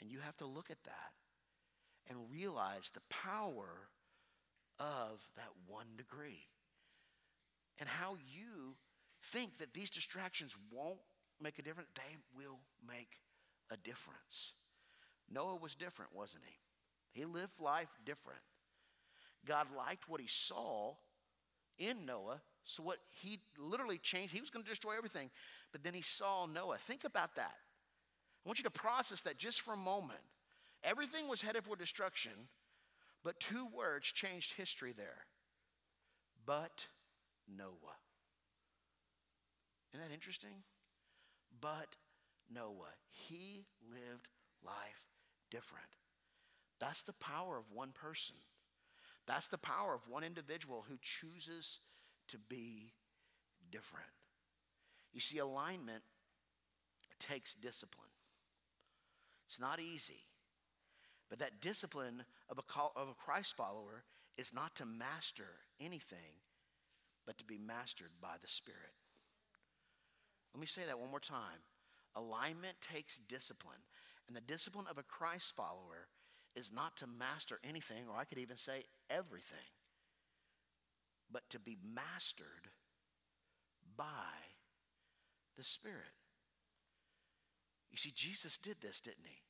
And 0.00 0.10
you 0.10 0.18
have 0.18 0.36
to 0.38 0.46
look 0.46 0.70
at 0.70 0.82
that 0.84 1.12
and 2.10 2.18
realize 2.30 2.90
the 2.92 3.00
power 3.08 3.88
of 4.80 5.28
that 5.36 5.50
one 5.66 5.86
degree 5.96 6.46
and 7.82 7.88
how 7.88 8.14
you 8.32 8.76
think 9.24 9.58
that 9.58 9.74
these 9.74 9.90
distractions 9.90 10.56
won't 10.70 11.00
make 11.40 11.58
a 11.58 11.62
difference. 11.62 11.88
They 11.96 12.16
will 12.36 12.60
make 12.86 13.18
a 13.72 13.76
difference. 13.76 14.52
Noah 15.28 15.56
was 15.56 15.74
different, 15.74 16.14
wasn't 16.14 16.44
he? 16.46 17.20
He 17.20 17.24
lived 17.24 17.58
life 17.58 17.88
different. 18.06 18.38
God 19.44 19.66
liked 19.76 20.08
what 20.08 20.20
he 20.20 20.28
saw 20.28 20.94
in 21.76 22.06
Noah. 22.06 22.40
So, 22.62 22.84
what 22.84 22.98
he 23.10 23.40
literally 23.58 23.98
changed, 23.98 24.32
he 24.32 24.40
was 24.40 24.50
going 24.50 24.64
to 24.64 24.70
destroy 24.70 24.96
everything. 24.96 25.28
But 25.72 25.82
then 25.82 25.92
he 25.92 26.02
saw 26.02 26.46
Noah. 26.46 26.76
Think 26.76 27.02
about 27.02 27.34
that. 27.34 27.56
I 28.44 28.48
want 28.48 28.60
you 28.60 28.64
to 28.64 28.70
process 28.70 29.22
that 29.22 29.38
just 29.38 29.60
for 29.60 29.74
a 29.74 29.76
moment. 29.76 30.20
Everything 30.84 31.26
was 31.26 31.42
headed 31.42 31.64
for 31.64 31.74
destruction, 31.74 32.32
but 33.24 33.40
two 33.40 33.66
words 33.74 34.06
changed 34.06 34.52
history 34.52 34.92
there. 34.96 35.26
But 36.46 36.86
Noah. 37.48 37.98
Isn't 39.92 40.06
that 40.06 40.14
interesting? 40.14 40.64
But 41.60 41.96
Noah, 42.52 42.94
he 43.10 43.66
lived 43.90 44.28
life 44.64 45.06
different. 45.50 45.84
That's 46.80 47.02
the 47.02 47.12
power 47.14 47.58
of 47.58 47.70
one 47.72 47.90
person. 47.92 48.36
That's 49.26 49.48
the 49.48 49.58
power 49.58 49.94
of 49.94 50.08
one 50.08 50.24
individual 50.24 50.84
who 50.88 50.98
chooses 51.00 51.78
to 52.28 52.38
be 52.38 52.92
different. 53.70 54.06
You 55.12 55.20
see, 55.20 55.38
alignment 55.38 56.02
takes 57.20 57.54
discipline. 57.54 58.08
It's 59.46 59.60
not 59.60 59.80
easy. 59.80 60.24
But 61.28 61.38
that 61.38 61.60
discipline 61.60 62.24
of 62.48 62.58
a, 62.58 62.62
call, 62.62 62.92
of 62.96 63.08
a 63.08 63.14
Christ 63.14 63.56
follower 63.56 64.04
is 64.36 64.52
not 64.52 64.74
to 64.76 64.86
master 64.86 65.48
anything, 65.80 66.40
but 67.26 67.38
to 67.38 67.44
be 67.44 67.58
mastered 67.58 68.10
by 68.20 68.34
the 68.40 68.48
Spirit. 68.48 68.92
Let 70.54 70.60
me 70.60 70.66
say 70.66 70.82
that 70.86 70.98
one 70.98 71.10
more 71.10 71.20
time. 71.20 71.62
Alignment 72.14 72.80
takes 72.80 73.18
discipline. 73.18 73.80
And 74.28 74.36
the 74.36 74.40
discipline 74.40 74.86
of 74.90 74.98
a 74.98 75.02
Christ 75.02 75.54
follower 75.56 76.08
is 76.54 76.72
not 76.72 76.96
to 76.98 77.06
master 77.06 77.58
anything, 77.66 78.04
or 78.08 78.16
I 78.16 78.24
could 78.24 78.38
even 78.38 78.56
say 78.56 78.84
everything, 79.10 79.58
but 81.30 81.48
to 81.50 81.58
be 81.58 81.78
mastered 81.94 82.68
by 83.96 84.04
the 85.56 85.64
Spirit. 85.64 86.16
You 87.90 87.98
see, 87.98 88.12
Jesus 88.14 88.58
did 88.58 88.76
this, 88.80 89.00
didn't 89.00 89.26
he? 89.26 89.42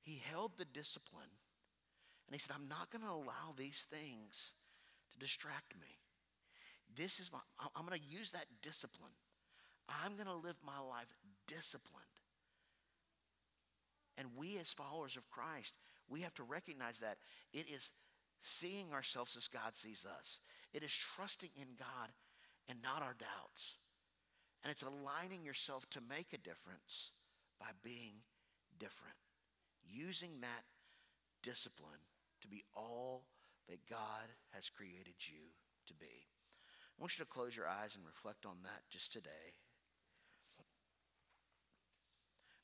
He 0.00 0.22
held 0.30 0.52
the 0.56 0.64
discipline 0.64 1.28
and 2.26 2.34
he 2.34 2.38
said, 2.38 2.54
I'm 2.54 2.68
not 2.68 2.90
going 2.90 3.02
to 3.02 3.10
allow 3.10 3.54
these 3.56 3.86
things 3.90 4.52
to 5.12 5.18
distract 5.18 5.74
me. 5.80 5.98
This 6.94 7.20
is 7.20 7.30
my, 7.32 7.38
I'm 7.76 7.86
going 7.86 7.98
to 7.98 8.06
use 8.06 8.30
that 8.32 8.46
discipline. 8.62 9.12
I'm 9.88 10.14
going 10.14 10.26
to 10.26 10.34
live 10.34 10.56
my 10.64 10.78
life 10.78 11.08
disciplined. 11.46 12.04
And 14.16 14.28
we, 14.36 14.58
as 14.58 14.72
followers 14.72 15.16
of 15.16 15.30
Christ, 15.30 15.74
we 16.08 16.22
have 16.22 16.34
to 16.34 16.42
recognize 16.42 16.98
that 16.98 17.18
it 17.52 17.70
is 17.70 17.90
seeing 18.42 18.92
ourselves 18.92 19.36
as 19.36 19.48
God 19.48 19.74
sees 19.74 20.06
us, 20.18 20.40
it 20.72 20.82
is 20.82 20.94
trusting 20.94 21.50
in 21.56 21.68
God 21.78 22.10
and 22.68 22.82
not 22.82 23.02
our 23.02 23.14
doubts. 23.18 23.76
And 24.62 24.70
it's 24.70 24.82
aligning 24.82 25.44
yourself 25.44 25.88
to 25.90 26.00
make 26.00 26.32
a 26.32 26.38
difference 26.38 27.12
by 27.60 27.68
being 27.84 28.14
different, 28.78 29.16
using 29.84 30.40
that 30.40 30.64
discipline 31.42 32.02
to 32.40 32.48
be 32.48 32.64
all 32.76 33.24
that 33.68 33.88
God 33.88 34.28
has 34.50 34.68
created 34.68 35.14
you 35.20 35.52
to 35.86 35.94
be. 35.94 36.27
I 36.98 37.02
want 37.02 37.16
you 37.16 37.24
to 37.24 37.30
close 37.30 37.56
your 37.56 37.68
eyes 37.68 37.94
and 37.94 38.04
reflect 38.04 38.44
on 38.44 38.56
that 38.64 38.82
just 38.90 39.12
today. 39.12 39.54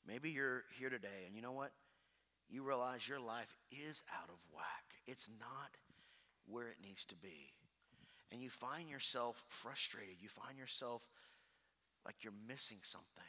Maybe 0.05 0.29
you're 0.29 0.63
here 0.77 0.89
today 0.89 1.23
and 1.25 1.35
you 1.35 1.41
know 1.41 1.53
what? 1.53 1.71
You 2.49 2.63
realize 2.63 3.07
your 3.07 3.19
life 3.19 3.55
is 3.71 4.03
out 4.13 4.29
of 4.29 4.35
whack. 4.53 4.83
It's 5.07 5.29
not 5.39 5.77
where 6.45 6.67
it 6.67 6.77
needs 6.83 7.05
to 7.05 7.15
be. 7.15 7.53
And 8.31 8.41
you 8.41 8.49
find 8.49 8.89
yourself 8.89 9.43
frustrated. 9.47 10.15
You 10.19 10.27
find 10.27 10.57
yourself 10.57 11.01
like 12.05 12.15
you're 12.21 12.33
missing 12.47 12.79
something. 12.81 13.23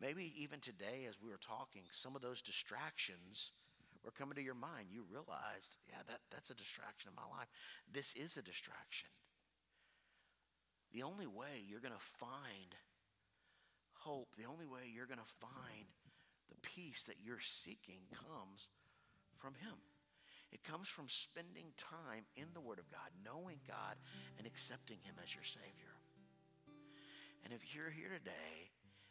Maybe 0.00 0.32
even 0.36 0.60
today, 0.60 1.06
as 1.08 1.22
we 1.22 1.30
were 1.30 1.38
talking, 1.38 1.82
some 1.90 2.16
of 2.16 2.22
those 2.22 2.42
distractions 2.42 3.52
were 4.04 4.10
coming 4.10 4.34
to 4.34 4.42
your 4.42 4.54
mind. 4.54 4.88
You 4.90 5.04
realized, 5.08 5.76
yeah, 5.88 6.02
that, 6.08 6.20
that's 6.30 6.50
a 6.50 6.56
distraction 6.56 7.10
in 7.10 7.14
my 7.14 7.38
life. 7.38 7.48
This 7.90 8.12
is 8.14 8.36
a 8.36 8.42
distraction. 8.42 9.08
The 10.92 11.02
only 11.02 11.26
way 11.26 11.64
you're 11.66 11.80
going 11.80 11.94
to 11.96 12.08
find 12.20 12.76
hope, 13.92 14.28
the 14.36 14.50
only 14.50 14.66
way 14.66 14.90
you're 14.92 15.06
going 15.06 15.22
to 15.22 15.34
find 15.40 15.88
the 16.50 16.60
peace 16.60 17.04
that 17.04 17.16
you're 17.24 17.40
seeking 17.40 18.00
comes 18.12 18.68
from 19.38 19.54
Him. 19.54 19.78
It 20.52 20.62
comes 20.62 20.88
from 20.88 21.08
spending 21.08 21.72
time 21.78 22.28
in 22.36 22.52
the 22.52 22.60
Word 22.60 22.78
of 22.78 22.90
God, 22.90 23.08
knowing 23.24 23.56
God, 23.66 23.96
and 24.36 24.46
accepting 24.46 24.98
Him 25.02 25.14
as 25.22 25.34
your 25.34 25.44
Savior. 25.44 25.96
And 27.44 27.52
if 27.52 27.74
you're 27.74 27.90
here 27.90 28.12
today 28.12 28.70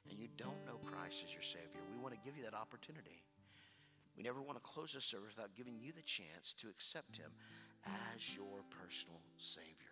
and 0.10 0.20
you 0.20 0.28
don't 0.38 0.66
know 0.66 0.78
Christ 0.86 1.24
as 1.26 1.34
your 1.34 1.42
Savior, 1.42 1.82
we 1.92 2.02
want 2.02 2.14
to 2.14 2.22
give 2.24 2.38
you 2.38 2.44
that 2.44 2.54
opportunity. 2.54 3.26
We 4.16 4.24
never 4.24 4.42
want 4.42 4.62
to 4.62 4.70
close 4.70 4.94
the 4.94 5.02
service 5.02 5.34
without 5.36 5.56
giving 5.56 5.80
you 5.80 5.92
the 5.94 6.06
chance 6.06 6.54
to 6.62 6.70
accept 6.70 7.18
Him 7.18 7.32
as 8.14 8.36
your 8.36 8.62
personal 8.70 9.22
Savior. 9.38 9.91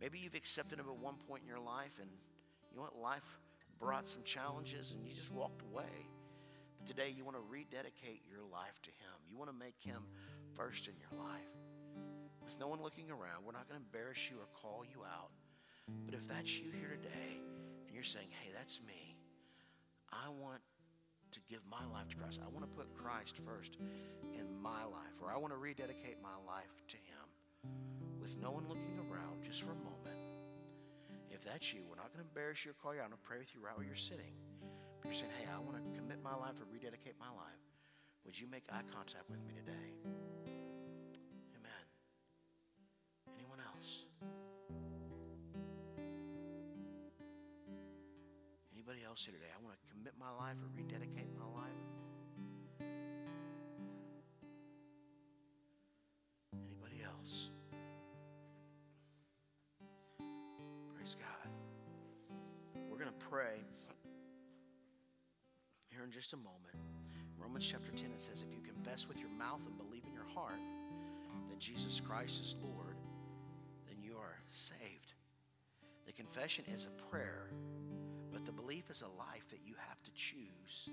Maybe 0.00 0.18
you've 0.18 0.34
accepted 0.34 0.78
Him 0.78 0.86
at 0.88 0.96
one 0.96 1.16
point 1.28 1.42
in 1.42 1.48
your 1.48 1.60
life, 1.60 1.98
and 2.00 2.10
you 2.70 2.76
know 2.76 2.82
what? 2.82 2.96
Life 2.96 3.26
brought 3.78 4.08
some 4.08 4.22
challenges, 4.22 4.94
and 4.94 5.06
you 5.06 5.14
just 5.14 5.32
walked 5.32 5.62
away. 5.62 6.06
But 6.78 6.86
today, 6.86 7.12
you 7.16 7.24
want 7.24 7.36
to 7.36 7.42
rededicate 7.50 8.22
your 8.30 8.42
life 8.52 8.80
to 8.82 8.90
Him. 8.90 9.16
You 9.30 9.36
want 9.36 9.50
to 9.50 9.56
make 9.56 9.80
Him 9.80 10.02
first 10.54 10.86
in 10.86 10.94
your 10.98 11.18
life. 11.24 11.50
With 12.44 12.58
no 12.60 12.68
one 12.68 12.82
looking 12.82 13.10
around, 13.10 13.44
we're 13.44 13.52
not 13.52 13.68
going 13.68 13.80
to 13.80 13.86
embarrass 13.86 14.30
you 14.30 14.36
or 14.36 14.46
call 14.62 14.84
you 14.84 15.02
out. 15.04 15.30
But 16.04 16.14
if 16.14 16.26
that's 16.28 16.58
you 16.58 16.70
here 16.70 16.96
today, 17.00 17.40
and 17.86 17.94
you're 17.94 18.04
saying, 18.04 18.28
hey, 18.30 18.50
that's 18.56 18.80
me, 18.86 19.16
I 20.12 20.28
want 20.28 20.60
to 21.32 21.40
give 21.48 21.60
my 21.70 21.84
life 21.92 22.08
to 22.08 22.16
Christ. 22.16 22.40
I 22.42 22.48
want 22.48 22.64
to 22.64 22.76
put 22.76 22.88
Christ 22.96 23.36
first 23.44 23.76
in 24.32 24.46
my 24.62 24.84
life, 24.84 25.16
or 25.22 25.30
I 25.30 25.36
want 25.36 25.52
to 25.52 25.58
rededicate 25.58 26.16
my 26.22 26.36
life 26.46 26.72
no 28.40 28.50
one 28.50 28.64
looking 28.68 28.98
around 29.10 29.42
just 29.42 29.62
for 29.62 29.72
a 29.72 29.82
moment. 29.82 30.16
If 31.30 31.44
that's 31.44 31.72
you, 31.72 31.82
we're 31.88 31.96
not 31.96 32.10
going 32.14 32.24
to 32.24 32.28
embarrass 32.30 32.64
you 32.64 32.72
or 32.72 32.78
call 32.82 32.94
you 32.94 33.00
out. 33.00 33.10
I'm 33.10 33.14
going 33.14 33.22
to 33.22 33.28
pray 33.28 33.38
with 33.38 33.54
you 33.54 33.60
right 33.62 33.76
where 33.76 33.86
you're 33.86 33.98
sitting. 33.98 34.34
But 35.02 35.14
you're 35.14 35.20
saying, 35.22 35.34
hey, 35.38 35.46
I 35.46 35.58
want 35.62 35.78
to 35.78 35.84
commit 35.94 36.22
my 36.22 36.34
life 36.34 36.58
or 36.58 36.66
rededicate 36.70 37.14
my 37.18 37.30
life. 37.30 37.62
Would 38.26 38.38
you 38.38 38.46
make 38.50 38.64
eye 38.70 38.82
contact 38.92 39.30
with 39.30 39.38
me 39.46 39.54
today? 39.54 39.88
Amen. 41.54 41.84
Anyone 43.38 43.62
else? 43.62 44.04
Anybody 48.74 49.00
else 49.06 49.24
here 49.24 49.34
today? 49.34 49.50
I 49.54 49.62
want 49.62 49.78
to 49.78 49.82
commit 49.94 50.14
my 50.18 50.30
life 50.34 50.58
or 50.58 50.68
rededicate 50.74 51.30
my 51.38 51.46
life. 51.54 51.87
Pray 63.30 63.60
here 65.90 66.02
in 66.04 66.10
just 66.10 66.32
a 66.32 66.36
moment. 66.36 66.74
Romans 67.36 67.66
chapter 67.70 67.92
10, 67.92 68.06
it 68.10 68.20
says, 68.20 68.42
If 68.42 68.54
you 68.54 68.60
confess 68.62 69.06
with 69.06 69.18
your 69.18 69.28
mouth 69.28 69.60
and 69.66 69.76
believe 69.76 70.04
in 70.06 70.14
your 70.14 70.26
heart 70.34 70.60
that 71.50 71.58
Jesus 71.58 72.00
Christ 72.00 72.40
is 72.40 72.54
Lord, 72.62 72.96
then 73.86 73.96
you 74.02 74.16
are 74.16 74.38
saved. 74.48 75.12
The 76.06 76.12
confession 76.12 76.64
is 76.72 76.86
a 76.86 77.10
prayer, 77.10 77.50
but 78.32 78.46
the 78.46 78.52
belief 78.52 78.90
is 78.90 79.02
a 79.02 79.18
life 79.18 79.46
that 79.50 79.60
you 79.64 79.74
have 79.88 80.02
to 80.04 80.10
choose 80.14 80.88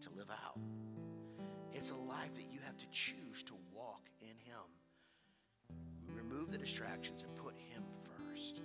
to 0.00 0.08
live 0.16 0.30
out. 0.30 0.58
It's 1.74 1.90
a 1.90 1.96
life 1.96 2.34
that 2.34 2.50
you 2.50 2.60
have 2.64 2.76
to 2.78 2.86
choose 2.90 3.42
to 3.44 3.52
walk 3.74 4.08
in 4.22 4.28
Him. 4.28 4.64
Remove 6.14 6.50
the 6.50 6.58
distractions 6.58 7.24
and 7.24 7.34
put 7.36 7.54
Him 7.56 7.82
first. 8.16 8.62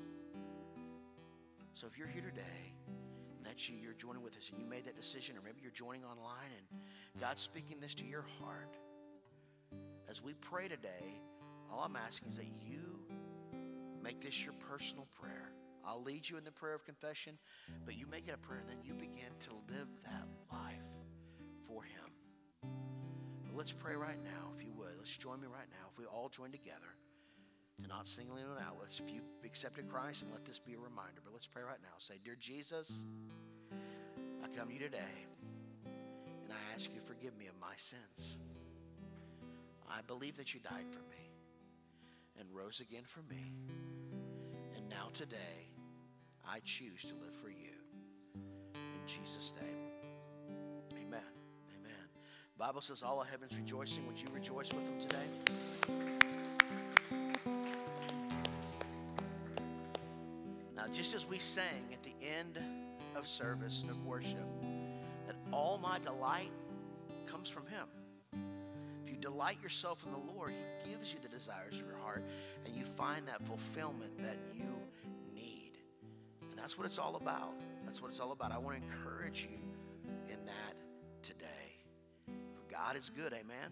So 1.84 1.90
if 1.92 1.98
you're 1.98 2.08
here 2.08 2.22
today, 2.22 2.72
and 2.88 3.46
that's 3.46 3.68
you, 3.68 3.76
you're 3.76 3.92
joining 3.92 4.24
with 4.24 4.38
us, 4.38 4.50
and 4.50 4.58
you 4.58 4.66
made 4.66 4.86
that 4.86 4.96
decision, 4.96 5.36
or 5.36 5.42
maybe 5.44 5.58
you're 5.62 5.70
joining 5.70 6.06
online, 6.06 6.48
and 6.58 6.80
God's 7.20 7.42
speaking 7.42 7.82
this 7.82 7.94
to 7.96 8.06
your 8.06 8.24
heart. 8.40 8.78
As 10.10 10.24
we 10.24 10.32
pray 10.36 10.70
today, 10.70 11.20
all 11.70 11.82
I'm 11.84 11.98
asking 11.98 12.30
is 12.30 12.38
that 12.38 12.48
you 12.62 13.02
make 14.02 14.22
this 14.22 14.46
your 14.46 14.54
personal 14.54 15.10
prayer. 15.20 15.52
I'll 15.86 16.02
lead 16.02 16.30
you 16.30 16.38
in 16.38 16.46
the 16.46 16.54
prayer 16.54 16.74
of 16.74 16.86
confession, 16.86 17.38
but 17.84 17.98
you 17.98 18.08
make 18.08 18.30
it 18.30 18.34
a 18.34 18.38
prayer, 18.38 18.62
and 18.62 18.70
then 18.70 18.78
you 18.82 18.94
begin 18.94 19.34
to 19.40 19.50
live 19.68 19.90
that 20.06 20.26
life 20.54 20.88
for 21.68 21.84
Him. 21.84 22.70
But 23.44 23.58
let's 23.58 23.74
pray 23.74 23.98
right 23.98 24.24
now, 24.24 24.54
if 24.58 24.64
you 24.64 24.72
would. 24.78 24.94
Let's 25.00 25.18
join 25.18 25.42
me 25.42 25.48
right 25.48 25.68
now. 25.70 25.90
If 25.92 26.00
we 26.00 26.06
all 26.06 26.30
join 26.30 26.54
together 26.54 26.96
to 27.82 27.88
not 27.88 28.08
single 28.08 28.38
anyone 28.38 28.58
out. 28.60 28.78
If 28.90 29.12
you've 29.12 29.24
accepted 29.44 29.90
Christ, 29.90 30.22
and 30.22 30.32
let 30.32 30.46
this 30.46 30.60
be 30.60 30.74
a 30.74 30.78
reminder. 30.78 31.22
But 31.24 31.34
let's 31.34 31.48
pray 31.48 31.64
right 31.64 31.82
now. 31.82 31.96
Say, 31.98 32.16
Dear 32.24 32.36
Jesus, 32.40 33.04
I 34.44 34.48
come 34.56 34.68
to 34.68 34.74
you 34.74 34.80
today, 34.80 35.26
and 35.86 36.52
I 36.52 36.74
ask 36.76 36.92
you 36.94 37.00
to 37.00 37.06
forgive 37.06 37.38
me 37.38 37.48
of 37.48 37.60
my 37.60 37.74
sins. 37.78 38.38
I 39.90 40.02
believe 40.06 40.38
that 40.38 40.54
you 40.54 40.60
died 40.60 40.86
for 40.92 41.00
me 41.00 41.32
and 42.40 42.48
rose 42.52 42.80
again 42.80 43.04
for 43.06 43.22
me. 43.30 43.54
And 44.76 44.88
now 44.90 45.10
today, 45.14 45.70
I 46.48 46.60
choose 46.64 47.02
to 47.04 47.16
live 47.16 47.34
for 47.42 47.50
you. 47.50 47.72
In 48.36 49.08
Jesus' 49.08 49.54
name, 49.60 50.98
amen. 50.98 51.22
Amen. 51.80 52.08
Bible 52.58 52.82
says 52.82 53.04
all 53.04 53.22
of 53.22 53.28
heaven's 53.28 53.56
rejoicing. 53.58 54.06
Would 54.08 54.20
you 54.20 54.28
rejoice 54.34 54.72
with 54.74 54.86
them 54.86 55.00
today? 55.00 56.23
Just 60.92 61.14
as 61.14 61.28
we 61.28 61.40
sang 61.40 61.92
at 61.92 62.04
the 62.04 62.14
end 62.22 62.60
of 63.16 63.28
service 63.28 63.82
and 63.82 63.92
of 63.92 64.06
worship, 64.06 64.46
that 65.28 65.36
all 65.52 65.78
my 65.78 66.00
delight 66.00 66.52
comes 67.26 67.50
from 67.50 67.66
Him. 67.68 67.88
If 69.04 69.10
you 69.12 69.18
delight 69.18 69.58
yourself 69.62 70.04
in 70.06 70.12
the 70.12 70.34
Lord, 70.34 70.52
He 70.52 70.92
gives 70.92 71.14
you 71.14 71.20
the 71.22 71.30
desires 71.30 71.80
of 71.80 71.88
your 71.88 71.98
heart, 71.98 72.24
and 72.66 72.76
you 72.76 72.86
find 72.86 73.28
that 73.28 73.42
fulfillment 73.46 74.18
that 74.20 74.38
you 74.56 74.76
need. 75.34 75.72
And 76.42 76.58
that's 76.58 76.78
what 76.78 76.86
it's 76.86 77.00
all 77.00 77.16
about. 77.16 77.54
That's 77.86 78.02
what 78.02 78.12
it's 78.12 78.20
all 78.20 78.32
about. 78.32 78.52
I 78.52 78.58
want 78.58 78.78
to 78.78 78.84
encourage 78.84 79.48
you 79.50 79.58
in 80.28 80.46
that 80.46 80.76
today. 81.22 81.48
For 82.26 82.72
God 82.72 82.98
is 82.98 83.10
good, 83.10 83.34
amen. 83.34 83.72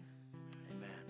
Amen. 0.70 1.01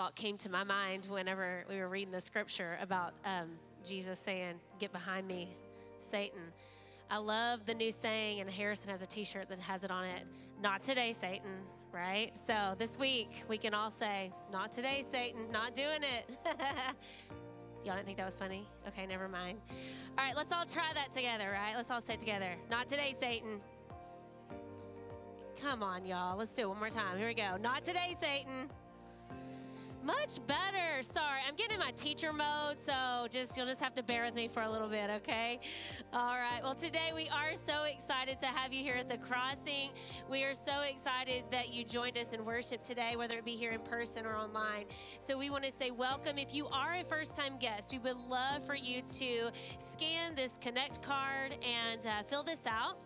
Thought 0.00 0.14
came 0.14 0.38
to 0.38 0.48
my 0.48 0.64
mind 0.64 1.06
whenever 1.10 1.62
we 1.68 1.76
were 1.76 1.86
reading 1.86 2.10
the 2.10 2.22
scripture 2.22 2.78
about 2.80 3.12
um, 3.26 3.50
Jesus 3.84 4.18
saying, 4.18 4.54
Get 4.78 4.92
behind 4.92 5.28
me, 5.28 5.54
Satan. 5.98 6.40
I 7.10 7.18
love 7.18 7.66
the 7.66 7.74
new 7.74 7.92
saying, 7.92 8.40
and 8.40 8.48
Harrison 8.48 8.88
has 8.88 9.02
a 9.02 9.06
t 9.06 9.24
shirt 9.24 9.50
that 9.50 9.58
has 9.58 9.84
it 9.84 9.90
on 9.90 10.04
it 10.04 10.22
Not 10.62 10.80
today, 10.80 11.12
Satan, 11.12 11.50
right? 11.92 12.34
So 12.34 12.76
this 12.78 12.98
week, 12.98 13.44
we 13.46 13.58
can 13.58 13.74
all 13.74 13.90
say, 13.90 14.32
Not 14.50 14.72
today, 14.72 15.04
Satan, 15.12 15.52
not 15.52 15.74
doing 15.74 16.00
it. 16.02 16.30
Y'all 17.84 17.94
didn't 17.94 18.06
think 18.06 18.16
that 18.16 18.24
was 18.24 18.36
funny? 18.36 18.66
Okay, 18.88 19.04
never 19.04 19.28
mind. 19.28 19.58
All 20.16 20.24
right, 20.24 20.34
let's 20.34 20.50
all 20.50 20.64
try 20.64 20.90
that 20.94 21.12
together, 21.12 21.50
right? 21.52 21.76
Let's 21.76 21.90
all 21.90 22.00
say 22.00 22.14
it 22.14 22.20
together. 22.20 22.54
Not 22.70 22.88
today, 22.88 23.14
Satan. 23.20 23.60
Come 25.60 25.82
on, 25.82 26.06
y'all. 26.06 26.38
Let's 26.38 26.56
do 26.56 26.62
it 26.62 26.68
one 26.68 26.78
more 26.78 26.88
time. 26.88 27.18
Here 27.18 27.28
we 27.28 27.34
go. 27.34 27.58
Not 27.60 27.84
today, 27.84 28.16
Satan. 28.18 28.70
Much 30.02 30.44
better. 30.46 31.02
Sorry, 31.02 31.40
I'm 31.46 31.54
getting 31.56 31.74
in 31.74 31.78
my 31.78 31.90
teacher 31.90 32.32
mode, 32.32 32.78
so 32.78 33.26
just 33.30 33.54
you'll 33.56 33.66
just 33.66 33.82
have 33.82 33.92
to 33.94 34.02
bear 34.02 34.24
with 34.24 34.34
me 34.34 34.48
for 34.48 34.62
a 34.62 34.70
little 34.70 34.88
bit, 34.88 35.10
okay? 35.10 35.60
All 36.14 36.38
right. 36.38 36.60
Well, 36.62 36.74
today 36.74 37.12
we 37.14 37.28
are 37.28 37.54
so 37.54 37.84
excited 37.84 38.40
to 38.40 38.46
have 38.46 38.72
you 38.72 38.82
here 38.82 38.94
at 38.94 39.10
the 39.10 39.18
crossing. 39.18 39.90
We 40.30 40.42
are 40.44 40.54
so 40.54 40.72
excited 40.88 41.44
that 41.50 41.74
you 41.74 41.84
joined 41.84 42.16
us 42.16 42.32
in 42.32 42.46
worship 42.46 42.80
today, 42.82 43.16
whether 43.16 43.36
it 43.36 43.44
be 43.44 43.56
here 43.56 43.72
in 43.72 43.80
person 43.80 44.24
or 44.24 44.36
online. 44.36 44.86
So 45.18 45.36
we 45.36 45.50
want 45.50 45.64
to 45.64 45.72
say 45.72 45.90
welcome. 45.90 46.38
If 46.38 46.54
you 46.54 46.66
are 46.68 46.94
a 46.94 47.04
first-time 47.04 47.58
guest, 47.58 47.92
we 47.92 47.98
would 47.98 48.16
love 48.16 48.64
for 48.64 48.74
you 48.74 49.02
to 49.18 49.50
scan 49.76 50.34
this 50.34 50.58
Connect 50.62 51.02
card 51.02 51.56
and 51.62 52.06
uh, 52.06 52.22
fill 52.22 52.42
this 52.42 52.62
out. 52.66 52.98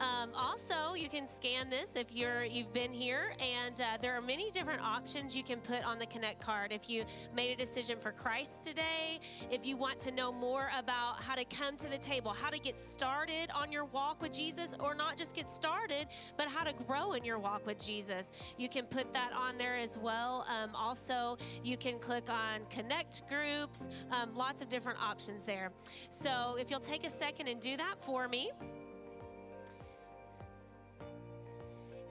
Um, 0.00 0.30
also, 0.34 0.94
you 0.94 1.08
can 1.08 1.28
scan 1.28 1.70
this 1.70 1.94
if 1.94 2.12
you're 2.12 2.42
you've 2.42 2.72
been 2.72 2.92
here, 2.92 3.34
and 3.38 3.80
uh, 3.80 3.98
there 4.02 4.16
are 4.16 4.22
many 4.22 4.50
different 4.50 4.82
options 4.82 5.36
you 5.36 5.44
can 5.44 5.60
put 5.60 5.86
on 5.86 6.00
the 6.00 6.06
Connect 6.06 6.39
card. 6.40 6.72
If 6.72 6.88
you 6.88 7.04
made 7.34 7.52
a 7.52 7.56
decision 7.56 7.98
for 7.98 8.12
Christ 8.12 8.66
today, 8.66 9.20
if 9.50 9.66
you 9.66 9.76
want 9.76 9.98
to 10.00 10.10
know 10.10 10.32
more 10.32 10.70
about 10.78 11.22
how 11.22 11.34
to 11.34 11.44
come 11.44 11.76
to 11.78 11.88
the 11.88 11.98
table, 11.98 12.32
how 12.32 12.50
to 12.50 12.58
get 12.58 12.78
started 12.78 13.50
on 13.54 13.70
your 13.70 13.84
walk 13.84 14.20
with 14.22 14.32
Jesus, 14.32 14.74
or 14.80 14.94
not 14.94 15.16
just 15.16 15.34
get 15.34 15.48
started, 15.48 16.06
but 16.36 16.48
how 16.48 16.64
to 16.64 16.72
grow 16.72 17.12
in 17.12 17.24
your 17.24 17.38
walk 17.38 17.66
with 17.66 17.84
Jesus, 17.84 18.32
you 18.58 18.68
can 18.68 18.84
put 18.86 19.12
that 19.12 19.32
on 19.32 19.58
there 19.58 19.76
as 19.76 19.98
well. 19.98 20.46
Um, 20.48 20.74
also, 20.74 21.36
you 21.62 21.76
can 21.76 21.98
click 21.98 22.30
on 22.30 22.60
connect 22.70 23.28
groups, 23.28 23.88
um, 24.10 24.34
lots 24.34 24.62
of 24.62 24.68
different 24.68 25.02
options 25.02 25.44
there. 25.44 25.72
So 26.08 26.56
if 26.58 26.70
you'll 26.70 26.80
take 26.80 27.06
a 27.06 27.10
second 27.10 27.48
and 27.48 27.60
do 27.60 27.76
that 27.76 27.96
for 28.00 28.28
me. 28.28 28.50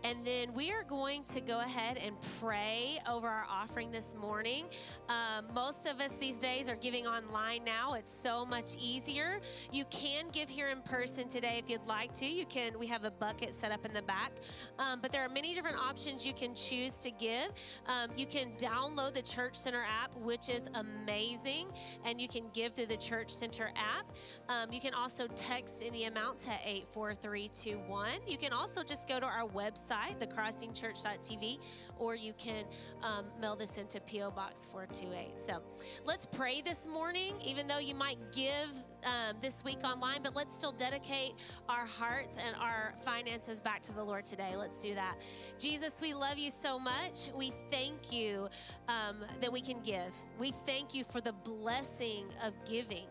And 0.03 0.25
then 0.25 0.53
we 0.53 0.71
are 0.71 0.83
going 0.83 1.23
to 1.33 1.41
go 1.41 1.59
ahead 1.59 1.97
and 1.97 2.15
pray 2.39 2.99
over 3.07 3.27
our 3.27 3.45
offering 3.49 3.91
this 3.91 4.15
morning. 4.15 4.65
Um, 5.09 5.47
most 5.53 5.85
of 5.85 5.99
us 5.99 6.13
these 6.13 6.39
days 6.39 6.69
are 6.69 6.77
giving 6.77 7.05
online 7.05 7.65
now. 7.65 7.95
It's 7.95 8.11
so 8.11 8.45
much 8.45 8.77
easier. 8.79 9.41
You 9.73 9.83
can 9.85 10.29
give 10.31 10.47
here 10.47 10.69
in 10.69 10.81
person 10.83 11.27
today 11.27 11.59
if 11.61 11.69
you'd 11.69 11.85
like 11.85 12.13
to. 12.13 12.25
You 12.25 12.45
can. 12.45 12.79
We 12.79 12.87
have 12.87 13.03
a 13.03 13.11
bucket 13.11 13.53
set 13.53 13.73
up 13.73 13.85
in 13.85 13.93
the 13.93 14.01
back, 14.01 14.31
um, 14.77 14.99
but 15.01 15.11
there 15.11 15.21
are 15.21 15.29
many 15.29 15.53
different 15.53 15.77
options 15.77 16.25
you 16.25 16.33
can 16.33 16.55
choose 16.55 16.95
to 16.97 17.11
give. 17.11 17.51
Um, 17.85 18.11
you 18.15 18.25
can 18.25 18.53
download 18.57 19.15
the 19.15 19.21
Church 19.21 19.55
Center 19.55 19.83
app, 19.83 20.15
which 20.15 20.47
is 20.47 20.69
amazing, 20.75 21.67
and 22.05 22.21
you 22.21 22.29
can 22.29 22.45
give 22.53 22.73
through 22.73 22.85
the 22.85 22.97
Church 22.97 23.31
Center 23.31 23.71
app. 23.75 24.05
Um, 24.47 24.71
you 24.71 24.79
can 24.79 24.93
also 24.93 25.27
text 25.27 25.83
any 25.85 26.05
amount 26.05 26.39
to 26.39 26.51
eight 26.63 26.87
four 26.87 27.13
three 27.13 27.49
two 27.49 27.79
one. 27.87 28.19
You 28.25 28.37
can 28.37 28.53
also 28.53 28.81
just 28.81 29.05
go 29.05 29.19
to 29.19 29.25
our 29.25 29.45
website 29.45 29.88
website, 29.89 30.19
thecrossingchurch.tv, 30.19 31.59
or 31.97 32.15
you 32.15 32.33
can 32.33 32.65
um, 33.03 33.25
mail 33.39 33.55
this 33.55 33.77
into 33.77 33.99
P.O. 34.01 34.31
Box 34.31 34.67
428. 34.71 35.39
So 35.39 35.61
let's 36.05 36.25
pray 36.25 36.61
this 36.61 36.87
morning, 36.87 37.35
even 37.45 37.67
though 37.67 37.79
you 37.79 37.95
might 37.95 38.17
give 38.33 38.69
um, 39.03 39.37
this 39.41 39.63
week 39.63 39.83
online, 39.83 40.21
but 40.21 40.35
let's 40.35 40.55
still 40.55 40.71
dedicate 40.71 41.33
our 41.67 41.85
hearts 41.85 42.35
and 42.37 42.55
our 42.55 42.93
finances 43.03 43.59
back 43.59 43.81
to 43.83 43.93
the 43.93 44.03
Lord 44.03 44.25
today. 44.25 44.55
Let's 44.57 44.81
do 44.81 44.93
that. 44.95 45.15
Jesus, 45.57 46.01
we 46.01 46.13
love 46.13 46.37
you 46.37 46.51
so 46.51 46.77
much. 46.77 47.29
We 47.35 47.53
thank 47.71 48.11
you 48.11 48.49
um, 48.87 49.17
that 49.41 49.51
we 49.51 49.61
can 49.61 49.81
give. 49.81 50.13
We 50.37 50.51
thank 50.65 50.93
you 50.93 51.03
for 51.03 51.21
the 51.21 51.31
blessing 51.31 52.25
of 52.43 52.53
giving. 52.65 53.05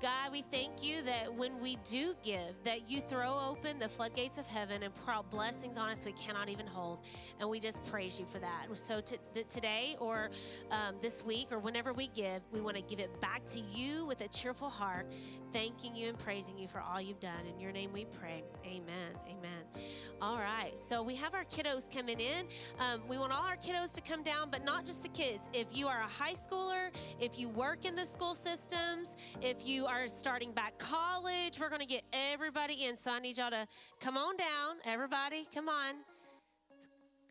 God, 0.00 0.32
we 0.32 0.42
thank 0.42 0.82
you 0.82 1.02
that 1.02 1.34
when 1.34 1.60
we 1.60 1.76
do 1.84 2.14
give, 2.22 2.54
that 2.64 2.88
you 2.88 3.00
throw 3.02 3.38
open 3.38 3.78
the 3.78 3.88
floodgates 3.88 4.38
of 4.38 4.46
heaven 4.46 4.82
and 4.82 4.94
pour 4.94 5.14
out 5.14 5.30
blessings 5.30 5.76
on 5.76 5.90
us 5.90 6.04
we 6.04 6.12
cannot 6.24 6.48
even 6.48 6.66
hold. 6.66 7.00
And 7.40 7.48
we 7.48 7.60
just 7.60 7.84
praise 7.84 8.18
you 8.18 8.26
for 8.26 8.38
that. 8.38 8.66
So 8.74 9.00
to, 9.00 9.44
today 9.44 9.96
or 10.00 10.30
um, 10.70 10.96
this 11.00 11.24
week 11.24 11.48
or 11.50 11.58
whenever 11.58 11.92
we 11.92 12.08
give, 12.08 12.42
we 12.52 12.60
want 12.60 12.76
to 12.76 12.82
give 12.82 12.98
it 12.98 13.20
back 13.20 13.44
to 13.52 13.60
you 13.60 14.06
with 14.06 14.20
a 14.20 14.28
cheerful 14.28 14.70
heart 14.70 15.12
thanking 15.52 15.94
you 15.94 16.08
and 16.08 16.18
praising 16.18 16.58
you 16.58 16.66
for 16.66 16.80
all 16.80 17.00
you've 17.00 17.20
done. 17.20 17.46
In 17.52 17.60
your 17.60 17.72
name 17.72 17.92
we 17.92 18.04
pray. 18.04 18.42
Amen. 18.64 19.12
Amen. 19.28 19.82
All 20.20 20.38
right. 20.38 20.76
So 20.78 21.02
we 21.02 21.14
have 21.16 21.34
our 21.34 21.44
kiddos 21.44 21.92
coming 21.92 22.18
in. 22.20 22.46
Um, 22.78 23.02
we 23.08 23.18
want 23.18 23.32
all 23.32 23.44
our 23.44 23.56
kiddos 23.56 23.94
to 23.94 24.00
come 24.00 24.22
down, 24.22 24.48
but 24.50 24.64
not 24.64 24.84
just 24.84 25.02
the 25.02 25.08
kids. 25.08 25.48
If 25.52 25.76
you 25.76 25.86
are 25.88 26.00
a 26.00 26.06
high 26.06 26.34
schooler, 26.34 26.88
if 27.20 27.38
you 27.38 27.48
work 27.48 27.84
in 27.84 27.94
the 27.94 28.04
school 28.04 28.34
systems, 28.34 29.16
if 29.40 29.66
you 29.66 29.86
are 29.86 30.08
starting 30.08 30.52
back 30.52 30.78
college, 30.78 31.58
we're 31.60 31.68
going 31.68 31.80
to 31.80 31.86
get 31.86 32.02
everybody 32.12 32.84
in. 32.84 32.96
So 32.96 33.10
I 33.10 33.20
need 33.20 33.38
y'all 33.38 33.50
to 33.50 33.66
come 34.00 34.16
on 34.16 34.36
down. 34.36 34.76
Everybody, 34.84 35.46
come 35.52 35.68
on. 35.68 36.13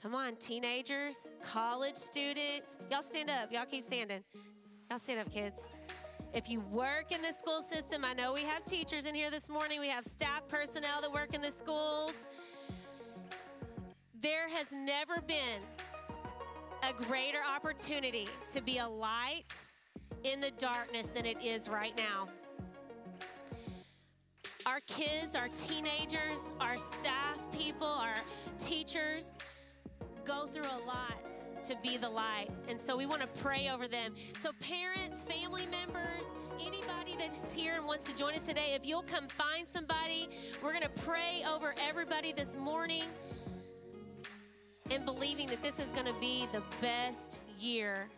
Come 0.04 0.16
on, 0.16 0.36
teenagers, 0.36 1.32
college 1.42 1.96
students. 1.96 2.78
Y'all 2.92 3.02
stand 3.02 3.30
up. 3.30 3.54
Y'all 3.54 3.64
keep 3.66 3.84
standing. 3.84 4.22
Y'all 4.90 5.00
stand 5.00 5.22
up, 5.22 5.32
kids. 5.32 5.62
If 6.34 6.50
you 6.50 6.60
work 6.60 7.14
in 7.14 7.22
the 7.22 7.32
school 7.32 7.62
system, 7.62 8.04
I 8.04 8.14
know 8.14 8.34
we 8.34 8.42
have 8.42 8.66
teachers 8.66 9.06
in 9.06 9.16
here 9.16 9.32
this 9.32 9.48
morning, 9.48 9.80
we 9.80 9.88
have 9.88 10.04
staff 10.04 10.46
personnel 10.50 11.00
that 11.00 11.14
work 11.14 11.34
in 11.34 11.42
the 11.42 11.52
schools. 11.52 12.26
There 14.20 14.50
has 14.50 14.74
never 14.74 15.22
been 15.22 15.62
a 16.84 16.92
greater 17.06 17.40
opportunity 17.56 18.28
to 18.52 18.62
be 18.62 18.80
a 18.80 18.88
light 18.88 19.54
in 20.26 20.42
the 20.42 20.52
darkness 20.58 21.12
than 21.12 21.26
it 21.26 21.42
is 21.42 21.70
right 21.70 21.96
now. 21.96 22.28
Our 24.66 24.82
kids, 24.82 25.38
our 25.38 25.48
teenagers, 25.48 26.54
our 26.60 26.76
staff 26.76 27.50
people, 27.54 27.88
our 27.88 28.16
teachers 28.58 29.38
go 30.26 30.46
through 30.46 30.64
a 30.64 30.82
lot 30.86 31.64
to 31.64 31.76
be 31.82 31.98
the 31.98 32.10
light. 32.10 32.50
And 32.68 32.80
so 32.80 32.98
we 32.98 33.06
want 33.06 33.22
to 33.22 33.28
pray 33.42 33.70
over 33.74 33.88
them. 33.88 34.14
So, 34.38 34.52
parents, 34.60 35.22
family 35.22 35.66
members, 35.68 36.26
anybody 36.60 37.16
that's 37.18 37.54
here 37.54 37.76
and 37.76 37.86
wants 37.86 38.06
to 38.10 38.16
join 38.16 38.34
us 38.34 38.46
today, 38.46 38.74
if 38.74 38.86
you'll 38.86 39.04
come 39.04 39.28
find 39.28 39.68
somebody, 39.68 40.30
we're 40.62 40.74
going 40.74 40.84
to 40.84 41.02
pray 41.02 41.44
over 41.50 41.74
everybody 41.82 42.34
this 42.34 42.58
morning 42.58 43.04
and 44.92 45.06
believing 45.06 45.48
that 45.48 45.62
this 45.62 45.80
is 45.80 45.90
going 45.90 46.08
to 46.08 46.20
be 46.20 46.48
the 46.52 46.64
best 46.82 47.40
year 47.60 48.10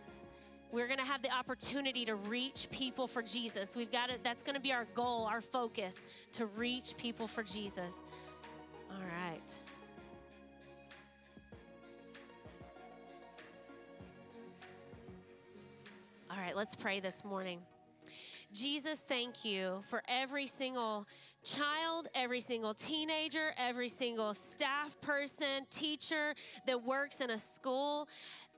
we're 0.75 0.87
going 0.87 0.99
to 0.99 1.05
have 1.05 1.21
the 1.21 1.31
opportunity 1.31 2.03
to 2.03 2.15
reach 2.15 2.67
people 2.69 3.07
for 3.07 3.21
Jesus. 3.21 3.77
We've 3.77 3.91
got 3.91 4.09
it. 4.09 4.25
That's 4.25 4.43
going 4.43 4.55
to 4.55 4.61
be 4.61 4.73
our 4.73 4.85
goal, 4.93 5.23
our 5.23 5.39
focus 5.39 6.03
to 6.33 6.47
reach 6.47 6.97
people 6.97 7.27
for 7.27 7.43
Jesus. 7.43 8.03
All 8.91 8.97
right. 8.99 9.74
All 16.35 16.41
right, 16.41 16.55
let's 16.55 16.75
pray 16.75 16.99
this 16.99 17.23
morning. 17.23 17.59
Jesus, 18.51 19.01
thank 19.07 19.45
you 19.45 19.81
for 19.89 20.03
every 20.09 20.47
single 20.47 21.07
child, 21.45 22.09
every 22.13 22.41
single 22.41 22.73
teenager, 22.73 23.53
every 23.57 23.87
single 23.87 24.33
staff 24.33 24.99
person, 24.99 25.65
teacher 25.69 26.33
that 26.67 26.83
works 26.83 27.21
in 27.21 27.29
a 27.29 27.37
school 27.37 28.09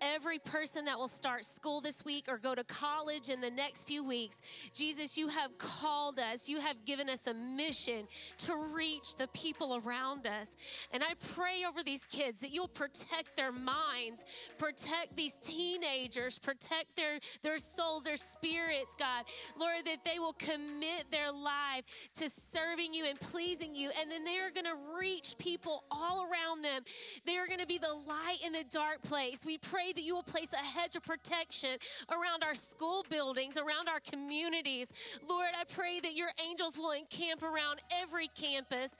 every 0.02 0.40
person 0.40 0.86
that 0.86 0.98
will 0.98 1.08
start 1.08 1.46
school 1.46 1.82
this 1.82 2.04
week 2.06 2.26
or 2.28 2.38
go 2.38 2.56
to 2.56 2.64
college 2.64 3.30
in 3.30 3.42
the 3.42 3.50
next 3.50 3.88
few 3.88 4.04
weeks. 4.04 4.42
Jesus, 4.74 5.18
you 5.18 5.30
have 5.30 5.58
called 5.58 6.20
us, 6.20 6.48
you 6.48 6.60
have 6.62 6.86
given 6.86 7.10
us 7.10 7.28
a 7.28 7.34
mission 7.34 8.08
to 8.40 8.56
reach 8.56 9.16
the 9.16 9.28
people 9.28 9.82
around 9.84 10.28
us. 10.28 10.56
And 10.92 11.04
I 11.04 11.14
pray 11.34 11.64
over 11.68 11.84
these 11.84 12.06
kids 12.06 12.42
that 12.42 12.52
you'll 12.52 12.68
protect 12.68 13.36
their 13.36 13.52
minds, 13.52 14.26
protect 14.58 15.16
these 15.16 15.34
teenagers, 15.36 16.40
protect 16.40 16.96
their, 16.96 17.20
their 17.44 17.58
souls, 17.58 18.04
their 18.04 18.18
spirits, 18.18 18.96
God. 18.98 19.26
Lord, 19.60 19.86
that 19.86 20.04
they 20.04 20.20
will 20.20 20.34
commit 20.34 21.12
their 21.12 21.32
life 21.32 21.84
to 22.16 22.30
serving 22.30 22.94
you 22.94 23.06
and 23.06 23.20
pleasing 23.20 23.76
you. 23.76 23.92
And 24.00 24.10
then 24.12 24.24
they 24.24 24.38
are 24.38 24.52
going 24.52 24.66
to 24.66 24.98
reach 25.00 25.36
people 25.38 25.84
all 25.92 26.28
around 26.30 26.64
them. 26.64 26.84
They 27.26 27.38
are 27.38 27.48
going 27.48 27.60
to 27.60 27.68
be 27.68 27.78
the 27.78 27.94
light 27.94 28.38
in 28.46 28.54
the 28.54 28.64
dark 28.70 29.02
place. 29.04 29.46
We 29.46 29.58
pray 29.58 29.87
pray 29.88 29.94
that 29.94 30.06
you 30.06 30.16
will 30.16 30.24
place 30.24 30.52
a 30.54 30.58
hedge 30.58 30.96
of 30.96 31.04
protection 31.04 31.78
around 32.12 32.44
our 32.44 32.54
school 32.54 33.06
buildings, 33.10 33.58
around 33.58 33.88
our 33.88 34.00
communities. 34.00 34.92
Lord, 35.28 35.50
I 35.58 35.64
pray 35.64 36.00
that 36.02 36.14
your 36.14 36.30
angels 36.46 36.78
will 36.78 36.92
encamp 36.92 37.42
around 37.42 37.80
every 37.92 38.28
campus, 38.28 38.98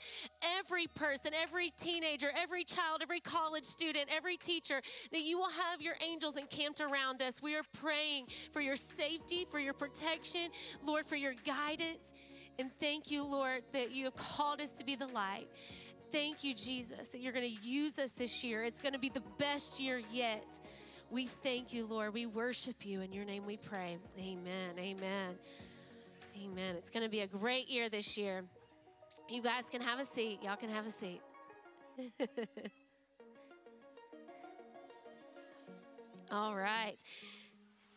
every 0.60 0.88
person, 0.88 1.32
every 1.34 1.70
teenager, 1.70 2.30
every 2.38 2.64
child, 2.64 3.02
every 3.02 3.20
college 3.20 3.66
student, 3.66 4.06
every 4.16 4.38
teacher, 4.38 4.82
that 5.12 5.22
you 5.22 5.38
will 5.38 5.50
have 5.50 5.82
your 5.82 5.96
angels 6.08 6.38
encamped 6.38 6.80
around 6.80 7.22
us. 7.22 7.42
We 7.42 7.56
are 7.56 7.66
praying 7.74 8.28
for 8.52 8.62
your 8.62 8.76
safety, 8.76 9.46
for 9.50 9.60
your 9.60 9.74
protection, 9.74 10.50
Lord, 10.86 11.06
for 11.06 11.16
your 11.16 11.34
guidance. 11.46 12.14
And 12.60 12.72
thank 12.80 13.12
you, 13.12 13.24
Lord, 13.24 13.62
that 13.74 13.92
you 13.92 14.06
have 14.06 14.16
called 14.16 14.62
us 14.62 14.72
to 14.74 14.84
be 14.84 14.96
the 14.96 15.06
light. 15.06 15.48
Thank 16.12 16.44
you, 16.44 16.54
Jesus, 16.54 17.10
that 17.10 17.20
you're 17.20 17.34
going 17.34 17.46
to 17.46 17.68
use 17.68 18.00
us 18.00 18.12
this 18.14 18.44
year. 18.44 18.64
It's 18.64 18.80
going 18.80 18.94
to 18.94 19.00
be 19.00 19.10
the 19.10 19.24
best 19.38 19.80
year 19.80 20.02
yet. 20.12 20.60
We 21.10 21.26
thank 21.26 21.74
you, 21.74 21.86
Lord. 21.86 22.14
We 22.14 22.26
worship 22.26 22.86
you. 22.86 23.02
In 23.02 23.12
your 23.12 23.26
name 23.26 23.46
we 23.46 23.58
pray. 23.58 23.98
Amen. 24.18 24.78
Amen. 24.78 25.36
Amen. 26.44 26.76
It's 26.78 26.90
going 26.90 27.04
to 27.04 27.10
be 27.10 27.20
a 27.22 27.28
great 27.28 27.70
year 27.70 27.90
this 27.90 28.18
year. 28.18 28.44
You 29.30 29.42
guys 29.42 29.70
can 29.70 29.82
have 29.82 30.00
a 30.00 30.06
seat. 30.06 30.44
Y'all 30.44 30.56
can 30.56 30.70
have 30.70 30.86
a 30.86 30.92
seat. 30.92 31.22
All 36.32 36.56
right. 36.56 36.96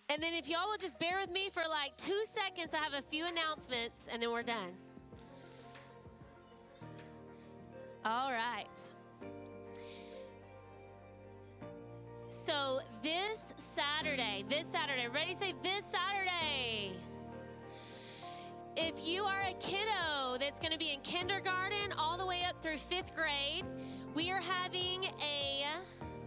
And 0.09 0.21
then 0.23 0.35
if 0.35 0.49
y'all 0.49 0.69
will 0.69 0.79
just 0.79 0.99
bear 0.99 1.19
with 1.21 1.31
me 1.31 1.49
for 1.51 1.63
like 1.69 1.97
two 1.97 2.25
seconds, 2.33 2.75
I 2.75 2.79
have 2.79 2.95
a 2.95 3.03
few 3.03 3.27
announcements 3.27 4.09
and 4.11 4.21
then 4.21 4.33
we're 4.33 4.43
done. 4.43 4.73
All 8.05 8.33
right. 8.33 8.67
So 12.29 12.81
this 13.03 13.53
Saturday, 13.59 14.45
this 14.49 14.67
Saturday, 14.67 15.07
ready? 15.09 15.35
Say 15.35 15.53
this 15.63 15.85
Saturday. 15.85 16.93
If 18.75 19.07
you 19.07 19.25
are 19.25 19.43
a 19.43 19.53
kiddo 19.55 20.39
that's 20.39 20.59
going 20.61 20.73
to 20.73 20.79
be 20.79 20.95
in 20.95 21.01
kindergarten 21.01 21.93
all 21.99 22.17
the 22.17 22.25
way 22.25 22.45
up 22.49 22.63
through 22.63 22.79
fifth 22.79 23.15
grade, 23.15 23.65
we 24.15 24.31
are 24.31 24.41
having 24.41 25.05
a, 25.05 25.67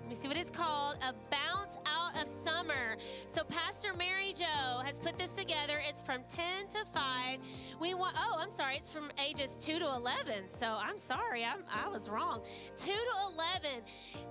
let 0.04 0.10
me 0.10 0.16
see 0.16 0.28
what 0.28 0.36
it's 0.36 0.50
called, 0.50 0.98
a 0.98 1.14
bounce 1.32 1.78
Out 1.86 2.22
of 2.22 2.28
Summer. 2.28 2.98
So 3.26 3.42
Pastor 3.46 3.94
Mary 3.94 4.34
Jo 4.36 4.82
has 4.84 5.00
put 5.00 5.18
this 5.18 5.34
together. 5.34 5.82
It's 5.88 6.04
from 6.04 6.24
10 6.28 6.68
to 6.68 6.86
5. 6.86 7.38
We 7.80 7.94
want, 7.94 8.18
oh, 8.20 8.38
I'm 8.38 8.50
sorry, 8.50 8.76
it's 8.76 8.92
from 8.92 9.12
ages 9.26 9.56
2 9.62 9.80
to 9.80 9.86
11. 9.96 10.50
So 10.50 10.68
I'm 10.68 10.98
sorry, 10.98 11.46
I'm, 11.46 11.64
I 11.74 11.88
was 11.88 12.10
wrong. 12.10 12.42
2 12.76 12.92
to 12.92 12.96
11. 13.34 13.82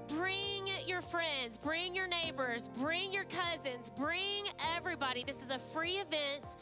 Bring 0.08 0.68
your 0.86 1.00
friends, 1.00 1.56
bring 1.56 1.94
your 1.94 2.06
neighbors, 2.06 2.68
bring 2.68 3.10
your 3.10 3.24
cousins, 3.24 3.88
bring 3.88 4.44
everybody. 4.76 5.24
This 5.26 5.42
is 5.42 5.50
a 5.50 5.58
free 5.58 5.92
event. 5.92 6.56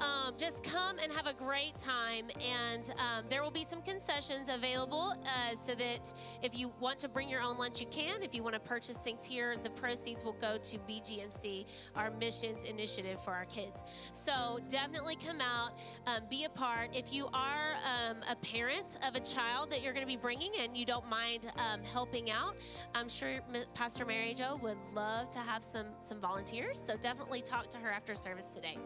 Um, 0.00 0.34
just 0.36 0.64
come 0.64 0.96
and 1.02 1.12
have 1.12 1.26
a 1.26 1.32
great 1.32 1.76
time. 1.78 2.26
And 2.40 2.90
um, 2.98 3.24
there 3.28 3.42
will 3.42 3.50
be 3.50 3.64
some 3.64 3.80
concessions 3.82 4.48
available 4.48 5.14
uh, 5.24 5.54
so 5.54 5.74
that 5.74 6.12
if 6.42 6.58
you 6.58 6.72
want 6.80 6.98
to 7.00 7.08
bring 7.08 7.28
your 7.28 7.40
own 7.40 7.58
lunch, 7.58 7.80
you 7.80 7.86
can. 7.86 8.22
If 8.22 8.34
you 8.34 8.42
want 8.42 8.54
to 8.54 8.60
purchase 8.60 8.96
things 8.96 9.24
here, 9.24 9.56
the 9.62 9.70
proceeds 9.70 10.24
will 10.24 10.36
go 10.40 10.58
to 10.58 10.78
BGMC, 10.78 11.66
our 11.94 12.10
missions 12.10 12.64
initiative 12.64 13.22
for 13.22 13.32
our 13.32 13.44
kids. 13.44 13.84
So 14.12 14.58
definitely 14.68 15.16
come 15.16 15.40
out, 15.40 15.78
um, 16.06 16.22
be 16.28 16.44
a 16.44 16.48
part. 16.48 16.94
If 16.94 17.12
you 17.12 17.28
are 17.32 17.74
um, 17.74 18.16
a 18.28 18.36
parent 18.36 18.98
of 19.06 19.14
a 19.14 19.20
child 19.20 19.70
that 19.70 19.82
you're 19.82 19.92
going 19.92 20.06
to 20.06 20.12
be 20.12 20.16
bringing 20.16 20.50
and 20.58 20.76
you 20.76 20.84
don't 20.84 21.08
mind 21.08 21.46
um, 21.56 21.82
helping 21.84 22.30
out, 22.30 22.56
I'm 22.94 23.08
sure 23.08 23.40
Pastor 23.74 24.04
Mary 24.04 24.34
Jo 24.34 24.58
would 24.62 24.78
love 24.94 25.30
to 25.30 25.38
have 25.38 25.62
some 25.62 25.86
some 25.98 26.20
volunteers. 26.20 26.80
So 26.80 26.96
definitely 26.96 27.42
talk 27.42 27.68
to 27.70 27.78
her 27.78 27.90
after 27.90 28.14
service 28.14 28.46
today. 28.46 28.78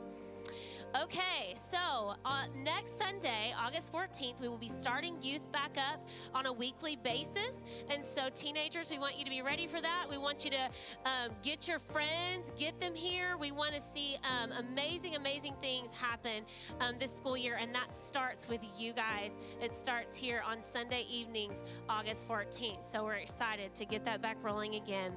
Okay, 0.97 1.55
so 1.55 2.15
uh, 2.25 2.45
next 2.65 2.99
Sunday, 2.99 3.53
August 3.59 3.93
14th, 3.93 4.41
we 4.41 4.49
will 4.49 4.57
be 4.57 4.69
starting 4.69 5.21
youth 5.21 5.53
back 5.53 5.77
up 5.77 6.09
on 6.35 6.47
a 6.47 6.53
weekly 6.53 6.97
basis. 6.97 7.63
And 7.91 8.03
so, 8.03 8.31
teenagers, 8.35 8.91
we 8.91 8.99
want 8.99 9.19
you 9.19 9.25
to 9.25 9.31
be 9.31 9.43
ready 9.43 9.67
for 9.67 9.83
that. 9.83 10.07
We 10.09 10.17
want 10.17 10.47
you 10.47 10.51
to 10.53 10.65
um, 11.05 11.33
get 11.43 11.69
your 11.69 11.79
friends, 11.79 12.53
get 12.57 12.81
them 12.81 12.95
here. 12.95 13.37
We 13.37 13.53
want 13.53 13.75
to 13.75 13.83
see 13.83 14.17
um, 14.25 14.51
amazing, 14.53 15.15
amazing 15.15 15.57
things 15.61 15.93
happen 15.93 16.45
um, 16.81 16.95
this 16.99 17.15
school 17.15 17.37
year. 17.37 17.59
And 17.61 17.75
that 17.75 17.95
starts 17.95 18.49
with 18.49 18.67
you 18.79 18.95
guys. 18.95 19.39
It 19.61 19.75
starts 19.75 20.17
here 20.17 20.43
on 20.47 20.63
Sunday 20.63 21.05
evenings, 21.11 21.65
August 21.91 22.27
14th. 22.27 22.83
So, 22.83 23.05
we're 23.05 23.15
excited 23.15 23.75
to 23.75 23.85
get 23.85 24.05
that 24.07 24.23
back 24.23 24.39
rolling 24.43 24.77
again. 24.77 25.13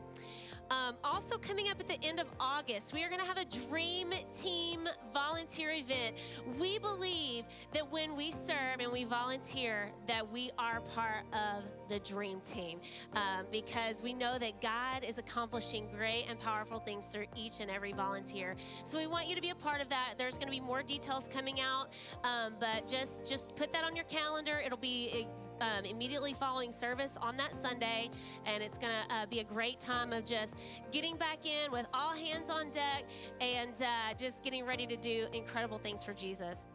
Um, 0.71 0.95
also, 1.03 1.37
coming 1.37 1.67
up 1.67 1.81
at 1.81 1.87
the 1.89 2.01
end 2.01 2.21
of 2.21 2.27
August, 2.39 2.93
we 2.93 3.03
are 3.03 3.09
going 3.09 3.19
to 3.19 3.27
have 3.27 3.37
a 3.37 3.43
Dream 3.67 4.13
Team 4.31 4.87
volunteer 5.13 5.71
event. 5.71 6.15
We 6.57 6.79
believe 6.79 7.43
that 7.73 7.91
when 7.91 8.15
we 8.15 8.31
serve 8.31 8.79
and 8.79 8.89
we 8.89 9.03
volunteer, 9.03 9.91
that 10.07 10.31
we 10.31 10.49
are 10.57 10.79
part 10.79 11.25
of 11.33 11.65
the 11.91 11.99
Dream 11.99 12.39
Team 12.41 12.79
um, 13.13 13.45
because 13.51 14.01
we 14.01 14.13
know 14.13 14.37
that 14.39 14.61
God 14.61 15.03
is 15.03 15.17
accomplishing 15.17 15.87
great 15.95 16.25
and 16.29 16.39
powerful 16.39 16.79
things 16.79 17.05
through 17.07 17.25
each 17.35 17.59
and 17.59 17.69
every 17.69 17.91
volunteer. 17.91 18.55
So 18.83 18.97
we 18.97 19.07
want 19.07 19.27
you 19.27 19.35
to 19.35 19.41
be 19.41 19.49
a 19.49 19.55
part 19.55 19.81
of 19.81 19.89
that. 19.89 20.13
There's 20.17 20.37
going 20.37 20.47
to 20.47 20.51
be 20.51 20.59
more 20.59 20.81
details 20.81 21.27
coming 21.31 21.59
out, 21.59 21.89
um, 22.23 22.53
but 22.59 22.87
just 22.87 23.25
just 23.25 23.55
put 23.55 23.71
that 23.73 23.83
on 23.83 23.95
your 23.95 24.05
calendar. 24.05 24.61
It'll 24.65 24.77
be 24.77 25.27
um, 25.59 25.85
immediately 25.85 26.33
following 26.33 26.71
service 26.71 27.17
on 27.21 27.37
that 27.37 27.53
Sunday, 27.53 28.09
and 28.45 28.63
it's 28.63 28.77
going 28.77 28.93
to 29.07 29.15
uh, 29.15 29.25
be 29.25 29.39
a 29.39 29.43
great 29.43 29.79
time 29.79 30.13
of 30.13 30.25
just 30.25 30.55
getting 30.91 31.17
back 31.17 31.45
in 31.45 31.71
with 31.71 31.85
all 31.93 32.15
hands 32.15 32.49
on 32.49 32.71
deck 32.71 33.03
and 33.41 33.73
uh, 33.81 34.13
just 34.17 34.43
getting 34.43 34.65
ready 34.65 34.87
to 34.87 34.95
do 34.95 35.27
incredible 35.33 35.77
things 35.77 36.03
for 36.03 36.13
Jesus. 36.13 36.67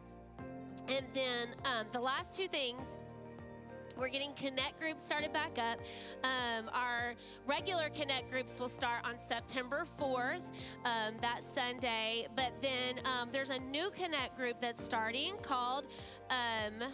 And 0.87 1.05
then 1.13 1.49
um, 1.65 1.87
the 1.91 1.99
last 1.99 2.37
two 2.37 2.47
things 2.47 2.99
we're 3.97 4.09
getting 4.09 4.33
connect 4.33 4.79
groups 4.79 5.03
started 5.03 5.33
back 5.33 5.57
up. 5.57 5.79
Um, 6.23 6.69
our 6.73 7.15
regular 7.45 7.89
connect 7.89 8.29
groups 8.29 8.59
will 8.59 8.69
start 8.69 9.03
on 9.03 9.17
September 9.17 9.85
4th, 9.99 10.41
um, 10.85 11.15
that 11.21 11.41
Sunday. 11.43 12.27
But 12.35 12.53
then 12.61 12.99
um, 13.05 13.29
there's 13.31 13.49
a 13.49 13.59
new 13.59 13.89
connect 13.91 14.37
group 14.37 14.61
that's 14.61 14.83
starting 14.83 15.35
called. 15.41 15.85
Um, 16.29 16.87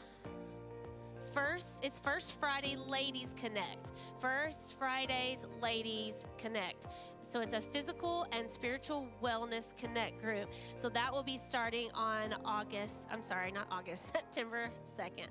First, 1.31 1.83
it's 1.83 1.99
First 1.99 2.33
Friday 2.33 2.75
Ladies 2.75 3.33
Connect. 3.39 3.93
First 4.19 4.77
Fridays 4.77 5.47
Ladies 5.61 6.25
Connect. 6.37 6.87
So 7.21 7.39
it's 7.39 7.53
a 7.53 7.61
physical 7.61 8.27
and 8.31 8.49
spiritual 8.49 9.07
wellness 9.23 9.75
connect 9.77 10.21
group. 10.21 10.49
So 10.75 10.89
that 10.89 11.11
will 11.11 11.23
be 11.23 11.37
starting 11.37 11.89
on 11.93 12.35
August, 12.45 13.07
I'm 13.09 13.21
sorry, 13.21 13.51
not 13.51 13.67
August, 13.71 14.11
September 14.13 14.69
2nd. 14.99 15.27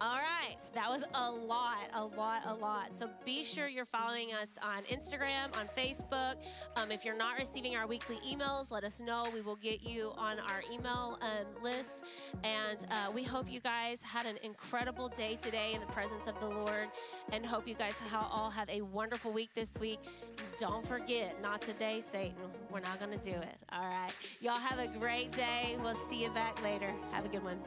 All 0.00 0.18
right, 0.18 0.58
that 0.74 0.88
was 0.88 1.02
a 1.14 1.30
lot, 1.30 1.88
a 1.92 2.04
lot, 2.04 2.42
a 2.46 2.54
lot. 2.54 2.94
So 2.94 3.10
be 3.24 3.42
sure 3.42 3.66
you're 3.66 3.84
following 3.84 4.32
us 4.32 4.56
on 4.62 4.84
Instagram, 4.84 5.56
on 5.58 5.66
Facebook. 5.76 6.36
Um, 6.76 6.92
if 6.92 7.04
you're 7.04 7.16
not 7.16 7.36
receiving 7.36 7.74
our 7.74 7.84
weekly 7.84 8.18
emails, 8.18 8.70
let 8.70 8.84
us 8.84 9.00
know. 9.00 9.26
We 9.34 9.40
will 9.40 9.56
get 9.56 9.82
you 9.82 10.12
on 10.16 10.38
our 10.38 10.62
email 10.72 11.18
um, 11.20 11.64
list. 11.64 12.04
And 12.44 12.86
uh, 12.92 13.10
we 13.12 13.24
hope 13.24 13.50
you 13.50 13.58
guys 13.58 14.00
had 14.00 14.24
an 14.24 14.36
incredible 14.44 15.08
day 15.08 15.36
today 15.40 15.72
in 15.74 15.80
the 15.80 15.86
presence 15.88 16.28
of 16.28 16.38
the 16.38 16.46
Lord, 16.46 16.88
and 17.32 17.44
hope 17.44 17.66
you 17.66 17.74
guys 17.74 17.96
all 18.14 18.50
have 18.50 18.70
a 18.70 18.82
wonderful 18.82 19.32
week 19.32 19.50
this 19.54 19.76
week. 19.80 19.98
Don't 20.58 20.86
forget, 20.86 21.42
not 21.42 21.60
today, 21.60 22.00
Satan. 22.00 22.36
We're 22.70 22.80
not 22.80 23.00
going 23.00 23.18
to 23.18 23.30
do 23.30 23.36
it. 23.36 23.56
All 23.72 23.82
right, 23.82 24.12
y'all 24.40 24.54
have 24.58 24.78
a 24.78 24.86
great 24.98 25.32
day. 25.32 25.76
We'll 25.82 25.96
see 25.96 26.22
you 26.22 26.30
back 26.30 26.62
later. 26.62 26.92
Have 27.10 27.24
a 27.24 27.28
good 27.28 27.42
one. 27.42 27.58